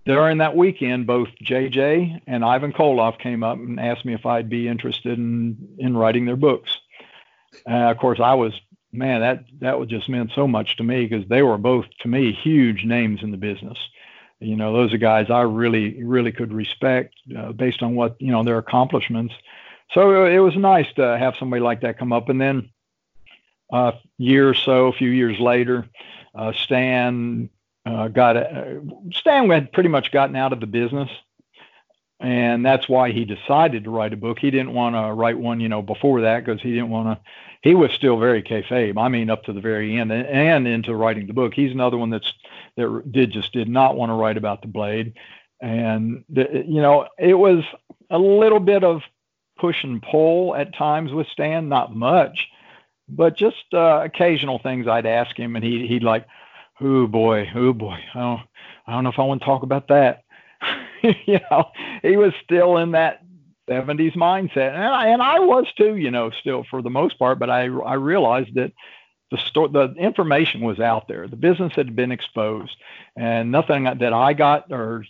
during 0.06 0.40
that 0.40 0.56
weekend, 0.56 1.06
both 1.06 1.28
JJ 1.44 2.22
and 2.26 2.44
Ivan 2.44 2.74
Koloff 2.74 3.20
came 3.20 3.44
up 3.44 3.58
and 3.58 3.80
asked 3.80 4.06
me 4.06 4.14
if 4.14 4.26
I'd 4.26 4.50
be 4.50 4.68
interested 4.68 5.18
in, 5.18 5.76
in 5.78 5.96
writing 5.96 6.26
their 6.26 6.36
books. 6.36 6.80
Uh, 7.70 7.92
of 7.92 7.98
course, 7.98 8.20
I 8.20 8.34
was 8.34 8.54
man, 8.92 9.22
that 9.22 9.46
that 9.62 9.80
would 9.80 9.90
just 9.90 10.10
meant 10.10 10.32
so 10.34 10.48
much 10.48 10.78
to 10.78 10.84
me 10.84 11.06
because 11.06 11.28
they 11.28 11.42
were 11.42 11.58
both 11.58 11.86
to 12.02 12.08
me 12.08 12.32
huge 12.32 12.84
names 12.84 13.22
in 13.24 13.32
the 13.32 13.38
business. 13.38 13.78
You 14.40 14.56
know, 14.56 14.74
those 14.74 14.94
are 14.94 14.98
guys 14.98 15.30
I 15.30 15.42
really 15.42 16.04
really 16.04 16.32
could 16.32 16.54
respect 16.54 17.16
uh, 17.38 17.52
based 17.52 17.84
on 17.84 17.96
what 17.96 18.16
you 18.20 18.32
know 18.32 18.44
their 18.44 18.58
accomplishments. 18.58 19.34
So 19.94 20.26
it 20.26 20.40
was 20.40 20.56
nice 20.56 20.92
to 20.96 21.18
have 21.18 21.36
somebody 21.38 21.62
like 21.62 21.82
that 21.82 21.98
come 21.98 22.14
up, 22.14 22.30
and 22.30 22.40
then 22.40 22.70
a 23.72 23.76
uh, 23.76 23.98
year 24.18 24.50
or 24.50 24.54
so, 24.54 24.88
a 24.88 24.94
few 24.94 25.10
years 25.10 25.40
later, 25.40 25.88
uh, 26.34 26.54
Stan 26.54 27.50
uh, 27.86 28.08
got 28.08 28.38
a, 28.38 28.82
Stan 29.14 29.50
had 29.50 29.72
pretty 29.72 29.90
much 29.90 30.12
gotten 30.12 30.36
out 30.36 30.54
of 30.54 30.60
the 30.60 30.68
business 30.68 31.10
and 32.20 32.66
that's 32.66 32.90
why 32.90 33.12
he 33.12 33.24
decided 33.24 33.86
to 33.86 33.90
write 33.90 34.14
a 34.14 34.18
book. 34.18 34.40
He 34.40 34.52
didn't 34.52 34.74
want 34.74 34.96
to 34.96 35.14
write 35.14 35.38
one, 35.38 35.60
you 35.60 35.70
know, 35.70 35.82
before 35.82 36.22
that 36.22 36.46
because 36.46 36.62
he 36.62 36.72
didn't 36.72 36.90
want 36.90 37.18
to. 37.18 37.32
He 37.62 37.76
was 37.76 37.92
still 37.92 38.18
very 38.18 38.42
kayfabe. 38.42 38.98
I 38.98 39.10
mean, 39.10 39.30
up 39.30 39.44
to 39.44 39.54
the 39.54 39.62
very 39.62 39.98
end, 39.98 40.12
and, 40.12 40.28
and 40.28 40.68
into 40.68 40.96
writing 40.96 41.28
the 41.28 41.34
book. 41.34 41.54
He's 41.54 41.72
another 41.72 41.98
one 41.98 42.10
that's 42.10 42.34
that 42.78 43.12
did 43.12 43.32
just 43.32 43.52
did 43.52 43.68
not 43.68 43.98
want 43.98 44.10
to 44.10 44.14
write 44.14 44.38
about 44.38 44.62
the 44.62 44.68
blade, 44.68 45.14
and 45.62 46.24
the, 46.30 46.64
you 46.68 46.82
know, 46.82 47.08
it 47.18 47.34
was 47.34 47.64
a 48.10 48.18
little 48.18 48.60
bit 48.60 48.84
of 48.84 49.02
push 49.60 49.84
and 49.84 50.02
pull 50.02 50.56
at 50.56 50.76
times 50.76 51.12
with 51.12 51.28
Stan, 51.28 51.68
not 51.68 51.94
much, 51.94 52.48
but 53.10 53.36
just 53.36 53.74
uh, 53.74 54.02
occasional 54.06 54.60
things 54.60 54.88
I'd 54.88 55.06
ask 55.06 55.38
him, 55.38 55.56
and 55.56 55.66
he 55.66 55.86
he'd 55.88 56.04
like, 56.04 56.26
oh 56.80 57.08
boy, 57.08 57.50
oh 57.54 57.74
boy, 57.74 58.00
I 58.14 58.20
don't 58.20 58.42
I 58.88 58.94
don't 58.94 59.04
know 59.04 59.10
if 59.12 59.20
I 59.20 59.24
want 59.24 59.42
to 59.42 59.46
talk 59.46 59.64
about 59.64 59.90
that 59.90 60.24
you 61.02 61.40
know, 61.50 61.70
he 62.02 62.18
was 62.18 62.34
still 62.44 62.78
in 62.78 62.92
that 62.92 63.22
70s 63.70 64.16
mindset, 64.16 64.74
and 64.74 64.84
I, 64.84 65.08
and 65.08 65.22
I 65.22 65.40
was 65.40 65.66
too, 65.78 65.96
you 65.96 66.12
know, 66.12 66.32
still 66.32 66.66
for 66.70 66.82
the 66.82 66.90
most 66.90 67.20
part. 67.20 67.40
But 67.40 67.50
I 67.50 67.66
I 67.66 67.94
realized 67.94 68.56
that 68.56 68.72
the 69.32 69.38
store 69.38 69.70
the 69.70 69.94
information 69.98 70.62
was 70.62 70.80
out 70.80 71.08
there, 71.08 71.28
the 71.28 71.36
business 71.36 71.74
had 71.76 71.96
been 71.96 72.12
exposed, 72.12 72.76
and 73.16 73.52
nothing 73.52 73.84
that 73.84 74.14
I 74.14 74.34
got 74.34 74.72
or 74.72 75.06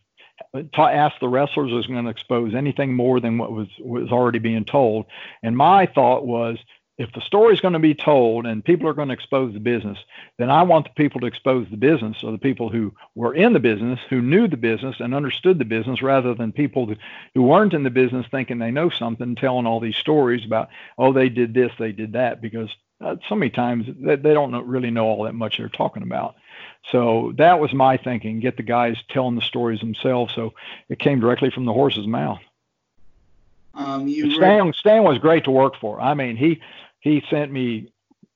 ta- 0.73 0.89
asked 0.89 1.19
the 1.19 1.27
wrestlers 1.27 1.71
was 1.71 1.87
going 1.87 2.03
to 2.03 2.09
expose 2.09 2.53
anything 2.53 2.93
more 2.93 3.19
than 3.19 3.37
what 3.37 3.51
was 3.51 3.67
was 3.79 4.11
already 4.11 4.39
being 4.39 4.65
told. 4.65 5.05
And 5.43 5.55
my 5.55 5.85
thought 5.85 6.25
was 6.25 6.57
if 6.99 7.13
the 7.13 7.21
story 7.21 7.53
is 7.53 7.61
going 7.61 7.73
to 7.73 7.79
be 7.79 7.95
told 7.95 8.45
and 8.45 8.63
people 8.63 8.87
are 8.87 8.93
going 8.93 9.07
to 9.07 9.13
expose 9.13 9.53
the 9.53 9.59
business, 9.61 9.97
then 10.37 10.49
I 10.49 10.63
want 10.63 10.85
the 10.85 10.91
people 11.01 11.21
to 11.21 11.27
expose 11.27 11.65
the 11.71 11.77
business, 11.77 12.17
or 12.23 12.33
the 12.33 12.37
people 12.37 12.69
who 12.69 12.93
were 13.15 13.33
in 13.33 13.53
the 13.53 13.59
business, 13.59 14.01
who 14.09 14.21
knew 14.21 14.49
the 14.49 14.57
business 14.57 14.97
and 14.99 15.15
understood 15.15 15.59
the 15.59 15.65
business, 15.65 16.01
rather 16.01 16.35
than 16.35 16.51
people 16.51 16.93
who 17.33 17.41
weren't 17.41 17.73
in 17.73 17.83
the 17.83 17.89
business 17.89 18.25
thinking 18.29 18.59
they 18.59 18.69
know 18.69 18.89
something, 18.89 19.35
telling 19.35 19.65
all 19.65 19.79
these 19.79 19.95
stories 19.95 20.45
about, 20.45 20.67
oh, 20.97 21.13
they 21.13 21.29
did 21.29 21.53
this, 21.53 21.71
they 21.79 21.93
did 21.93 22.13
that, 22.13 22.41
because 22.41 22.69
uh, 22.99 23.15
so 23.29 23.35
many 23.35 23.49
times 23.49 23.85
they, 23.97 24.17
they 24.17 24.33
don't 24.33 24.51
know, 24.51 24.61
really 24.61 24.91
know 24.91 25.05
all 25.05 25.23
that 25.23 25.33
much 25.33 25.57
they're 25.57 25.69
talking 25.69 26.03
about. 26.03 26.35
So 26.91 27.33
that 27.37 27.61
was 27.61 27.73
my 27.73 27.95
thinking: 27.95 28.41
get 28.41 28.57
the 28.57 28.63
guys 28.63 28.97
telling 29.09 29.35
the 29.35 29.41
stories 29.41 29.79
themselves. 29.79 30.33
So 30.33 30.53
it 30.89 30.99
came 30.99 31.21
directly 31.21 31.49
from 31.49 31.63
the 31.63 31.71
horse's 31.71 32.07
mouth. 32.07 32.41
Um, 33.73 34.09
Stan, 34.09 34.73
Stan 34.73 35.03
was 35.03 35.17
great 35.19 35.45
to 35.45 35.51
work 35.51 35.75
for. 35.79 36.01
I 36.01 36.13
mean, 36.13 36.35
he 36.35 36.61
he 36.99 37.23
sent 37.29 37.51
me, 37.51 37.91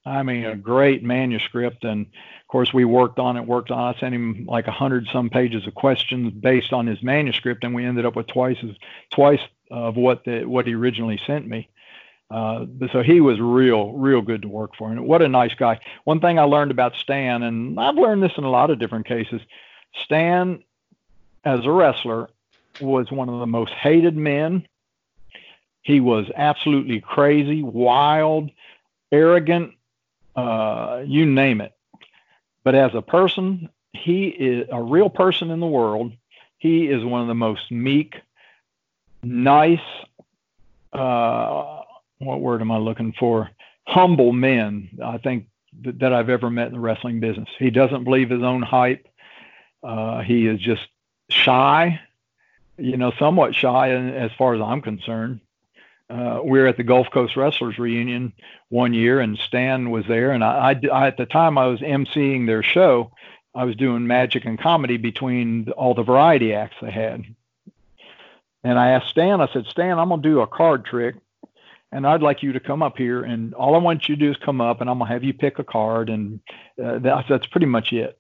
I 0.06 0.24
mean, 0.24 0.46
a 0.46 0.56
great 0.56 1.04
manuscript. 1.04 1.84
And 1.84 2.06
of 2.06 2.48
course, 2.48 2.74
we 2.74 2.86
worked 2.86 3.20
on 3.20 3.38
it, 3.38 3.46
worked 3.46 3.72
on 3.72 3.80
it. 3.80 3.98
I 3.98 4.00
sent 4.00 4.16
him 4.16 4.46
like 4.48 4.68
a 4.68 4.72
hundred 4.72 5.08
some 5.12 5.30
pages 5.30 5.68
of 5.68 5.76
questions 5.76 6.34
based 6.34 6.74
on 6.74 6.88
his 6.88 7.02
manuscript, 7.04 7.64
and 7.64 7.74
we 7.74 7.86
ended 7.86 8.06
up 8.06 8.16
with 8.16 8.28
twice 8.28 8.58
as 8.64 8.76
twice 9.12 9.42
of 9.72 9.96
what 9.96 10.24
the 10.26 10.46
what 10.46 10.68
he 10.68 10.76
originally 10.76 11.20
sent 11.26 11.48
me. 11.48 11.70
Uh, 12.32 12.66
so 12.92 13.04
he 13.04 13.22
was 13.22 13.40
real, 13.40 13.92
real 13.92 14.22
good 14.22 14.42
to 14.42 14.48
work 14.48 14.76
for. 14.76 14.90
And 14.90 15.06
what 15.06 15.22
a 15.22 15.28
nice 15.28 15.54
guy. 15.54 15.80
One 16.04 16.20
thing 16.20 16.40
I 16.40 16.44
learned 16.44 16.72
about 16.72 16.96
Stan, 16.96 17.44
and 17.44 17.80
I've 17.80 17.96
learned 17.96 18.24
this 18.24 18.32
in 18.38 18.44
a 18.44 18.50
lot 18.50 18.72
of 18.72 18.80
different 18.80 19.06
cases, 19.06 19.40
Stan, 19.94 20.64
as 21.46 21.64
a 21.64 21.72
wrestler, 21.72 22.30
was 22.82 23.12
one 23.12 23.30
of 23.30 23.40
the 23.40 23.46
most 23.46 23.72
hated 23.74 24.18
men 24.18 24.68
he 25.84 26.00
was 26.00 26.26
absolutely 26.36 27.02
crazy, 27.02 27.62
wild, 27.62 28.50
arrogant, 29.12 29.74
uh, 30.36 31.04
you 31.06 31.26
name 31.26 31.62
it. 31.62 31.74
But 32.64 32.74
as 32.74 32.96
a 32.96 33.02
person, 33.02 33.70
he 33.92 34.28
is 34.28 34.68
a 34.72 34.82
real 34.82 35.10
person 35.10 35.52
in 35.52 35.60
the 35.60 35.68
world. 35.68 36.14
He 36.58 36.88
is 36.88 37.04
one 37.04 37.22
of 37.22 37.28
the 37.28 37.36
most 37.36 37.70
meek, 37.70 38.16
nice, 39.22 39.80
uh, 40.94 41.82
what 42.20 42.40
word 42.40 42.62
am 42.62 42.72
I 42.72 42.78
looking 42.78 43.12
for? 43.12 43.50
Humble 43.86 44.32
men, 44.32 44.90
I 45.04 45.18
think, 45.18 45.48
that, 45.82 46.00
that 46.00 46.14
I've 46.14 46.30
ever 46.30 46.50
met 46.50 46.68
in 46.68 46.74
the 46.74 46.80
wrestling 46.80 47.20
business. 47.20 47.50
He 47.60 47.70
doesn't 47.70 48.06
believe 48.06 48.30
his 48.30 48.44
own 48.44 48.62
hype. 48.62 49.06
Uh, 49.84 50.22
he 50.22 50.48
is 50.48 50.62
just 50.62 50.88
shy, 51.30 52.00
you 52.78 52.96
know, 52.96 53.12
somewhat 53.20 53.54
shy 53.54 53.90
as 53.92 54.32
far 54.38 54.56
as 54.56 54.62
I'm 54.62 54.82
concerned 54.82 55.42
uh, 56.14 56.42
we 56.44 56.60
were 56.60 56.68
at 56.68 56.78
the 56.78 56.84
Gulf 56.84 57.08
Coast 57.12 57.36
Wrestlers 57.36 57.80
reunion 57.80 58.34
one 58.70 58.94
year, 58.94 59.20
and 59.20 59.38
Stan 59.38 59.90
was 59.90 60.06
there. 60.08 60.32
And 60.32 60.44
I, 60.44 60.72
I, 60.72 60.88
I, 60.94 61.08
at 61.08 61.18
the 61.18 61.26
time, 61.26 61.58
I 61.58 61.66
was 61.66 61.80
emceeing 61.80 62.46
their 62.46 62.62
show. 62.62 63.12
I 63.56 63.64
was 63.64 63.76
doing 63.76 64.06
magic 64.06 64.46
and 64.46 64.60
comedy 64.60 64.98
between 64.98 65.70
all 65.72 65.96
the 65.96 66.04
variety 66.04 66.54
acts 66.54 66.76
they 66.82 66.92
had. 66.92 67.24
And 68.64 68.78
I 68.78 68.92
asked 68.92 69.10
Stan, 69.10 69.42
I 69.42 69.52
said, 69.52 69.66
Stan, 69.66 69.98
I'm 69.98 70.10
going 70.10 70.22
to 70.22 70.30
do 70.30 70.42
a 70.42 70.48
card 70.48 70.86
trick, 70.86 71.16
and 71.92 72.06
I'd 72.06 72.22
like 72.22 72.44
you 72.44 72.54
to 72.54 72.60
come 72.60 72.84
up 72.84 72.98
here. 72.98 73.24
And 73.24 73.56
all 73.56 73.74
I 73.74 73.80
want 73.80 74.08
you 74.08 74.16
to 74.16 74.26
do 74.26 74.32
is 74.32 74.38
come 74.38 74.62
up, 74.62 74.82
and 74.82 74.90
I'm 74.90 75.00
going 75.00 75.10
to 75.10 75.14
have 75.14 75.24
you 75.24 75.34
pick 75.34 75.58
a 75.58 75.64
card. 75.64 76.10
And 76.10 76.42
uh, 76.84 77.00
that's, 77.00 77.28
that's 77.28 77.48
pretty 77.48 77.66
much 77.66 77.92
it. 77.92 78.20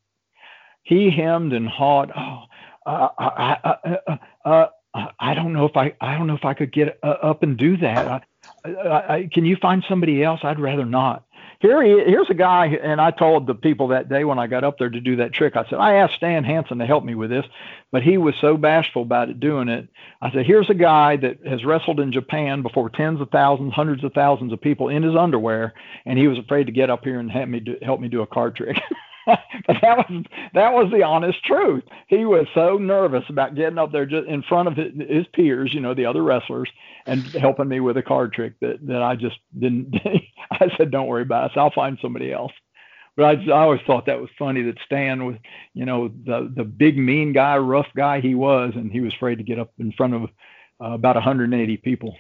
He 0.82 1.12
hemmed 1.12 1.54
and 1.54 1.70
hawed. 1.70 2.12
Oh, 2.16 2.44
uh, 2.86 3.10
I, 3.18 3.98
uh, 4.44 4.68
I 4.94 5.34
don't 5.34 5.54
know 5.54 5.66
if 5.66 5.76
I 5.76 5.94
I 6.00 6.18
don't 6.18 6.28
know 6.28 6.36
if 6.36 6.46
I 6.46 6.54
could 6.54 6.72
get 6.72 7.00
uh, 7.04 7.08
up 7.08 7.44
and 7.44 7.58
do 7.58 7.78
that. 7.78 8.26
I, 8.66 8.70
I, 8.72 9.16
I, 9.16 9.30
can 9.32 9.46
you 9.46 9.56
find 9.56 9.84
somebody 9.88 10.24
else? 10.24 10.42
I'd 10.44 10.60
rather 10.60 10.86
not. 10.86 11.26
Here 11.60 11.82
he, 11.82 12.12
here's 12.12 12.30
a 12.30 12.36
guy, 12.36 12.66
and 12.84 13.00
I 13.00 13.12
told 13.12 13.48
the 13.48 13.56
people 13.56 13.88
that 13.88 14.10
day 14.10 14.26
when 14.26 14.38
I 14.38 14.48
got 14.48 14.66
up 14.66 14.78
there 14.78 14.90
to 14.90 15.00
do 15.00 15.16
that 15.16 15.32
trick. 15.32 15.56
I 15.56 15.64
said 15.70 15.80
I 15.80 15.96
asked 15.96 16.16
Stan 16.16 16.44
Hansen 16.44 16.80
to 16.80 16.86
help 16.86 17.06
me 17.06 17.16
with 17.16 17.30
this, 17.30 17.46
but 17.92 18.04
he 18.04 18.18
was 18.18 18.36
so 18.42 18.58
bashful 18.58 19.04
about 19.04 19.30
it 19.30 19.40
doing 19.40 19.70
it. 19.70 19.88
I 20.22 20.32
said 20.32 20.46
here's 20.46 20.70
a 20.70 20.76
guy 20.76 21.16
that 21.18 21.46
has 21.48 21.64
wrestled 21.64 22.00
in 22.00 22.12
Japan 22.12 22.62
before 22.62 22.90
tens 22.90 23.22
of 23.22 23.30
thousands, 23.30 23.74
hundreds 23.74 24.04
of 24.04 24.14
thousands 24.14 24.52
of 24.52 24.62
people 24.62 24.90
in 24.90 25.04
his 25.04 25.16
underwear, 25.16 25.74
and 26.06 26.20
he 26.20 26.28
was 26.28 26.38
afraid 26.38 26.66
to 26.66 26.74
get 26.74 26.90
up 26.90 27.04
here 27.04 27.20
and 27.20 27.32
help 27.32 27.48
me 27.48 27.62
do, 27.62 27.78
help 27.82 28.00
me 28.00 28.10
do 28.10 28.22
a 28.22 28.28
card 28.28 28.56
trick. 28.56 28.78
but 29.68 29.78
that 29.82 29.98
was 29.98 30.26
that 30.54 30.74
was 30.74 30.92
the 30.92 31.04
honest 31.04 31.44
truth. 31.46 31.84
He 32.08 32.26
was 32.26 32.48
so 32.54 32.78
nervous 32.78 33.24
about 33.30 33.56
getting 33.56 33.78
up 33.78 33.92
there 33.92 34.06
just 34.06 34.28
in 34.28 34.44
front 34.44 34.68
of 34.68 34.76
his 34.76 35.26
peers, 35.34 35.74
you 35.74 35.80
know, 35.80 35.94
the 35.94 36.06
other 36.06 36.24
wrestlers, 36.24 36.70
and 37.06 37.24
helping 37.24 37.68
me 37.68 37.80
with 37.80 37.98
a 37.98 38.04
card 38.04 38.34
trick 38.34 38.54
that 38.60 38.86
that 38.88 39.02
I 39.02 39.16
just 39.16 39.38
didn't. 39.58 39.96
I 40.52 40.70
said, 40.78 40.92
"Don't 40.92 41.08
worry 41.08 41.22
about 41.22 41.52
it. 41.52 41.58
I'll 41.58 41.72
find 41.72 41.98
somebody 42.02 42.32
else." 42.32 42.52
But 43.16 43.26
I, 43.26 43.52
I 43.52 43.62
always 43.62 43.82
thought 43.86 44.08
that 44.08 44.20
was 44.20 44.30
funny 44.40 44.64
that 44.64 44.78
Stan 44.86 45.26
was, 45.26 45.36
you 45.74 45.86
know, 45.86 46.10
the 46.10 46.52
the 46.54 46.64
big 46.64 46.98
mean 46.98 47.32
guy, 47.32 47.58
rough 47.58 47.88
guy 47.96 48.20
he 48.20 48.36
was, 48.36 48.74
and 48.76 48.92
he 48.92 49.02
was 49.02 49.14
afraid 49.14 49.38
to 49.38 49.44
get 49.44 49.60
up 49.60 49.72
in 49.78 49.92
front 49.92 50.16
of 50.16 50.24
uh, 50.82 50.92
about 50.92 51.16
180 51.16 51.78
people. 51.78 52.16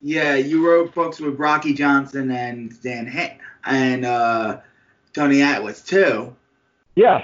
Yeah, 0.00 0.34
you 0.34 0.66
wrote 0.68 0.94
books 0.94 1.20
with 1.20 1.38
Rocky 1.38 1.72
Johnson 1.72 2.30
and 2.32 2.80
Dan 2.82 3.06
ha- 3.06 3.38
and 3.64 4.04
uh, 4.04 4.58
Tony 5.12 5.42
Atlas 5.42 5.82
too. 5.82 6.34
Yes. 6.94 7.22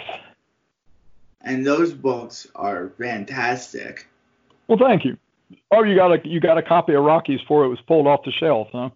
And 1.40 1.66
those 1.66 1.92
books 1.92 2.46
are 2.54 2.90
fantastic. 2.98 4.06
Well, 4.66 4.78
thank 4.78 5.04
you. 5.04 5.16
Oh, 5.70 5.82
you 5.82 5.96
got 5.96 6.12
a 6.12 6.28
you 6.28 6.40
got 6.40 6.58
a 6.58 6.62
copy 6.62 6.94
of 6.94 7.04
Rocky's 7.04 7.40
before 7.40 7.64
it 7.64 7.68
was 7.68 7.80
pulled 7.86 8.06
off 8.06 8.24
the 8.24 8.32
shelf, 8.32 8.68
huh? 8.72 8.90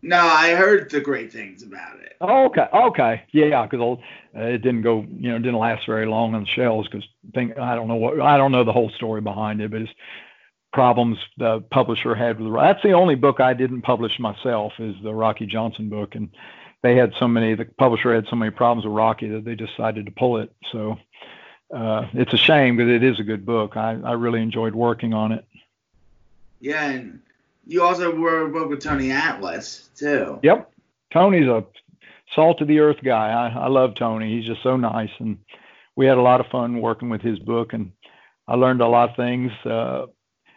No, 0.00 0.18
I 0.18 0.50
heard 0.50 0.90
the 0.90 1.00
great 1.00 1.32
things 1.32 1.62
about 1.62 1.98
it. 2.00 2.16
Oh, 2.20 2.46
okay, 2.46 2.68
okay, 2.74 3.22
yeah, 3.32 3.66
because 3.66 3.98
uh, 4.36 4.40
it 4.40 4.58
didn't 4.58 4.82
go, 4.82 5.06
you 5.18 5.30
know, 5.30 5.38
didn't 5.38 5.58
last 5.58 5.86
very 5.86 6.04
long 6.04 6.34
on 6.34 6.42
the 6.42 6.48
shelves 6.48 6.88
because 6.88 7.06
think 7.34 7.58
I 7.58 7.74
don't 7.74 7.88
know 7.88 7.96
what 7.96 8.20
I 8.20 8.36
don't 8.36 8.52
know 8.52 8.64
the 8.64 8.72
whole 8.72 8.90
story 8.90 9.20
behind 9.20 9.60
it, 9.60 9.70
but 9.70 9.82
it's 9.82 9.92
problems 10.74 11.16
the 11.38 11.60
publisher 11.70 12.14
had 12.14 12.40
with. 12.40 12.52
That's 12.52 12.82
the 12.82 12.92
only 12.92 13.14
book 13.14 13.40
I 13.40 13.54
didn't 13.54 13.82
publish 13.82 14.18
myself 14.18 14.72
is 14.78 14.94
the 15.02 15.14
Rocky 15.14 15.46
Johnson 15.46 15.88
book, 15.88 16.14
and 16.14 16.28
they 16.84 16.94
had 16.94 17.14
so 17.18 17.26
many, 17.26 17.54
the 17.54 17.64
publisher 17.64 18.14
had 18.14 18.26
so 18.28 18.36
many 18.36 18.50
problems 18.50 18.84
with 18.84 18.94
Rocky 18.94 19.26
that 19.30 19.46
they 19.46 19.54
decided 19.54 20.04
to 20.04 20.12
pull 20.12 20.36
it. 20.36 20.52
So 20.70 20.98
uh, 21.74 22.08
it's 22.12 22.34
a 22.34 22.36
shame 22.36 22.76
because 22.76 22.92
it 22.92 23.02
is 23.02 23.18
a 23.18 23.22
good 23.22 23.46
book. 23.46 23.78
I, 23.78 23.98
I 24.04 24.12
really 24.12 24.42
enjoyed 24.42 24.74
working 24.74 25.14
on 25.14 25.32
it. 25.32 25.46
Yeah, 26.60 26.84
and 26.90 27.20
you 27.66 27.82
also 27.82 28.14
wrote 28.14 28.50
a 28.50 28.52
book 28.52 28.68
with 28.68 28.82
Tony 28.82 29.10
Atlas 29.10 29.88
too. 29.96 30.38
Yep, 30.42 30.70
Tony's 31.10 31.48
a 31.48 31.64
salt 32.34 32.60
of 32.60 32.68
the 32.68 32.80
earth 32.80 32.98
guy. 33.02 33.30
I, 33.30 33.64
I 33.64 33.68
love 33.68 33.94
Tony. 33.94 34.36
He's 34.36 34.46
just 34.46 34.62
so 34.62 34.76
nice, 34.76 35.10
and 35.20 35.38
we 35.96 36.04
had 36.04 36.18
a 36.18 36.22
lot 36.22 36.40
of 36.40 36.48
fun 36.48 36.82
working 36.82 37.08
with 37.08 37.22
his 37.22 37.38
book, 37.38 37.72
and 37.72 37.92
I 38.46 38.56
learned 38.56 38.82
a 38.82 38.88
lot 38.88 39.08
of 39.08 39.16
things 39.16 39.52
uh, 39.64 40.04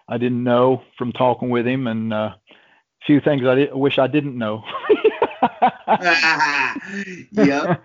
I 0.10 0.18
didn't 0.18 0.44
know 0.44 0.84
from 0.98 1.14
talking 1.14 1.50
with 1.50 1.66
him, 1.66 1.88
and 1.88 2.12
uh, 2.12 2.34
a 2.36 3.06
few 3.06 3.22
things 3.22 3.46
I 3.46 3.56
did, 3.56 3.74
wish 3.74 3.98
I 3.98 4.08
didn't 4.08 4.38
know. 4.38 4.66
yep. 7.32 7.84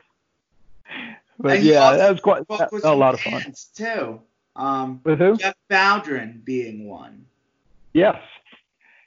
But 1.38 1.56
And 1.56 1.64
yeah, 1.64 1.96
that 1.96 2.10
was 2.10 2.20
quite 2.20 2.46
that, 2.48 2.72
was 2.72 2.84
a 2.84 2.92
lot 2.94 3.14
of 3.14 3.20
fun. 3.20 3.54
too. 3.74 4.20
Um, 4.54 5.00
With 5.04 5.18
who? 5.18 5.36
Jeff 5.36 5.54
Bowdren 5.70 6.44
being 6.44 6.86
one. 6.86 7.26
Yes. 7.92 8.20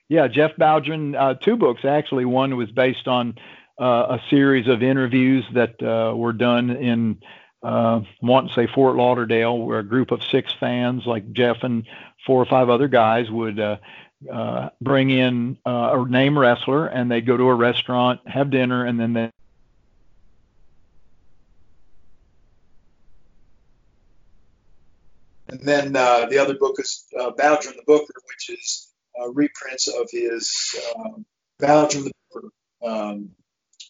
Yeah, 0.10 0.28
Jeff 0.28 0.52
Bowdren, 0.60 1.16
uh, 1.16 1.36
two 1.36 1.56
books 1.56 1.86
actually. 1.86 2.26
One 2.26 2.56
was 2.58 2.72
based 2.72 3.08
on 3.08 3.36
uh, 3.80 4.18
a 4.18 4.22
series 4.30 4.68
of 4.68 4.84
interviews 4.84 5.46
that 5.54 5.82
uh, 5.82 6.16
were 6.16 6.34
done 6.34 6.70
in, 6.70 7.20
uh, 7.64 8.02
I 8.02 8.08
want 8.22 8.50
to 8.50 8.54
say 8.54 8.68
Fort 8.68 8.96
Lauderdale, 8.96 9.58
where 9.58 9.80
a 9.80 9.84
group 9.84 10.12
of 10.12 10.24
six 10.24 10.54
fans, 10.60 11.06
like 11.06 11.32
Jeff 11.34 11.64
and 11.64 11.86
four 12.26 12.42
or 12.42 12.46
five 12.46 12.70
other 12.70 12.88
guys, 12.88 13.30
would 13.32 13.60
uh, 13.60 13.78
uh, 14.32 14.70
bring 14.82 15.10
in 15.10 15.58
uh, 15.66 15.92
a 15.94 16.10
name 16.10 16.38
wrestler 16.38 16.88
and 16.88 17.12
they'd 17.12 17.26
go 17.26 17.38
to 17.38 17.44
a 17.44 17.54
restaurant, 17.54 18.28
have 18.28 18.50
dinner, 18.50 18.86
and 18.86 19.00
then 19.00 19.14
they 19.14 19.32
And 25.48 25.60
then 25.60 25.96
uh, 25.96 26.26
the 26.26 26.38
other 26.40 26.56
book 26.56 26.76
is 26.80 27.06
uh, 27.18 27.28
and 27.28 27.38
the 27.38 27.84
Booker, 27.86 28.14
which 28.28 28.50
is 28.50 28.92
uh, 29.22 29.30
reprints 29.32 29.88
of 29.88 30.10
his 30.12 30.76
um, 30.98 31.26
Bowdren 31.62 32.06
the 32.06 32.12
Booker 32.34 32.50
um, 32.84 33.30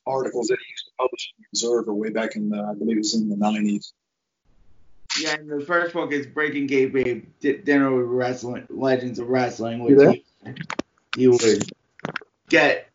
articles 0.05 0.47
that 0.47 0.57
he 0.59 0.71
used 0.71 0.85
to 0.85 0.91
publish 0.99 1.33
in 1.35 1.41
the 1.41 1.47
Observer 1.53 1.93
way 1.93 2.09
back 2.09 2.35
in 2.35 2.49
the, 2.49 2.61
I 2.61 2.73
believe 2.77 2.97
it 2.97 2.99
was 2.99 3.15
in 3.15 3.29
the 3.29 3.35
90s. 3.35 3.93
Yeah, 5.19 5.35
and 5.35 5.49
the 5.49 5.65
first 5.65 5.93
book 5.93 6.11
is 6.11 6.27
Breaking 6.27 6.67
D- 6.67 7.23
Dinner 7.41 7.95
with 7.95 8.07
Wrestling, 8.07 8.65
Legends 8.69 9.19
of 9.19 9.29
Wrestling, 9.29 9.79
which 9.83 9.99
You 9.99 10.23
you, 10.45 10.53
you 11.15 11.31
would 11.31 11.71
get, 12.49 12.89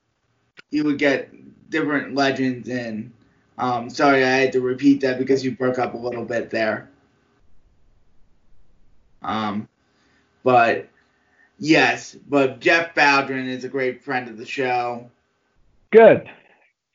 you 0.71 0.85
would 0.85 0.99
get 0.99 1.31
different 1.71 2.14
legends 2.14 2.68
and 2.68 3.12
Um, 3.59 3.91
sorry, 3.91 4.25
I 4.25 4.31
had 4.31 4.53
to 4.53 4.61
repeat 4.62 5.03
that 5.03 5.18
because 5.18 5.45
you 5.45 5.53
broke 5.53 5.79
up 5.79 5.93
a 5.93 5.99
little 5.99 6.25
bit 6.25 6.49
there. 6.49 6.89
Um, 9.23 9.68
but 10.43 10.89
yes, 11.59 12.16
but 12.29 12.61
Jeff 12.61 12.95
Bowdren 12.95 13.47
is 13.47 13.64
a 13.64 13.68
great 13.68 14.03
friend 14.03 14.29
of 14.29 14.39
the 14.39 14.47
show. 14.47 15.11
Good. 15.93 16.27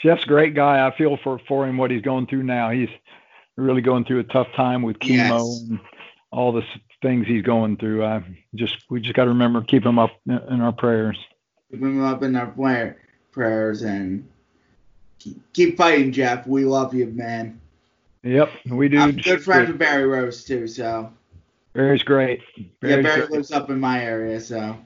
Jeff's 0.02 0.24
a 0.24 0.28
great 0.28 0.56
guy. 0.56 0.86
I 0.86 0.96
feel 0.98 1.18
for 1.24 1.40
for 1.48 1.68
him 1.68 1.78
what 1.78 1.92
he's 1.92 2.02
going 2.02 2.26
through 2.26 2.44
now. 2.44 2.72
He's 2.72 2.90
really 3.58 3.82
going 3.82 4.06
through 4.06 4.20
a 4.20 4.24
tough 4.24 4.48
time 4.56 4.82
with 4.82 5.00
chemo 5.00 5.30
Yes. 5.30 5.66
and 5.70 5.80
all 6.32 6.52
the 6.52 6.64
things 7.02 7.28
he's 7.28 7.44
going 7.44 7.78
through. 7.78 8.04
I 8.06 8.24
just 8.56 8.76
we 8.90 9.00
just 9.02 9.16
got 9.16 9.24
to 9.26 9.30
remember 9.30 9.62
keep 9.62 9.86
him 9.86 10.00
up 10.00 10.12
in 10.28 10.62
our 10.62 10.72
prayers. 10.72 11.18
Keep 11.72 11.82
him 11.82 12.04
up 12.04 12.24
in 12.24 12.36
our 12.36 12.48
prayer, 12.48 12.98
prayers 13.32 13.82
and 13.84 14.28
keep, 15.54 15.78
fighting, 15.78 16.12
Jeff. 16.12 16.46
We 16.48 16.66
love 16.66 16.94
you, 16.94 17.08
man. 17.08 17.60
Yep, 18.24 18.50
we 18.70 18.90
do. 18.90 19.00
I'm 19.00 19.16
good 19.18 19.44
friends 19.44 19.68
with 19.70 19.78
Barry 19.80 20.06
Rose 20.06 20.44
too, 20.44 20.68
so 20.68 21.12
Barry's 21.74 22.04
great. 22.04 22.42
yeah, 22.56 22.66
Barry's 22.82 23.04
Barry 23.06 23.20
great. 23.22 23.32
lives 23.32 23.52
up 23.52 23.70
in 23.70 23.80
my 23.80 24.04
area, 24.04 24.40
so 24.40 24.78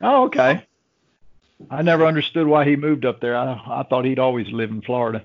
Oh, 0.00 0.24
okay. 0.24 0.66
I 1.70 1.82
never 1.82 2.04
understood 2.06 2.48
why 2.48 2.64
he 2.64 2.74
moved 2.74 3.04
up 3.04 3.20
there. 3.20 3.36
I 3.36 3.52
I 3.52 3.84
thought 3.88 4.04
he'd 4.04 4.18
always 4.18 4.48
live 4.48 4.70
in 4.70 4.82
Florida. 4.82 5.24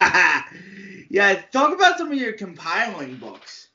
yeah. 1.08 1.40
Talk 1.52 1.74
about 1.74 1.98
some 1.98 2.12
of 2.12 2.18
your 2.18 2.32
compiling 2.32 3.16
books. 3.16 3.68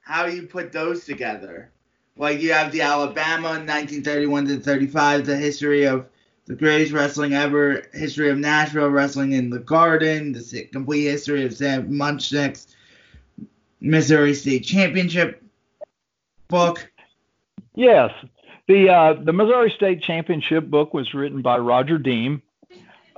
How 0.00 0.26
you 0.26 0.42
put 0.42 0.72
those 0.72 1.04
together? 1.04 1.70
Like 2.16 2.40
you 2.40 2.52
have 2.52 2.72
the 2.72 2.82
Alabama 2.82 3.48
1931 3.48 4.46
to 4.48 4.60
35, 4.60 5.26
the 5.26 5.36
history 5.36 5.84
of 5.84 6.06
the 6.46 6.54
greatest 6.56 6.92
wrestling 6.92 7.32
ever, 7.32 7.82
history 7.94 8.28
of 8.28 8.38
Nashville 8.38 8.88
wrestling 8.88 9.32
in 9.32 9.50
the 9.50 9.60
Garden, 9.60 10.32
the 10.32 10.68
complete 10.72 11.04
history 11.04 11.44
of 11.44 11.54
Sam 11.54 11.88
Muchnick's 11.90 12.74
Missouri 13.80 14.34
State 14.34 14.64
Championship 14.64 15.42
book. 16.48 16.90
Yes, 17.74 18.10
the 18.66 18.90
uh, 18.90 19.12
the 19.14 19.32
Missouri 19.32 19.72
State 19.74 20.02
Championship 20.02 20.68
book 20.68 20.92
was 20.92 21.14
written 21.14 21.40
by 21.40 21.56
Roger 21.58 21.98
Deem. 21.98 22.42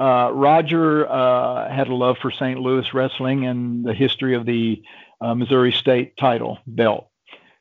Uh, 0.03 0.32
Roger 0.32 1.09
uh, 1.09 1.72
had 1.72 1.86
a 1.86 1.94
love 1.94 2.16
for 2.20 2.32
St. 2.32 2.59
Louis 2.59 2.92
wrestling 2.92 3.46
and 3.46 3.84
the 3.84 3.94
history 3.94 4.34
of 4.34 4.44
the 4.44 4.82
uh, 5.20 5.32
Missouri 5.36 5.70
State 5.70 6.16
title 6.16 6.59
belt, 6.66 7.09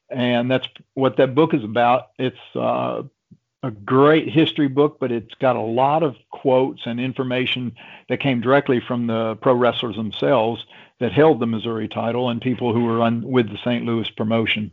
and 0.09 0.49
that's 0.49 0.67
what 0.95 1.17
that 1.17 1.35
book 1.35 1.53
is 1.53 1.63
about. 1.63 2.07
It's 2.17 2.55
uh, 2.55 3.03
a 3.61 3.69
great 3.69 4.27
history 4.27 4.67
book, 4.67 4.97
but 4.99 5.11
it's 5.11 5.35
got 5.35 5.55
a 5.55 5.61
lot 5.61 6.01
of 6.01 6.15
quotes 6.31 6.81
and 6.87 6.99
information 6.99 7.75
that 8.09 8.21
came 8.21 8.41
directly 8.41 8.79
from 8.79 9.05
the 9.05 9.35
pro 9.35 9.53
wrestlers 9.53 9.95
themselves 9.95 10.65
that 10.99 11.11
held 11.11 11.39
the 11.39 11.45
Missouri 11.45 11.87
title 11.87 12.27
and 12.31 12.41
people 12.41 12.73
who 12.73 12.85
were 12.85 13.01
on 13.01 13.21
with 13.21 13.51
the 13.51 13.59
St. 13.59 13.85
Louis 13.85 14.09
promotion. 14.09 14.71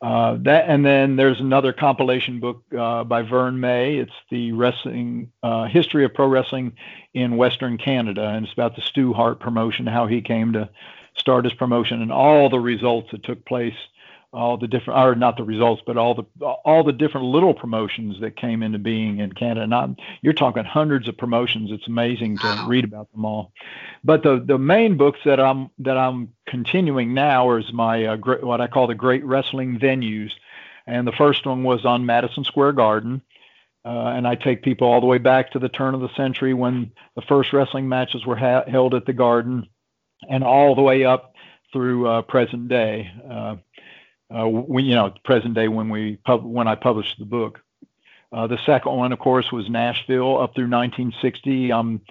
Uh, 0.00 0.36
that 0.42 0.68
and 0.68 0.86
then 0.86 1.16
there's 1.16 1.40
another 1.40 1.72
compilation 1.72 2.38
book 2.38 2.62
uh, 2.78 3.02
by 3.02 3.22
Vern 3.22 3.58
May. 3.58 3.96
It's 3.96 4.12
the 4.30 4.52
wrestling 4.52 5.32
uh, 5.42 5.66
history 5.66 6.04
of 6.04 6.14
pro 6.14 6.28
wrestling 6.28 6.74
in 7.14 7.36
Western 7.36 7.78
Canada, 7.78 8.28
and 8.28 8.44
it's 8.44 8.52
about 8.52 8.76
the 8.76 8.82
Stu 8.82 9.12
Hart 9.12 9.40
promotion, 9.40 9.86
how 9.86 10.06
he 10.06 10.20
came 10.20 10.52
to 10.52 10.70
start 11.16 11.44
his 11.44 11.54
promotion, 11.54 12.00
and 12.00 12.12
all 12.12 12.48
the 12.48 12.60
results 12.60 13.10
that 13.10 13.24
took 13.24 13.44
place, 13.44 13.74
all 14.32 14.58
the 14.58 14.66
different, 14.68 15.00
or 15.00 15.14
not 15.14 15.36
the 15.38 15.42
results, 15.44 15.82
but 15.86 15.96
all 15.96 16.14
the 16.14 16.24
all 16.46 16.84
the 16.84 16.92
different 16.92 17.28
little 17.28 17.54
promotions 17.54 18.20
that 18.20 18.36
came 18.36 18.62
into 18.62 18.78
being 18.78 19.18
in 19.20 19.32
Canada. 19.32 19.66
Not 19.66 19.90
you're 20.20 20.34
talking 20.34 20.64
hundreds 20.64 21.08
of 21.08 21.16
promotions. 21.16 21.70
It's 21.72 21.88
amazing 21.88 22.40
to 22.40 22.48
Wow. 22.48 22.66
read 22.66 22.84
about 22.84 23.10
them 23.12 23.24
all. 23.24 23.52
But 24.04 24.22
the 24.22 24.42
the 24.44 24.58
main 24.58 24.96
books 24.98 25.20
that 25.24 25.40
I'm 25.40 25.70
that 25.78 25.96
I'm 25.96 26.34
continuing 26.46 27.14
now 27.14 27.56
is 27.56 27.72
my 27.72 28.04
uh, 28.04 28.16
great, 28.16 28.44
what 28.44 28.60
I 28.60 28.66
call 28.66 28.86
the 28.86 28.94
Great 28.94 29.24
Wrestling 29.24 29.78
Venues, 29.78 30.32
and 30.86 31.06
the 31.06 31.12
first 31.12 31.46
one 31.46 31.64
was 31.64 31.84
on 31.86 32.04
Madison 32.06 32.44
Square 32.44 32.72
Garden, 32.72 33.22
uh, 33.84 34.12
and 34.14 34.28
I 34.28 34.34
take 34.34 34.62
people 34.62 34.88
all 34.88 35.00
the 35.00 35.06
way 35.06 35.18
back 35.18 35.52
to 35.52 35.58
the 35.58 35.70
turn 35.70 35.94
of 35.94 36.00
the 36.02 36.14
century 36.16 36.52
when 36.52 36.92
the 37.16 37.22
first 37.22 37.52
wrestling 37.54 37.88
matches 37.88 38.26
were 38.26 38.36
ha- 38.36 38.64
held 38.68 38.94
at 38.94 39.06
the 39.06 39.14
Garden, 39.14 39.68
and 40.28 40.44
all 40.44 40.74
the 40.74 40.82
way 40.82 41.04
up 41.06 41.34
through 41.72 42.06
uh, 42.08 42.22
present 42.22 42.68
day. 42.68 43.10
Uh, 43.30 43.56
uh, 44.36 44.48
we, 44.48 44.84
you 44.84 44.94
know, 44.94 45.12
present 45.24 45.54
day 45.54 45.68
when 45.68 45.88
we 45.88 46.16
pub- 46.16 46.44
when 46.44 46.68
I 46.68 46.74
published 46.74 47.18
the 47.18 47.24
book. 47.24 47.60
Uh, 48.30 48.46
the 48.46 48.58
second 48.66 48.92
one, 48.92 49.12
of 49.12 49.18
course, 49.18 49.50
was 49.50 49.70
Nashville 49.70 50.38
up 50.38 50.54
through 50.54 50.68
1960. 50.68 51.72
Um, 51.72 52.02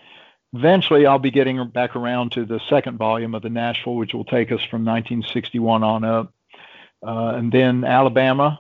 eventually, 0.54 1.06
I'll 1.06 1.20
be 1.20 1.30
getting 1.30 1.68
back 1.70 1.96
around 1.96 2.32
to 2.32 2.46
the 2.46 2.60
second 2.70 2.98
volume 2.98 3.36
of 3.36 3.44
the 3.44 3.50
Nashville, 3.50 3.96
which 3.96 4.14
will 4.14 4.26
take 4.26 4.52
us 4.52 4.62
from 4.62 4.84
1961 4.84 5.84
on 5.84 6.04
up. 6.04 6.34
Uh, 7.06 7.36
and 7.36 7.52
then 7.52 7.84
Alabama, 7.84 8.60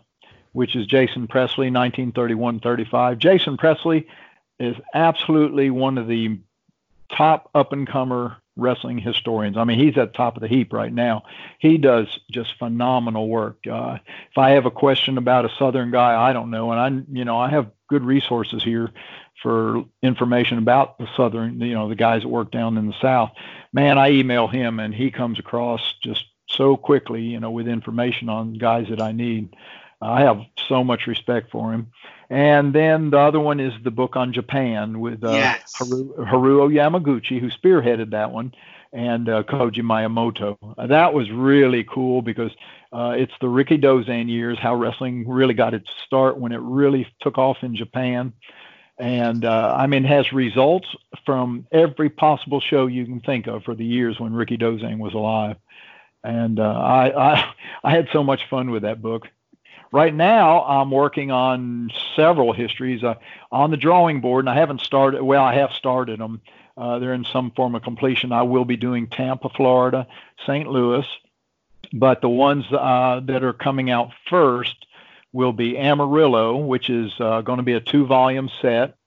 which 0.51 0.75
is 0.75 0.85
Jason 0.85 1.27
Presley, 1.27 1.71
1931-35. 1.71 3.17
Jason 3.17 3.57
Presley 3.57 4.07
is 4.59 4.75
absolutely 4.93 5.71
one 5.71 5.97
of 5.97 6.07
the 6.07 6.39
top 7.11 7.49
up-and-comer 7.55 8.37
wrestling 8.57 8.97
historians. 8.97 9.57
I 9.57 9.63
mean, 9.63 9.79
he's 9.79 9.97
at 9.97 10.13
the 10.13 10.17
top 10.17 10.35
of 10.35 10.41
the 10.41 10.47
heap 10.47 10.73
right 10.73 10.93
now. 10.93 11.23
He 11.59 11.77
does 11.77 12.19
just 12.31 12.57
phenomenal 12.57 13.27
work. 13.27 13.59
Uh, 13.69 13.97
if 14.31 14.37
I 14.37 14.51
have 14.51 14.65
a 14.65 14.71
question 14.71 15.17
about 15.17 15.45
a 15.45 15.55
Southern 15.57 15.91
guy, 15.91 16.29
I 16.29 16.33
don't 16.33 16.51
know, 16.51 16.71
and 16.71 16.79
I, 16.79 17.15
you 17.17 17.25
know, 17.25 17.37
I 17.37 17.49
have 17.49 17.71
good 17.87 18.03
resources 18.03 18.63
here 18.63 18.91
for 19.41 19.85
information 20.01 20.57
about 20.57 20.97
the 20.97 21.07
Southern, 21.15 21.61
you 21.61 21.73
know, 21.73 21.89
the 21.89 21.95
guys 21.95 22.23
that 22.23 22.29
work 22.29 22.51
down 22.51 22.77
in 22.77 22.87
the 22.87 22.99
South. 23.01 23.31
Man, 23.71 23.97
I 23.97 24.11
email 24.11 24.47
him, 24.47 24.79
and 24.79 24.93
he 24.93 25.11
comes 25.11 25.39
across 25.39 25.93
just 26.03 26.25
so 26.49 26.77
quickly, 26.77 27.21
you 27.21 27.39
know, 27.39 27.51
with 27.51 27.67
information 27.67 28.29
on 28.29 28.53
guys 28.53 28.87
that 28.89 29.01
I 29.01 29.11
need. 29.11 29.55
I 30.01 30.21
have 30.21 30.41
so 30.67 30.83
much 30.83 31.07
respect 31.07 31.51
for 31.51 31.73
him. 31.73 31.91
And 32.29 32.73
then 32.73 33.09
the 33.09 33.19
other 33.19 33.39
one 33.39 33.59
is 33.59 33.73
the 33.83 33.91
book 33.91 34.15
on 34.15 34.33
Japan 34.33 34.99
with 34.99 35.23
uh, 35.23 35.31
Yes. 35.31 35.73
Haru, 35.75 36.13
Haruo 36.17 36.69
Yamaguchi, 36.71 37.39
who 37.39 37.49
spearheaded 37.49 38.11
that 38.11 38.31
one, 38.31 38.53
and 38.93 39.29
uh, 39.29 39.43
Koji 39.43 39.81
Miyamoto. 39.81 40.57
Uh, 40.77 40.87
that 40.87 41.13
was 41.13 41.31
really 41.31 41.83
cool 41.83 42.21
because 42.21 42.51
uh, 42.91 43.15
it's 43.17 43.33
the 43.41 43.47
Rikidozan 43.47 44.29
years, 44.29 44.59
how 44.59 44.75
wrestling 44.75 45.27
really 45.27 45.53
got 45.53 45.73
its 45.73 45.89
start 46.05 46.37
when 46.37 46.51
it 46.51 46.61
really 46.61 47.07
took 47.21 47.37
off 47.37 47.57
in 47.61 47.75
Japan. 47.75 48.33
And 48.99 49.45
uh, 49.45 49.75
I 49.77 49.87
mean, 49.87 50.05
it 50.05 50.09
has 50.09 50.33
results 50.33 50.87
from 51.25 51.67
every 51.71 52.09
possible 52.09 52.59
show 52.59 52.87
you 52.87 53.05
can 53.05 53.19
think 53.19 53.47
of 53.47 53.63
for 53.63 53.75
the 53.75 53.85
years 53.85 54.19
when 54.19 54.31
Rikidozan 54.33 54.97
was 54.97 55.13
alive. 55.13 55.57
And 56.23 56.59
uh, 56.59 56.63
I, 56.63 57.33
I, 57.33 57.53
I 57.83 57.91
had 57.91 58.09
so 58.11 58.23
much 58.23 58.49
fun 58.49 58.71
with 58.71 58.83
that 58.83 59.01
book. 59.01 59.27
Right 59.91 60.13
now, 60.13 60.63
I'm 60.63 60.91
working 60.91 61.31
on 61.31 61.91
several 62.15 62.53
histories 62.53 63.03
uh, 63.03 63.15
on 63.51 63.71
the 63.71 63.77
drawing 63.77 64.21
board, 64.21 64.43
and 64.45 64.49
I 64.49 64.55
haven't 64.55 64.81
started. 64.81 65.21
Well, 65.23 65.43
I 65.43 65.55
have 65.55 65.71
started 65.71 66.19
them. 66.19 66.41
Uh, 66.75 66.99
they're 66.99 67.13
in 67.13 67.25
some 67.25 67.51
form 67.51 67.73
of 67.75 67.83
completion. 67.83 68.31
I 68.31 68.43
will 68.43 68.65
be 68.65 68.75
doing 68.77 69.07
Tampa, 69.07 69.49
Florida, 69.49 70.05
St. 70.45 70.67
Louis, 70.67 71.05
but 71.93 72.21
the 72.21 72.29
ones 72.29 72.65
uh, 72.71 73.21
that 73.25 73.43
are 73.43 73.53
coming 73.53 73.89
out 73.89 74.11
first 74.29 74.85
will 75.33 75.53
be 75.53 75.77
Amarillo, 75.77 76.57
which 76.57 76.89
is 76.89 77.11
uh, 77.19 77.41
going 77.41 77.57
to 77.57 77.63
be 77.63 77.73
a 77.73 77.79
two-volume 77.79 78.49
set 78.61 78.97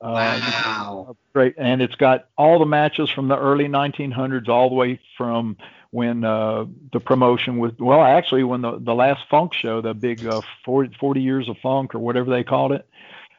Uh, 0.00 0.40
wow. 0.42 1.16
Great, 1.32 1.54
and 1.56 1.80
it's 1.80 1.94
got 1.94 2.28
all 2.36 2.58
the 2.58 2.66
matches 2.66 3.08
from 3.10 3.28
the 3.28 3.38
early 3.38 3.66
1900s 3.66 4.48
all 4.48 4.68
the 4.68 4.74
way 4.74 5.00
from 5.16 5.56
when 5.90 6.24
uh, 6.24 6.66
the 6.92 7.00
promotion 7.00 7.58
was 7.58 7.72
well, 7.78 8.02
actually 8.02 8.44
when 8.44 8.62
the 8.62 8.78
the 8.78 8.94
last 8.94 9.22
Funk 9.30 9.54
show, 9.54 9.80
the 9.80 9.94
big 9.94 10.26
uh, 10.26 10.42
40, 10.64 10.96
40 10.98 11.20
years 11.20 11.48
of 11.48 11.56
Funk 11.58 11.94
or 11.94 11.98
whatever 11.98 12.30
they 12.30 12.44
called 12.44 12.72
it, 12.72 12.86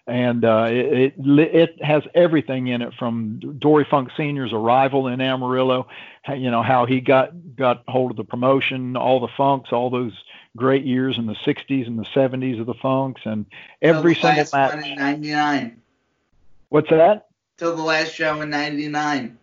and 0.07 0.45
uh, 0.45 0.67
it, 0.69 1.13
it, 1.17 1.39
it 1.53 1.83
has 1.83 2.03
everything 2.15 2.67
in 2.67 2.81
it 2.81 2.93
from 2.93 3.39
Dory 3.59 3.85
Funk 3.89 4.09
Senior's 4.15 4.53
arrival 4.53 5.07
in 5.07 5.19
Amarillo, 5.19 5.87
you 6.29 6.49
know 6.49 6.63
how 6.63 6.85
he 6.85 7.01
got 7.01 7.55
got 7.55 7.83
hold 7.87 8.11
of 8.11 8.17
the 8.17 8.23
promotion, 8.23 8.95
all 8.95 9.19
the 9.19 9.27
Funks, 9.27 9.71
all 9.71 9.89
those 9.89 10.13
great 10.55 10.83
years 10.85 11.17
in 11.17 11.27
the 11.27 11.35
60s 11.35 11.85
and 11.87 11.99
the 11.99 12.03
70s 12.03 12.59
of 12.59 12.65
the 12.65 12.73
Funks, 12.73 13.21
and 13.25 13.45
every 13.81 14.15
Till 14.15 14.23
the 14.23 14.27
single 14.27 14.37
last 14.37 14.53
match. 14.53 14.75
one 14.75 14.83
in 14.83 14.97
'99. 14.97 15.81
What's 16.69 16.89
that? 16.89 17.27
Till 17.57 17.75
the 17.75 17.83
last 17.83 18.13
show 18.13 18.41
in 18.41 18.49
'99. 18.49 19.37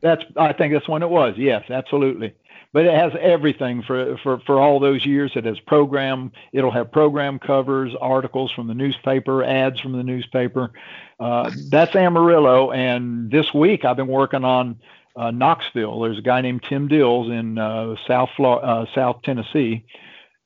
That's 0.00 0.22
I 0.36 0.52
think 0.52 0.74
that's 0.74 0.88
when 0.88 1.02
it 1.02 1.08
was. 1.08 1.34
Yes, 1.38 1.70
absolutely. 1.70 2.34
But 2.74 2.86
it 2.86 2.92
has 2.92 3.12
everything 3.20 3.82
for 3.82 4.18
for 4.18 4.40
for 4.40 4.60
all 4.60 4.80
those 4.80 5.06
years. 5.06 5.30
It 5.36 5.44
has 5.44 5.60
program. 5.60 6.32
It'll 6.52 6.72
have 6.72 6.90
program 6.90 7.38
covers, 7.38 7.94
articles 8.00 8.50
from 8.50 8.66
the 8.66 8.74
newspaper, 8.74 9.44
ads 9.44 9.78
from 9.78 9.92
the 9.92 10.02
newspaper. 10.02 10.72
Uh, 11.20 11.52
that's 11.70 11.94
Amarillo. 11.94 12.72
And 12.72 13.30
this 13.30 13.54
week 13.54 13.84
I've 13.84 13.96
been 13.96 14.08
working 14.08 14.44
on 14.44 14.80
uh, 15.14 15.30
Knoxville. 15.30 16.00
There's 16.00 16.18
a 16.18 16.22
guy 16.22 16.40
named 16.40 16.64
Tim 16.68 16.88
Dills 16.88 17.30
in 17.30 17.58
uh, 17.58 17.94
South 18.08 18.30
Flor- 18.36 18.64
uh, 18.64 18.86
South 18.92 19.22
Tennessee 19.22 19.86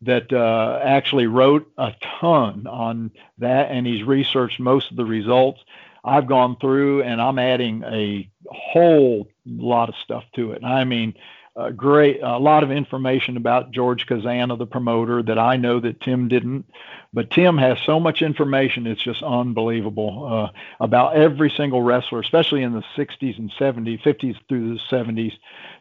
that 0.03 0.31
uh, 0.31 0.81
actually 0.85 1.27
wrote 1.27 1.73
a 1.79 1.95
ton 2.21 2.67
on 2.67 3.11
that, 3.39 3.71
and 3.71 3.87
he's 3.87 4.05
researched 4.05 4.61
most 4.61 4.91
of 4.91 4.99
the 4.99 5.05
results. 5.07 5.61
I've 6.05 6.27
gone 6.27 6.57
through 6.61 7.03
and 7.03 7.21
I'm 7.21 7.39
adding 7.39 7.83
a 7.85 8.31
whole 8.51 9.29
lot 9.47 9.89
of 9.89 9.95
stuff 10.05 10.25
to 10.37 10.53
it. 10.53 10.63
I 10.63 10.85
mean, 10.85 11.15
uh, 11.59 11.71
great, 11.71 12.21
a 12.23 12.39
lot 12.39 12.63
of 12.63 12.71
information 12.71 13.37
about 13.37 13.73
George 13.73 14.07
Kazana, 14.07 14.57
the 14.57 14.67
promoter, 14.67 15.25
that 15.25 15.41
I 15.41 15.57
know 15.57 15.81
that 15.81 16.01
Tim 16.01 16.29
didn't. 16.29 16.67
But 17.13 17.31
Tim 17.31 17.59
has 17.59 17.79
so 17.85 17.99
much 17.99 18.23
information, 18.23 18.87
it's 18.87 19.03
just 19.03 19.23
unbelievable 19.23 20.29
uh, 20.31 20.59
about 20.79 21.17
every 21.17 21.51
single 21.51 21.83
wrestler, 21.83 22.21
especially 22.21 22.63
in 22.63 22.75
the 22.75 22.85
60s 22.97 23.39
and 23.39 23.51
70s, 23.59 24.01
50s 24.03 24.37
through 24.49 24.75
the 24.75 24.81
70s 24.89 25.33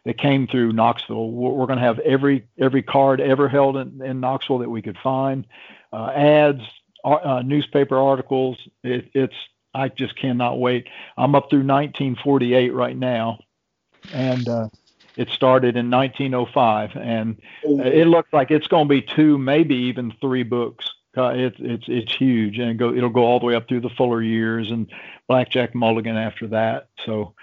that 0.04 0.18
came 0.18 0.48
through 0.48 0.72
Knoxville. 0.72 1.30
We're, 1.30 1.66
going 1.66 1.78
to 1.78 1.84
have 1.84 2.00
every 2.00 2.48
every 2.58 2.82
card 2.82 3.20
ever 3.20 3.48
held 3.48 3.76
in, 3.76 4.02
in 4.02 4.20
Knoxville 4.20 4.58
that 4.58 4.70
we 4.70 4.82
could 4.82 4.98
find, 4.98 5.46
uh, 5.92 6.10
ads, 6.14 6.62
uh, 7.04 7.42
newspaper 7.44 7.96
articles. 7.96 8.58
It, 8.82 9.10
it's 9.14 9.36
I 9.74 9.88
just 9.88 10.16
cannot 10.16 10.58
wait. 10.58 10.88
I'm 11.16 11.36
up 11.36 11.50
through 11.50 11.58
1948 11.58 12.74
right 12.74 12.96
now, 12.96 13.38
and 14.12 14.48
uh, 14.48 14.68
it 15.18 15.28
started 15.30 15.76
in 15.76 15.90
1905, 15.90 16.92
and 16.94 17.36
it 17.64 18.06
looks 18.06 18.32
like 18.32 18.52
it's 18.52 18.68
going 18.68 18.86
to 18.86 18.88
be 18.88 19.02
two, 19.02 19.36
maybe 19.36 19.74
even 19.74 20.14
three 20.20 20.44
books. 20.44 20.88
Uh, 21.16 21.32
it's 21.34 21.56
it's 21.58 21.84
it's 21.88 22.14
huge, 22.14 22.58
and 22.58 22.78
go 22.78 22.94
it'll 22.94 23.10
go 23.10 23.24
all 23.24 23.40
the 23.40 23.46
way 23.46 23.56
up 23.56 23.66
through 23.66 23.80
the 23.80 23.90
Fuller 23.90 24.22
years 24.22 24.70
and 24.70 24.86
Blackjack 25.26 25.74
Mulligan 25.74 26.16
after 26.16 26.46
that. 26.46 26.88
So, 27.04 27.34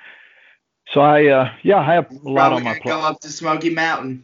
so 0.94 1.02
I 1.02 1.26
uh, 1.26 1.52
yeah, 1.64 1.80
I 1.80 1.94
have 1.96 2.10
a 2.10 2.30
lot 2.30 2.54
on 2.54 2.64
my 2.64 2.80
plate. 2.80 2.86
go 2.86 3.02
up 3.02 3.20
to 3.20 3.30
Smoky 3.30 3.72
Mountain. 3.72 4.24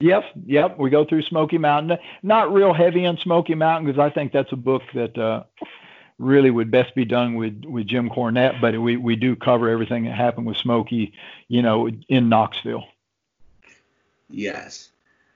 Yep, 0.00 0.24
yep. 0.44 0.78
We 0.78 0.90
go 0.90 1.06
through 1.06 1.22
Smoky 1.22 1.56
Mountain. 1.56 1.96
Not 2.22 2.52
real 2.52 2.74
heavy 2.74 3.06
on 3.06 3.16
Smoky 3.16 3.54
Mountain 3.54 3.86
because 3.86 3.98
I 3.98 4.12
think 4.12 4.30
that's 4.32 4.52
a 4.52 4.56
book 4.56 4.82
that 4.92 5.16
uh, 5.16 5.44
really 6.18 6.50
would 6.50 6.70
best 6.70 6.94
be 6.94 7.04
done 7.04 7.34
with 7.34 7.64
with 7.64 7.86
Jim 7.86 8.08
Cornette. 8.08 8.60
But 8.60 8.80
we 8.80 8.96
we 8.96 9.16
do 9.16 9.36
cover 9.36 9.68
everything 9.68 10.04
that 10.04 10.14
happened 10.14 10.46
with 10.46 10.56
Smoky, 10.56 11.12
you 11.48 11.62
know, 11.62 11.88
in 12.08 12.28
Knoxville. 12.28 12.84
Yes. 14.28 14.90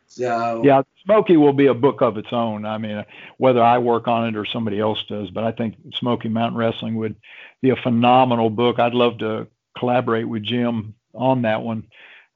So 0.07 0.63
Yeah, 0.65 0.83
Smoky 1.05 1.37
will 1.37 1.53
be 1.53 1.67
a 1.67 1.75
book 1.75 2.03
of 2.03 2.19
its 2.19 2.33
own. 2.33 2.67
I 2.67 2.79
mean, 2.79 3.05
whether 3.37 3.63
I 3.63 3.79
work 3.79 4.09
on 4.09 4.27
it 4.27 4.37
or 4.37 4.45
somebody 4.45 4.81
else 4.81 5.05
does, 5.05 5.31
but 5.31 5.45
I 5.45 5.53
think 5.53 5.77
Smoky 5.95 6.29
Mountain 6.29 6.59
Wrestling 6.59 6.97
would 6.97 7.15
be 7.63 7.71
a 7.71 7.77
phenomenal 7.77 8.51
book. 8.51 8.81
I'd 8.81 8.95
love 8.95 9.19
to 9.19 9.47
collaborate 9.79 10.29
with 10.29 10.43
Jim 10.43 10.95
on 11.15 11.43
that 11.43 11.63
one. 11.63 11.87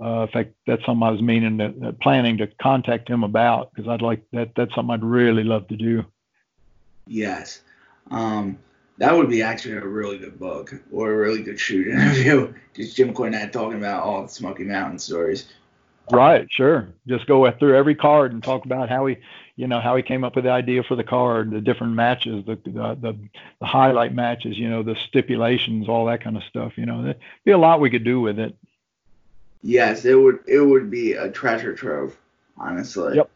Uh, 0.01 0.23
in 0.23 0.29
fact, 0.29 0.55
that's 0.67 0.85
something 0.85 1.03
I 1.03 1.11
was 1.11 1.23
meaning 1.23 1.59
to, 1.59 1.89
uh, 1.89 1.93
planning 2.01 2.39
to 2.39 2.47
contact 2.47 3.09
him 3.09 3.25
about 3.25 3.73
because 3.73 3.89
I'd 3.89 4.03
like 4.03 4.23
that. 4.33 4.51
That's 4.55 4.75
something 4.75 4.93
I'd 4.93 5.05
really 5.05 5.45
love 5.45 5.67
to 5.69 5.77
do. 5.77 6.05
Yes. 7.07 7.61
Um, 8.11 8.59
that 8.99 9.15
would 9.15 9.29
be 9.29 9.43
actually 9.43 9.75
a 9.75 9.87
really 9.87 10.19
good 10.19 10.39
book 10.39 10.75
or 10.93 11.13
a 11.13 11.17
really 11.17 11.43
good 11.43 11.59
shoot 11.59 11.89
interview. 11.89 12.53
Just 12.75 12.97
Jim 12.97 13.13
Cornette 13.13 13.53
talking 13.53 13.79
about 13.79 14.05
all 14.05 14.23
the 14.23 14.29
Smoky 14.29 14.65
Mountain 14.65 14.99
stories. 14.99 15.47
Right, 16.11 16.47
sure. 16.51 16.89
Just 17.07 17.27
go 17.27 17.51
through 17.51 17.77
every 17.77 17.95
card 17.95 18.33
and 18.33 18.43
talk 18.43 18.67
about 18.67 18.91
how 18.91 19.07
he, 19.07 19.17
you 19.57 19.67
know, 19.67 19.81
how 19.81 19.97
he 19.97 20.03
came 20.03 20.23
up 20.23 20.37
with 20.37 20.45
the 20.45 20.51
idea 20.51 20.83
for 20.83 20.97
the 20.97 21.05
card, 21.05 21.51
the 21.51 21.63
different 21.63 21.95
matches, 21.95 22.45
the 22.45 22.57
the 22.65 22.99
the, 23.01 23.19
the 23.61 23.67
highlight 23.67 24.13
matches, 24.13 24.59
you 24.59 24.69
know, 24.69 24.83
the 24.83 24.97
stipulations, 24.97 25.89
all 25.89 26.05
that 26.07 26.23
kind 26.23 26.37
of 26.37 26.43
stuff. 26.45 26.77
You 26.77 26.85
know, 26.85 27.03
there'd 27.03 27.21
be 27.45 27.53
a 27.53 27.59
lot 27.59 27.81
we 27.81 27.91
could 27.91 28.05
do 28.05 28.21
with 28.21 28.39
it. 28.39 28.55
Yes, 29.63 30.05
it 30.05 30.15
would 30.15 30.41
it 30.47 30.61
would 30.61 30.91
be 30.91 31.15
a 31.15 31.31
treasure 31.31 31.75
trove, 31.75 32.15
honestly. 32.59 33.17
Yep. 33.17 33.31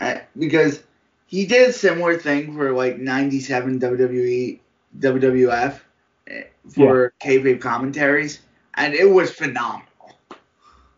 Uh, 0.00 0.18
because 0.36 0.82
he 1.30 1.46
did 1.46 1.70
a 1.70 1.72
similar 1.72 2.18
thing 2.18 2.56
for 2.56 2.72
like 2.72 2.98
97 2.98 3.78
WWE 3.78 4.58
WWF 4.98 5.80
eh, 6.26 6.42
for 6.68 7.12
kayfabe 7.22 7.60
commentaries, 7.60 8.40
and 8.74 8.94
it 8.94 9.08
was 9.08 9.30
phenomenal. 9.30 9.86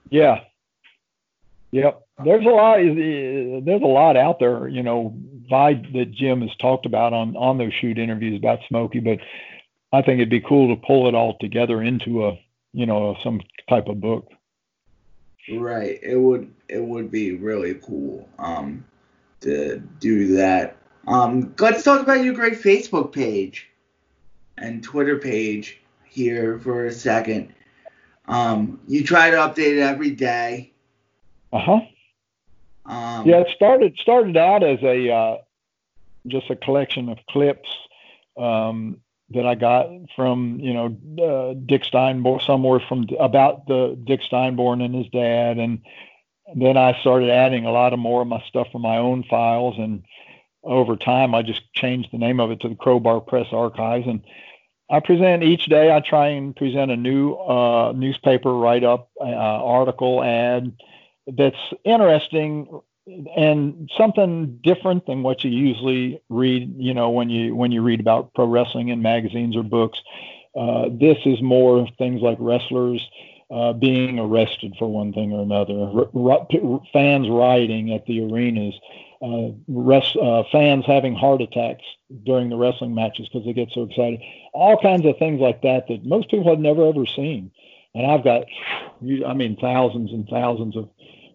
Yeah. 0.08 0.44
Yep. 1.72 2.06
There's 2.24 2.46
a 2.46 2.48
lot. 2.48 2.76
There's 2.78 3.82
a 3.82 3.86
lot 3.86 4.16
out 4.16 4.38
there, 4.38 4.68
you 4.68 4.82
know, 4.82 5.14
vibe 5.50 5.92
that 5.92 6.12
Jim 6.12 6.40
has 6.40 6.56
talked 6.56 6.86
about 6.86 7.12
on 7.12 7.36
on 7.36 7.58
those 7.58 7.74
shoot 7.74 7.98
interviews 7.98 8.38
about 8.38 8.60
Smoky, 8.68 9.00
but 9.00 9.18
I 9.92 10.00
think 10.00 10.16
it'd 10.16 10.30
be 10.30 10.40
cool 10.40 10.74
to 10.74 10.80
pull 10.80 11.08
it 11.08 11.14
all 11.14 11.36
together 11.40 11.82
into 11.82 12.26
a, 12.26 12.38
you 12.72 12.86
know, 12.86 13.18
some 13.22 13.42
type 13.68 13.88
of 13.88 14.00
book. 14.00 14.30
Right. 15.50 15.98
It 16.02 16.16
would 16.16 16.54
it 16.70 16.82
would 16.82 17.10
be 17.10 17.34
really 17.34 17.74
cool 17.74 18.26
um 18.38 18.86
to 19.42 19.78
do 20.00 20.34
that. 20.36 20.76
Um 21.06 21.54
let's 21.58 21.82
talk 21.82 22.00
about 22.00 22.24
your 22.24 22.34
great 22.34 22.54
Facebook 22.54 23.12
page 23.12 23.68
and 24.58 24.82
Twitter 24.82 25.18
page 25.18 25.80
here 26.04 26.58
for 26.58 26.86
a 26.86 26.92
second. 26.92 27.52
Um 28.26 28.80
you 28.86 29.04
try 29.04 29.30
to 29.30 29.36
update 29.36 29.76
it 29.76 29.80
every 29.80 30.10
day. 30.10 30.72
Uh 31.52 31.58
huh. 31.58 31.80
Um 32.86 33.28
Yeah, 33.28 33.40
it 33.40 33.48
started 33.54 33.96
started 33.98 34.36
out 34.36 34.62
as 34.62 34.82
a 34.82 35.10
uh, 35.10 35.36
just 36.26 36.50
a 36.50 36.56
collection 36.56 37.08
of 37.08 37.18
clips 37.28 37.68
um, 38.36 38.98
that 39.30 39.46
I 39.46 39.54
got 39.54 39.88
from 40.14 40.58
you 40.60 40.74
know 40.74 40.86
uh, 41.22 41.54
Dick 41.54 41.82
Steinborn 41.82 42.44
somewhere 42.44 42.80
from 42.80 43.06
about 43.18 43.66
the 43.66 43.98
Dick 44.02 44.20
Steinborn 44.22 44.84
and 44.84 44.94
his 44.94 45.08
dad, 45.08 45.58
and 45.58 45.80
then 46.54 46.76
I 46.76 46.98
started 47.00 47.30
adding 47.30 47.64
a 47.64 47.72
lot 47.72 47.92
of 47.92 47.98
more 47.98 48.22
of 48.22 48.28
my 48.28 48.42
stuff 48.48 48.68
from 48.72 48.82
my 48.82 48.98
own 48.98 49.24
files, 49.24 49.76
and 49.78 50.02
over 50.64 50.96
time 50.96 51.34
I 51.34 51.42
just 51.42 51.62
changed 51.74 52.10
the 52.12 52.18
name 52.18 52.40
of 52.40 52.50
it 52.50 52.60
to 52.60 52.68
the 52.68 52.74
Crowbar 52.74 53.20
Press 53.20 53.48
Archives, 53.52 54.06
and 54.06 54.22
I 54.90 55.00
present 55.00 55.42
each 55.42 55.66
day. 55.66 55.94
I 55.94 56.00
try 56.00 56.28
and 56.28 56.54
present 56.54 56.90
a 56.90 56.96
new 56.96 57.34
uh, 57.34 57.92
newspaper 57.92 58.52
write 58.52 58.84
up, 58.84 59.10
uh, 59.20 59.24
article, 59.24 60.22
ad 60.22 60.76
that's 61.26 61.56
interesting 61.84 62.80
and 63.36 63.90
something 63.96 64.58
different 64.62 65.06
than 65.06 65.22
what 65.22 65.42
you 65.42 65.50
usually 65.50 66.22
read 66.28 66.72
you 66.78 66.94
know 66.94 67.10
when 67.10 67.30
you 67.30 67.54
when 67.54 67.72
you 67.72 67.82
read 67.82 68.00
about 68.00 68.32
pro 68.34 68.46
wrestling 68.46 68.88
in 68.88 69.02
magazines 69.02 69.56
or 69.56 69.62
books 69.62 69.98
uh, 70.58 70.84
this 70.88 71.18
is 71.24 71.42
more 71.42 71.88
things 71.98 72.20
like 72.20 72.36
wrestlers 72.40 73.02
uh, 73.52 73.72
being 73.74 74.18
arrested 74.18 74.74
for 74.78 74.88
one 74.90 75.12
thing 75.12 75.32
or 75.32 75.42
another. 75.42 75.74
R- 75.74 76.10
r- 76.14 76.80
fans 76.92 77.28
rioting 77.28 77.92
at 77.92 78.06
the 78.06 78.20
arenas 78.24 78.74
uh, 79.22 79.50
res- 79.68 80.16
uh, 80.20 80.42
fans 80.50 80.84
having 80.86 81.14
heart 81.14 81.42
attacks 81.42 81.84
during 82.24 82.48
the 82.48 82.56
wrestling 82.56 82.94
matches 82.94 83.28
because 83.28 83.46
they 83.46 83.52
get 83.52 83.70
so 83.72 83.82
excited. 83.84 84.20
All 84.52 84.80
kinds 84.80 85.06
of 85.06 85.16
things 85.18 85.40
like 85.40 85.62
that 85.62 85.86
that 85.88 86.04
most 86.04 86.30
people 86.30 86.48
have 86.50 86.58
never 86.58 86.88
ever 86.88 87.06
seen. 87.06 87.50
And 87.94 88.10
i've 88.10 88.24
got 88.24 88.44
i 89.26 89.34
mean 89.34 89.56
thousands 89.60 90.12
and 90.12 90.26
thousands 90.26 90.76
of 90.76 90.88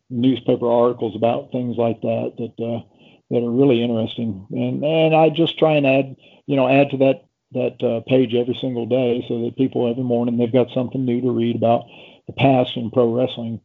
newspaper 0.10 0.70
articles 0.72 1.16
about 1.16 1.52
things 1.52 1.78
like 1.78 2.02
that 2.02 2.34
that 2.38 2.64
uh, 2.66 2.82
that 3.30 3.44
are 3.44 3.52
really 3.52 3.84
interesting, 3.84 4.48
and 4.52 4.84
and 4.84 5.16
I 5.16 5.30
just 5.30 5.60
try 5.60 5.74
and 5.74 5.86
add 5.86 6.16
you 6.46 6.56
know 6.56 6.68
add 6.68 6.92
to 6.92 6.98
that 6.98 7.27
that 7.52 7.82
uh, 7.82 8.02
page 8.08 8.34
every 8.34 8.58
single 8.60 8.86
day 8.86 9.24
so 9.28 9.42
that 9.44 9.58
people 9.58 9.90
every 9.90 10.04
morning 10.04 10.38
they've 10.38 10.52
got 10.52 10.70
something 10.74 11.06
new 11.06 11.22
to 11.22 11.32
read 11.32 11.56
about 11.56 11.86
the 12.28 12.34
past 12.34 12.76
in 12.76 12.92
pro 12.92 13.14
wrestling. 13.14 13.62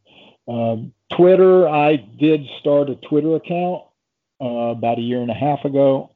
Um, 0.47 0.93
Twitter, 1.11 1.67
I 1.67 1.97
did 1.97 2.47
start 2.59 2.89
a 2.89 2.95
Twitter 2.95 3.35
account 3.35 3.83
uh, 4.41 4.45
about 4.45 4.99
a 4.99 5.01
year 5.01 5.21
and 5.21 5.31
a 5.31 5.35
half 5.35 5.65
ago, 5.65 6.11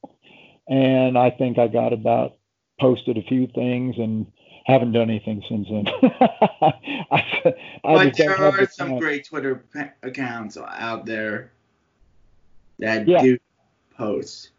and 0.68 1.18
I 1.18 1.30
think 1.30 1.58
I 1.58 1.68
got 1.68 1.94
about 1.94 2.38
posted 2.80 3.18
a 3.18 3.24
few 3.24 3.48
things 3.48 3.98
and 3.98 4.32
haven't 4.66 4.92
done 4.92 5.10
anything 5.10 5.44
since 5.48 5.68
then. 5.70 5.88
I, 7.12 7.56
I 7.84 8.06
but 8.06 8.18
there 8.18 8.38
are 8.38 8.52
the 8.52 8.68
some 8.68 9.00
great 9.00 9.26
Twitter 9.26 9.64
accounts 10.04 10.58
out 10.58 11.06
there 11.06 11.52
that 12.80 13.08
Yeah. 13.08 13.22
do 13.22 13.38
post. 13.96 14.50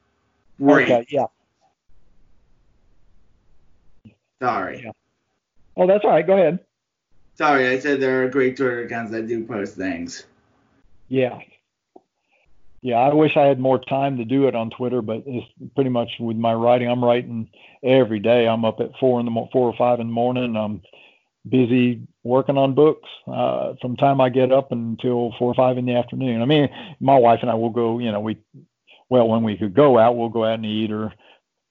Great. 0.59 0.91
Okay, 0.91 1.07
yeah. 1.11 1.27
Sorry. 4.41 4.83
Yeah. 4.85 4.93
Oh, 5.77 5.87
that's 5.87 6.05
all 6.05 6.11
right. 6.11 6.27
Go 6.27 6.35
ahead. 6.35 6.59
Sorry, 7.37 7.69
I 7.69 7.79
said 7.79 8.01
there 8.01 8.25
are 8.25 8.29
great 8.29 8.57
Twitter 8.57 8.83
accounts 8.83 9.13
that 9.13 9.29
do 9.29 9.45
post 9.45 9.77
things. 9.77 10.27
Yeah. 11.09 11.39
Yeah, 12.81 12.97
I 12.97 13.13
wish 13.13 13.37
I 13.37 13.47
had 13.47 13.59
more 13.59 13.79
time 13.79 14.17
to 14.19 14.25
do 14.25 14.47
it 14.47 14.55
on 14.55 14.71
Twitter, 14.71 15.03
but 15.03 15.23
it's 15.27 15.47
pretty 15.75 15.91
much 15.91 16.11
with 16.21 16.37
my 16.37 16.53
writing. 16.53 16.89
I'm 16.89 17.05
writing 17.05 17.49
every 17.83 18.21
day. 18.21 18.47
I'm 18.47 18.65
up 18.65 18.81
at 18.81 18.91
four 19.01 19.19
in 19.19 19.27
the 19.27 19.33
mo- 19.33 19.49
four 19.53 19.69
or 19.69 19.75
five 19.77 20.01
in 20.01 20.07
the 20.07 20.13
morning. 20.13 20.57
I'm 20.57 20.83
busy 21.49 22.07
working 22.23 22.57
on 22.57 22.75
books 22.75 23.09
uh, 23.27 23.75
from 23.81 23.97
time 23.97 24.21
I 24.21 24.29
get 24.29 24.53
up 24.53 24.71
until 24.71 25.35
four 25.39 25.51
or 25.51 25.55
five 25.55 25.79
in 25.79 25.87
the 25.87 25.97
afternoon. 25.97 26.43
I 26.43 26.45
mean, 26.45 26.69
my 27.01 27.17
wife 27.17 27.41
and 27.43 27.51
I 27.51 27.55
will 27.55 27.71
go. 27.71 27.99
You 27.99 28.13
know, 28.13 28.21
we 28.21 28.39
well 29.09 29.29
when 29.29 29.43
we 29.43 29.57
could 29.57 29.75
go 29.75 29.99
out, 29.99 30.17
we'll 30.17 30.29
go 30.29 30.45
out 30.45 30.55
and 30.55 30.67
eat, 30.67 30.93
or 30.93 31.13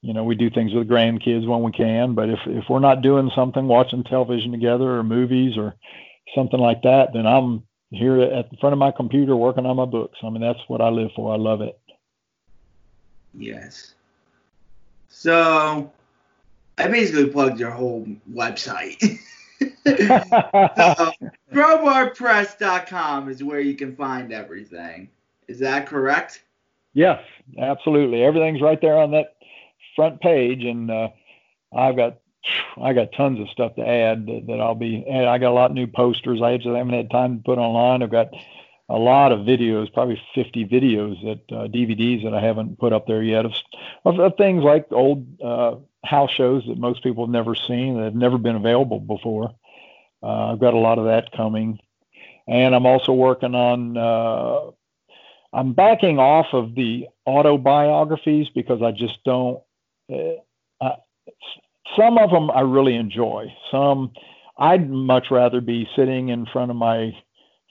you 0.08 0.14
know, 0.14 0.24
we 0.24 0.36
do 0.36 0.49
things 0.49 0.74
with 0.74 0.88
grandkids 0.88 1.45
when 1.45 1.64
we 1.64 1.72
can. 1.74 2.16
But 2.16 2.30
if 2.30 2.39
if 2.45 2.64
we're 2.70 2.80
not 2.80 3.01
doing 3.01 3.30
something, 3.36 3.68
watching 3.68 4.05
television 4.05 4.53
together 4.53 4.89
or 4.89 5.03
movies 5.03 5.58
or 5.58 5.76
something 6.34 6.62
like 6.62 6.82
that, 6.84 7.12
then 7.12 7.28
I'm 7.28 7.64
here 7.91 8.22
at 8.22 8.49
the 8.49 8.55
front 8.55 8.72
of 8.72 8.80
my 8.80 8.91
computer 8.91 9.36
working 9.36 9.66
on 9.66 9.76
my 9.76 9.84
books. 9.84 10.18
I 10.24 10.30
mean, 10.30 10.39
that's 10.39 10.62
what 10.70 10.80
I 10.80 10.88
live 10.88 11.10
for. 11.14 11.34
I 11.34 11.36
love 11.36 11.60
it. 11.60 11.78
Yes. 13.34 13.95
So 15.10 15.91
I 16.78 16.88
basically 16.88 17.28
plugged 17.28 17.60
your 17.60 17.72
whole 17.72 18.08
website. 18.32 19.01
so, 19.60 21.12
crowbarpress.com 21.51 23.28
is 23.28 23.43
where 23.43 23.60
you 23.60 23.76
can 23.76 23.93
find 23.95 24.32
everything. 24.32 25.10
Is 25.49 25.60
that 25.60 25.86
correct? 25.88 26.43
yes, 26.93 27.22
absolutely. 27.60 28.24
Everything's 28.24 28.62
right 28.62 28.82
there 28.82 28.97
on 28.97 29.12
that 29.12 29.37
front 29.98 30.22
page, 30.22 30.64
and 30.64 30.89
uh, 30.89 31.10
I've 31.76 31.98
got 31.98 32.20
I 32.82 32.93
got 32.93 33.12
tons 33.12 33.41
of 33.41 33.50
stuff 33.50 33.76
to 33.76 33.86
add 33.86 34.26
that, 34.28 34.45
that 34.48 34.62
I'll 34.62 34.76
be. 34.76 35.06
I 35.06 35.38
got 35.38 35.52
a 35.52 35.60
lot 35.60 35.72
of 35.72 35.76
new 35.76 35.88
posters. 35.88 36.41
I 36.41 36.52
haven't 36.52 36.93
had 36.93 37.12
time 37.12 37.38
to 37.38 37.43
put 37.43 37.58
online. 37.58 38.02
I've 38.02 38.12
got 38.12 38.30
a 38.89 38.98
lot 38.98 39.32
of 39.32 39.39
videos, 39.39 39.91
probably 39.91 40.22
50 40.34 40.66
videos 40.66 41.22
that 41.24 41.56
uh, 41.56 41.68
DVDs 41.68 42.24
that 42.24 42.34
I 42.34 42.39
haven't 42.39 42.80
put 42.80 42.93
up 42.93 43.06
there 43.06 43.22
yet 43.22 43.45
of, 43.45 43.54
of, 44.06 44.20
of 44.20 44.38
things 44.38 44.64
like 44.64 44.88
old 44.91 45.26
uh, 45.41 45.76
house 46.06 46.32
shows 46.32 46.64
that 46.68 46.78
most 46.78 47.04
people 47.04 47.26
have 47.26 47.32
never 47.32 47.54
seen 47.54 47.98
that 47.98 48.06
have 48.06 48.16
never 48.16 48.38
been 48.38 48.56
available 48.56 49.00
before. 49.00 49.54
Uh, 50.24 50.54
I've 50.54 50.60
got 50.60 50.74
a 50.74 50.80
lot 50.80 51.00
of 51.00 51.06
that 51.06 51.32
coming, 51.32 51.80
and 52.48 52.74
I'm 52.74 52.86
also 52.86 53.12
working 53.14 53.56
on. 53.56 53.98
Uh, 53.98 54.72
I'm 55.54 55.74
backing 55.74 56.20
off 56.20 56.48
of 56.54 56.76
the 56.76 57.08
autobiographies 57.26 58.48
because 58.54 58.82
I 58.82 58.91
just 58.91 59.24
don't. 59.24 59.62
Uh, 60.10 60.89
some 61.95 62.18
of 62.18 62.32
them 62.32 62.51
I 62.51 62.62
really 62.62 62.95
enjoy. 62.95 63.53
Some 63.72 64.12
I'd 64.58 64.89
much 64.89 65.32
rather 65.32 65.62
be 65.62 65.88
sitting 65.95 66.30
in 66.30 66.45
front 66.45 66.72
of 66.72 66.78
my 66.78 67.16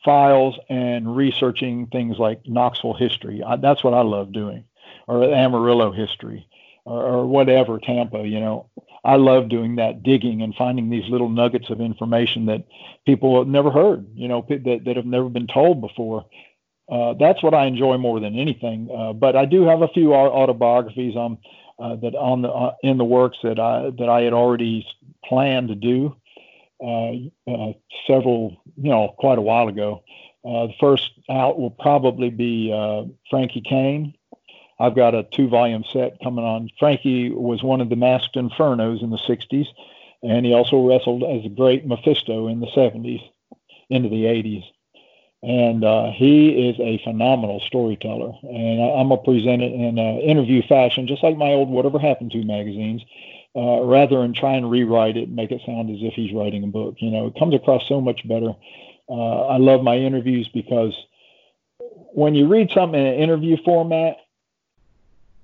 files 0.05 0.57
and 0.69 1.17
researching 1.17 1.89
things 1.89 2.17
like 2.19 2.47
Knoxville 2.47 2.95
history. 2.95 3.43
I, 3.43 3.57
that's 3.57 3.83
what 3.83 3.95
I 3.95 4.03
love 4.03 4.33
doing, 4.33 4.65
or 5.09 5.25
Amarillo 5.25 5.91
history, 5.93 6.47
or, 6.85 7.03
or 7.03 7.27
whatever 7.27 7.79
Tampa. 7.79 8.27
You 8.27 8.41
know, 8.41 8.71
I 9.05 9.17
love 9.17 9.49
doing 9.49 9.77
that 9.77 10.03
digging 10.03 10.43
and 10.43 10.55
finding 10.55 10.91
these 10.91 11.09
little 11.09 11.29
nuggets 11.29 11.71
of 11.71 11.81
information 11.81 12.47
that 12.47 12.65
people 13.05 13.39
have 13.39 13.49
never 13.49 13.71
heard. 13.71 14.07
You 14.15 14.29
know, 14.29 14.47
that 14.49 14.83
that 14.85 14.97
have 14.97 15.07
never 15.07 15.29
been 15.29 15.49
told 15.49 15.81
before. 15.81 16.25
Uh, 16.89 17.15
that's 17.19 17.43
what 17.43 17.53
I 17.53 17.67
enjoy 17.67 17.99
more 17.99 18.21
than 18.21 18.39
anything. 18.39 18.89
Uh, 18.97 19.13
but 19.13 19.35
I 19.35 19.45
do 19.45 19.65
have 19.65 19.83
a 19.83 19.89
few 19.89 20.15
au- 20.15 20.33
autobiographies 20.33 21.17
um, 21.17 21.39
uh, 21.79 21.97
that 21.97 22.15
on 22.15 22.43
the 22.43 22.49
uh, 22.49 22.75
in 22.83 22.99
the 22.99 23.05
works 23.05 23.39
that 23.43 23.59
I 23.59 23.91
that 23.99 24.09
I 24.09 24.23
had 24.23 24.33
already 24.33 24.87
planned 25.25 25.69
to 25.69 25.75
do 25.75 26.17
uh, 26.83 27.13
uh, 27.51 27.73
several, 28.07 28.57
you 28.77 28.91
know, 28.91 29.15
quite 29.19 29.39
a 29.39 29.43
while 29.43 29.69
ago. 29.69 30.03
Uh, 30.45 30.69
the 30.69 30.75
first 30.79 31.11
out 31.29 31.59
will 31.59 31.71
probably 31.71 32.31
be 32.31 32.71
Frankie 33.31 33.63
Cain. 33.63 34.15
I've 34.79 34.95
got 34.95 35.15
a 35.15 35.23
two-volume 35.23 35.85
set 35.91 36.19
coming 36.23 36.45
on. 36.45 36.69
Frankie 36.79 37.31
was 37.31 37.63
one 37.63 37.81
of 37.81 37.89
the 37.89 37.97
masked 37.97 38.37
infernos 38.37 39.03
in 39.03 39.11
the 39.11 39.17
'60s, 39.17 39.67
and 40.23 40.45
he 40.47 40.53
also 40.53 40.87
wrestled 40.87 41.25
as 41.25 41.45
a 41.45 41.55
great 41.55 41.87
Mephisto 41.87 42.47
in 42.49 42.61
the 42.61 42.67
'70s 42.69 43.23
into 43.91 44.09
the 44.09 44.25
'80s 44.25 44.65
and 45.43 45.85
uh, 45.85 46.11
he 46.13 46.69
is 46.69 46.77
a 46.81 47.03
phenomenal 47.05 47.61
storyteller. 47.61 48.33
And 48.43 48.83
I, 48.83 49.01
I'm 49.01 49.09
gonna 49.09 49.23
present 49.23 49.63
it 49.63 49.73
in 49.73 49.99
uh, 49.99 50.21
interview 50.21 50.63
fashion, 50.67 51.07
just 51.07 51.23
like 51.23 51.37
my 51.37 51.53
old 51.53 51.69
Whatever 51.69 51.99
Happened 51.99 52.33
to 52.33 52.45
magazines, 52.45 53.03
uh, 53.55 53.83
rather 53.83 54.21
than 54.21 54.35
try 54.35 54.55
and 54.55 54.71
rewrite 54.71 55.17
it 55.17 55.29
and 55.29 55.37
make 55.37 55.51
it 55.51 55.63
sound 55.65 55.91
as 55.91 55.99
if 56.01 56.15
he's 56.15 56.33
writing 56.33 56.65
a 56.65 56.69
book. 56.69 56.97
You 56.99 57.11
know, 57.11 57.27
it 57.27 57.39
comes 57.39 57.55
across 57.55 57.87
so 57.89 58.01
much 58.01 58.27
better. 58.27 58.55
Uh, 59.09 59.47
I 59.47 59.59
love 59.59 59.83
my 59.83 59.97
interviews 59.97 60.49
because 60.53 60.95
when 61.79 62.35
you 62.35 62.49
read 62.49 62.71
something 62.73 62.99
in 62.99 63.07
an 63.07 63.21
interview 63.21 63.57
format, 63.65 64.17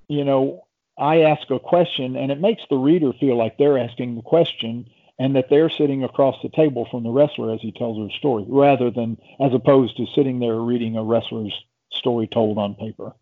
you 0.09 0.25
know, 0.25 0.65
I 0.97 1.21
ask 1.21 1.49
a 1.49 1.59
question 1.59 2.15
and 2.15 2.31
it 2.31 2.39
makes 2.39 2.63
the 2.69 2.75
reader 2.77 3.13
feel 3.13 3.37
like 3.37 3.57
they're 3.57 3.77
asking 3.77 4.15
the 4.15 4.21
question 4.21 4.89
and 5.19 5.35
that 5.35 5.49
they're 5.49 5.69
sitting 5.69 6.03
across 6.03 6.35
the 6.41 6.49
table 6.49 6.87
from 6.89 7.03
the 7.03 7.09
wrestler 7.09 7.53
as 7.53 7.61
he 7.61 7.71
tells 7.71 7.97
her 7.97 8.15
story, 8.17 8.45
rather 8.47 8.89
than 8.89 9.17
as 9.39 9.53
opposed 9.53 9.97
to 9.97 10.07
sitting 10.15 10.39
there 10.39 10.55
reading 10.55 10.97
a 10.97 11.03
wrestler's 11.03 11.53
story 11.91 12.27
told 12.27 12.57
on 12.57 12.75
paper. 12.75 13.13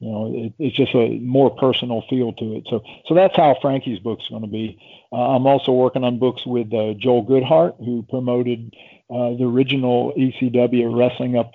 You 0.00 0.10
know, 0.10 0.32
it, 0.32 0.52
it's 0.60 0.76
just 0.76 0.94
a 0.94 1.18
more 1.18 1.50
personal 1.50 2.04
feel 2.08 2.32
to 2.34 2.56
it. 2.56 2.66
So, 2.70 2.84
so 3.06 3.14
that's 3.14 3.34
how 3.34 3.56
Frankie's 3.60 3.98
book's 3.98 4.28
going 4.28 4.42
to 4.42 4.48
be. 4.48 4.78
Uh, 5.10 5.34
I'm 5.34 5.46
also 5.46 5.72
working 5.72 6.04
on 6.04 6.20
books 6.20 6.46
with 6.46 6.72
uh, 6.72 6.94
Joel 6.94 7.26
Goodhart, 7.26 7.84
who 7.84 8.04
promoted 8.08 8.76
uh, 9.10 9.34
the 9.34 9.44
original 9.44 10.12
ECW 10.16 10.96
wrestling 10.96 11.36
up 11.36 11.52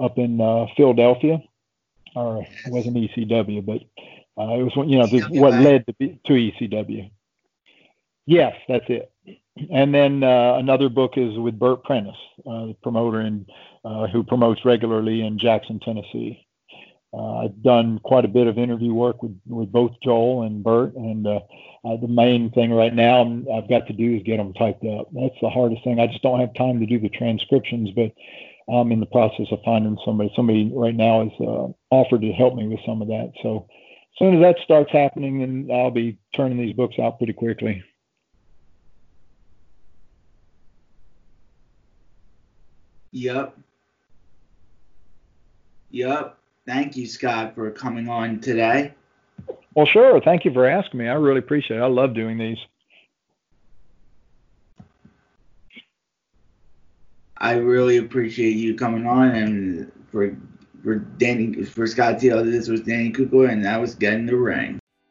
up 0.00 0.18
in 0.18 0.40
uh, 0.40 0.66
Philadelphia, 0.76 1.42
or 2.14 2.42
it 2.42 2.72
wasn't 2.72 2.96
ECW, 2.96 3.64
but 3.64 3.80
uh, 4.40 4.54
it 4.54 4.62
was 4.62 4.72
you 4.86 4.98
know 4.98 5.40
what 5.40 5.54
led 5.54 5.86
to, 5.86 5.92
to 5.92 6.32
ECW. 6.32 7.10
Yes, 8.28 8.54
that's 8.68 8.84
it. 8.88 9.10
And 9.72 9.94
then 9.94 10.22
uh, 10.22 10.56
another 10.58 10.90
book 10.90 11.12
is 11.16 11.38
with 11.38 11.58
Bert 11.58 11.82
Prentice, 11.82 12.14
uh, 12.46 12.66
the 12.66 12.76
promoter 12.82 13.22
in, 13.22 13.46
uh, 13.86 14.06
who 14.08 14.22
promotes 14.22 14.66
regularly 14.66 15.22
in 15.22 15.38
Jackson, 15.38 15.80
Tennessee. 15.80 16.46
Uh, 17.14 17.44
I've 17.44 17.62
done 17.62 17.98
quite 18.04 18.26
a 18.26 18.28
bit 18.28 18.46
of 18.46 18.58
interview 18.58 18.92
work 18.92 19.22
with, 19.22 19.40
with 19.46 19.72
both 19.72 19.92
Joel 20.04 20.42
and 20.42 20.62
Bert, 20.62 20.94
and 20.94 21.26
uh, 21.26 21.40
uh, 21.86 21.96
the 22.02 22.06
main 22.06 22.50
thing 22.50 22.70
right 22.70 22.92
now 22.92 23.22
I've 23.56 23.70
got 23.70 23.86
to 23.86 23.94
do 23.94 24.16
is 24.16 24.22
get 24.24 24.36
them 24.36 24.52
typed 24.52 24.84
up. 24.84 25.08
That's 25.14 25.34
the 25.40 25.48
hardest 25.48 25.82
thing. 25.82 25.98
I 25.98 26.06
just 26.06 26.22
don't 26.22 26.38
have 26.40 26.52
time 26.52 26.80
to 26.80 26.86
do 26.86 27.00
the 27.00 27.08
transcriptions, 27.08 27.88
but 27.96 28.12
I'm 28.70 28.92
in 28.92 29.00
the 29.00 29.06
process 29.06 29.46
of 29.50 29.60
finding 29.64 29.96
somebody. 30.04 30.30
Somebody 30.36 30.70
right 30.74 30.94
now 30.94 31.24
has 31.24 31.72
offered 31.90 32.20
to 32.20 32.32
help 32.32 32.56
me 32.56 32.68
with 32.68 32.80
some 32.84 33.00
of 33.00 33.08
that. 33.08 33.32
So 33.42 33.66
as 33.70 34.18
soon 34.18 34.34
as 34.36 34.42
that 34.42 34.62
starts 34.62 34.92
happening, 34.92 35.40
then 35.40 35.74
I'll 35.74 35.90
be 35.90 36.18
turning 36.36 36.58
these 36.58 36.76
books 36.76 36.96
out 36.98 37.16
pretty 37.16 37.32
quickly. 37.32 37.82
Yep. 43.12 43.56
Yep. 45.90 46.38
Thank 46.66 46.96
you, 46.96 47.06
Scott, 47.06 47.54
for 47.54 47.70
coming 47.70 48.08
on 48.08 48.40
today. 48.40 48.92
Well, 49.74 49.86
sure. 49.86 50.20
Thank 50.20 50.44
you 50.44 50.52
for 50.52 50.66
asking 50.66 50.98
me. 50.98 51.08
I 51.08 51.14
really 51.14 51.38
appreciate 51.38 51.78
it. 51.78 51.82
I 51.82 51.86
love 51.86 52.14
doing 52.14 52.36
these. 52.36 52.58
I 57.38 57.52
really 57.52 57.98
appreciate 57.98 58.56
you 58.56 58.74
coming 58.74 59.06
on 59.06 59.28
and 59.28 59.92
for 60.10 60.36
for 60.82 60.96
Danny 60.96 61.64
for 61.64 61.86
Scott 61.86 62.18
Teal. 62.18 62.44
This 62.44 62.68
was 62.68 62.80
Danny 62.80 63.12
Kukla, 63.12 63.50
and 63.50 63.64
that 63.64 63.80
was 63.80 63.94
getting 63.94 64.26
the 64.26 64.36
ring. 64.36 64.80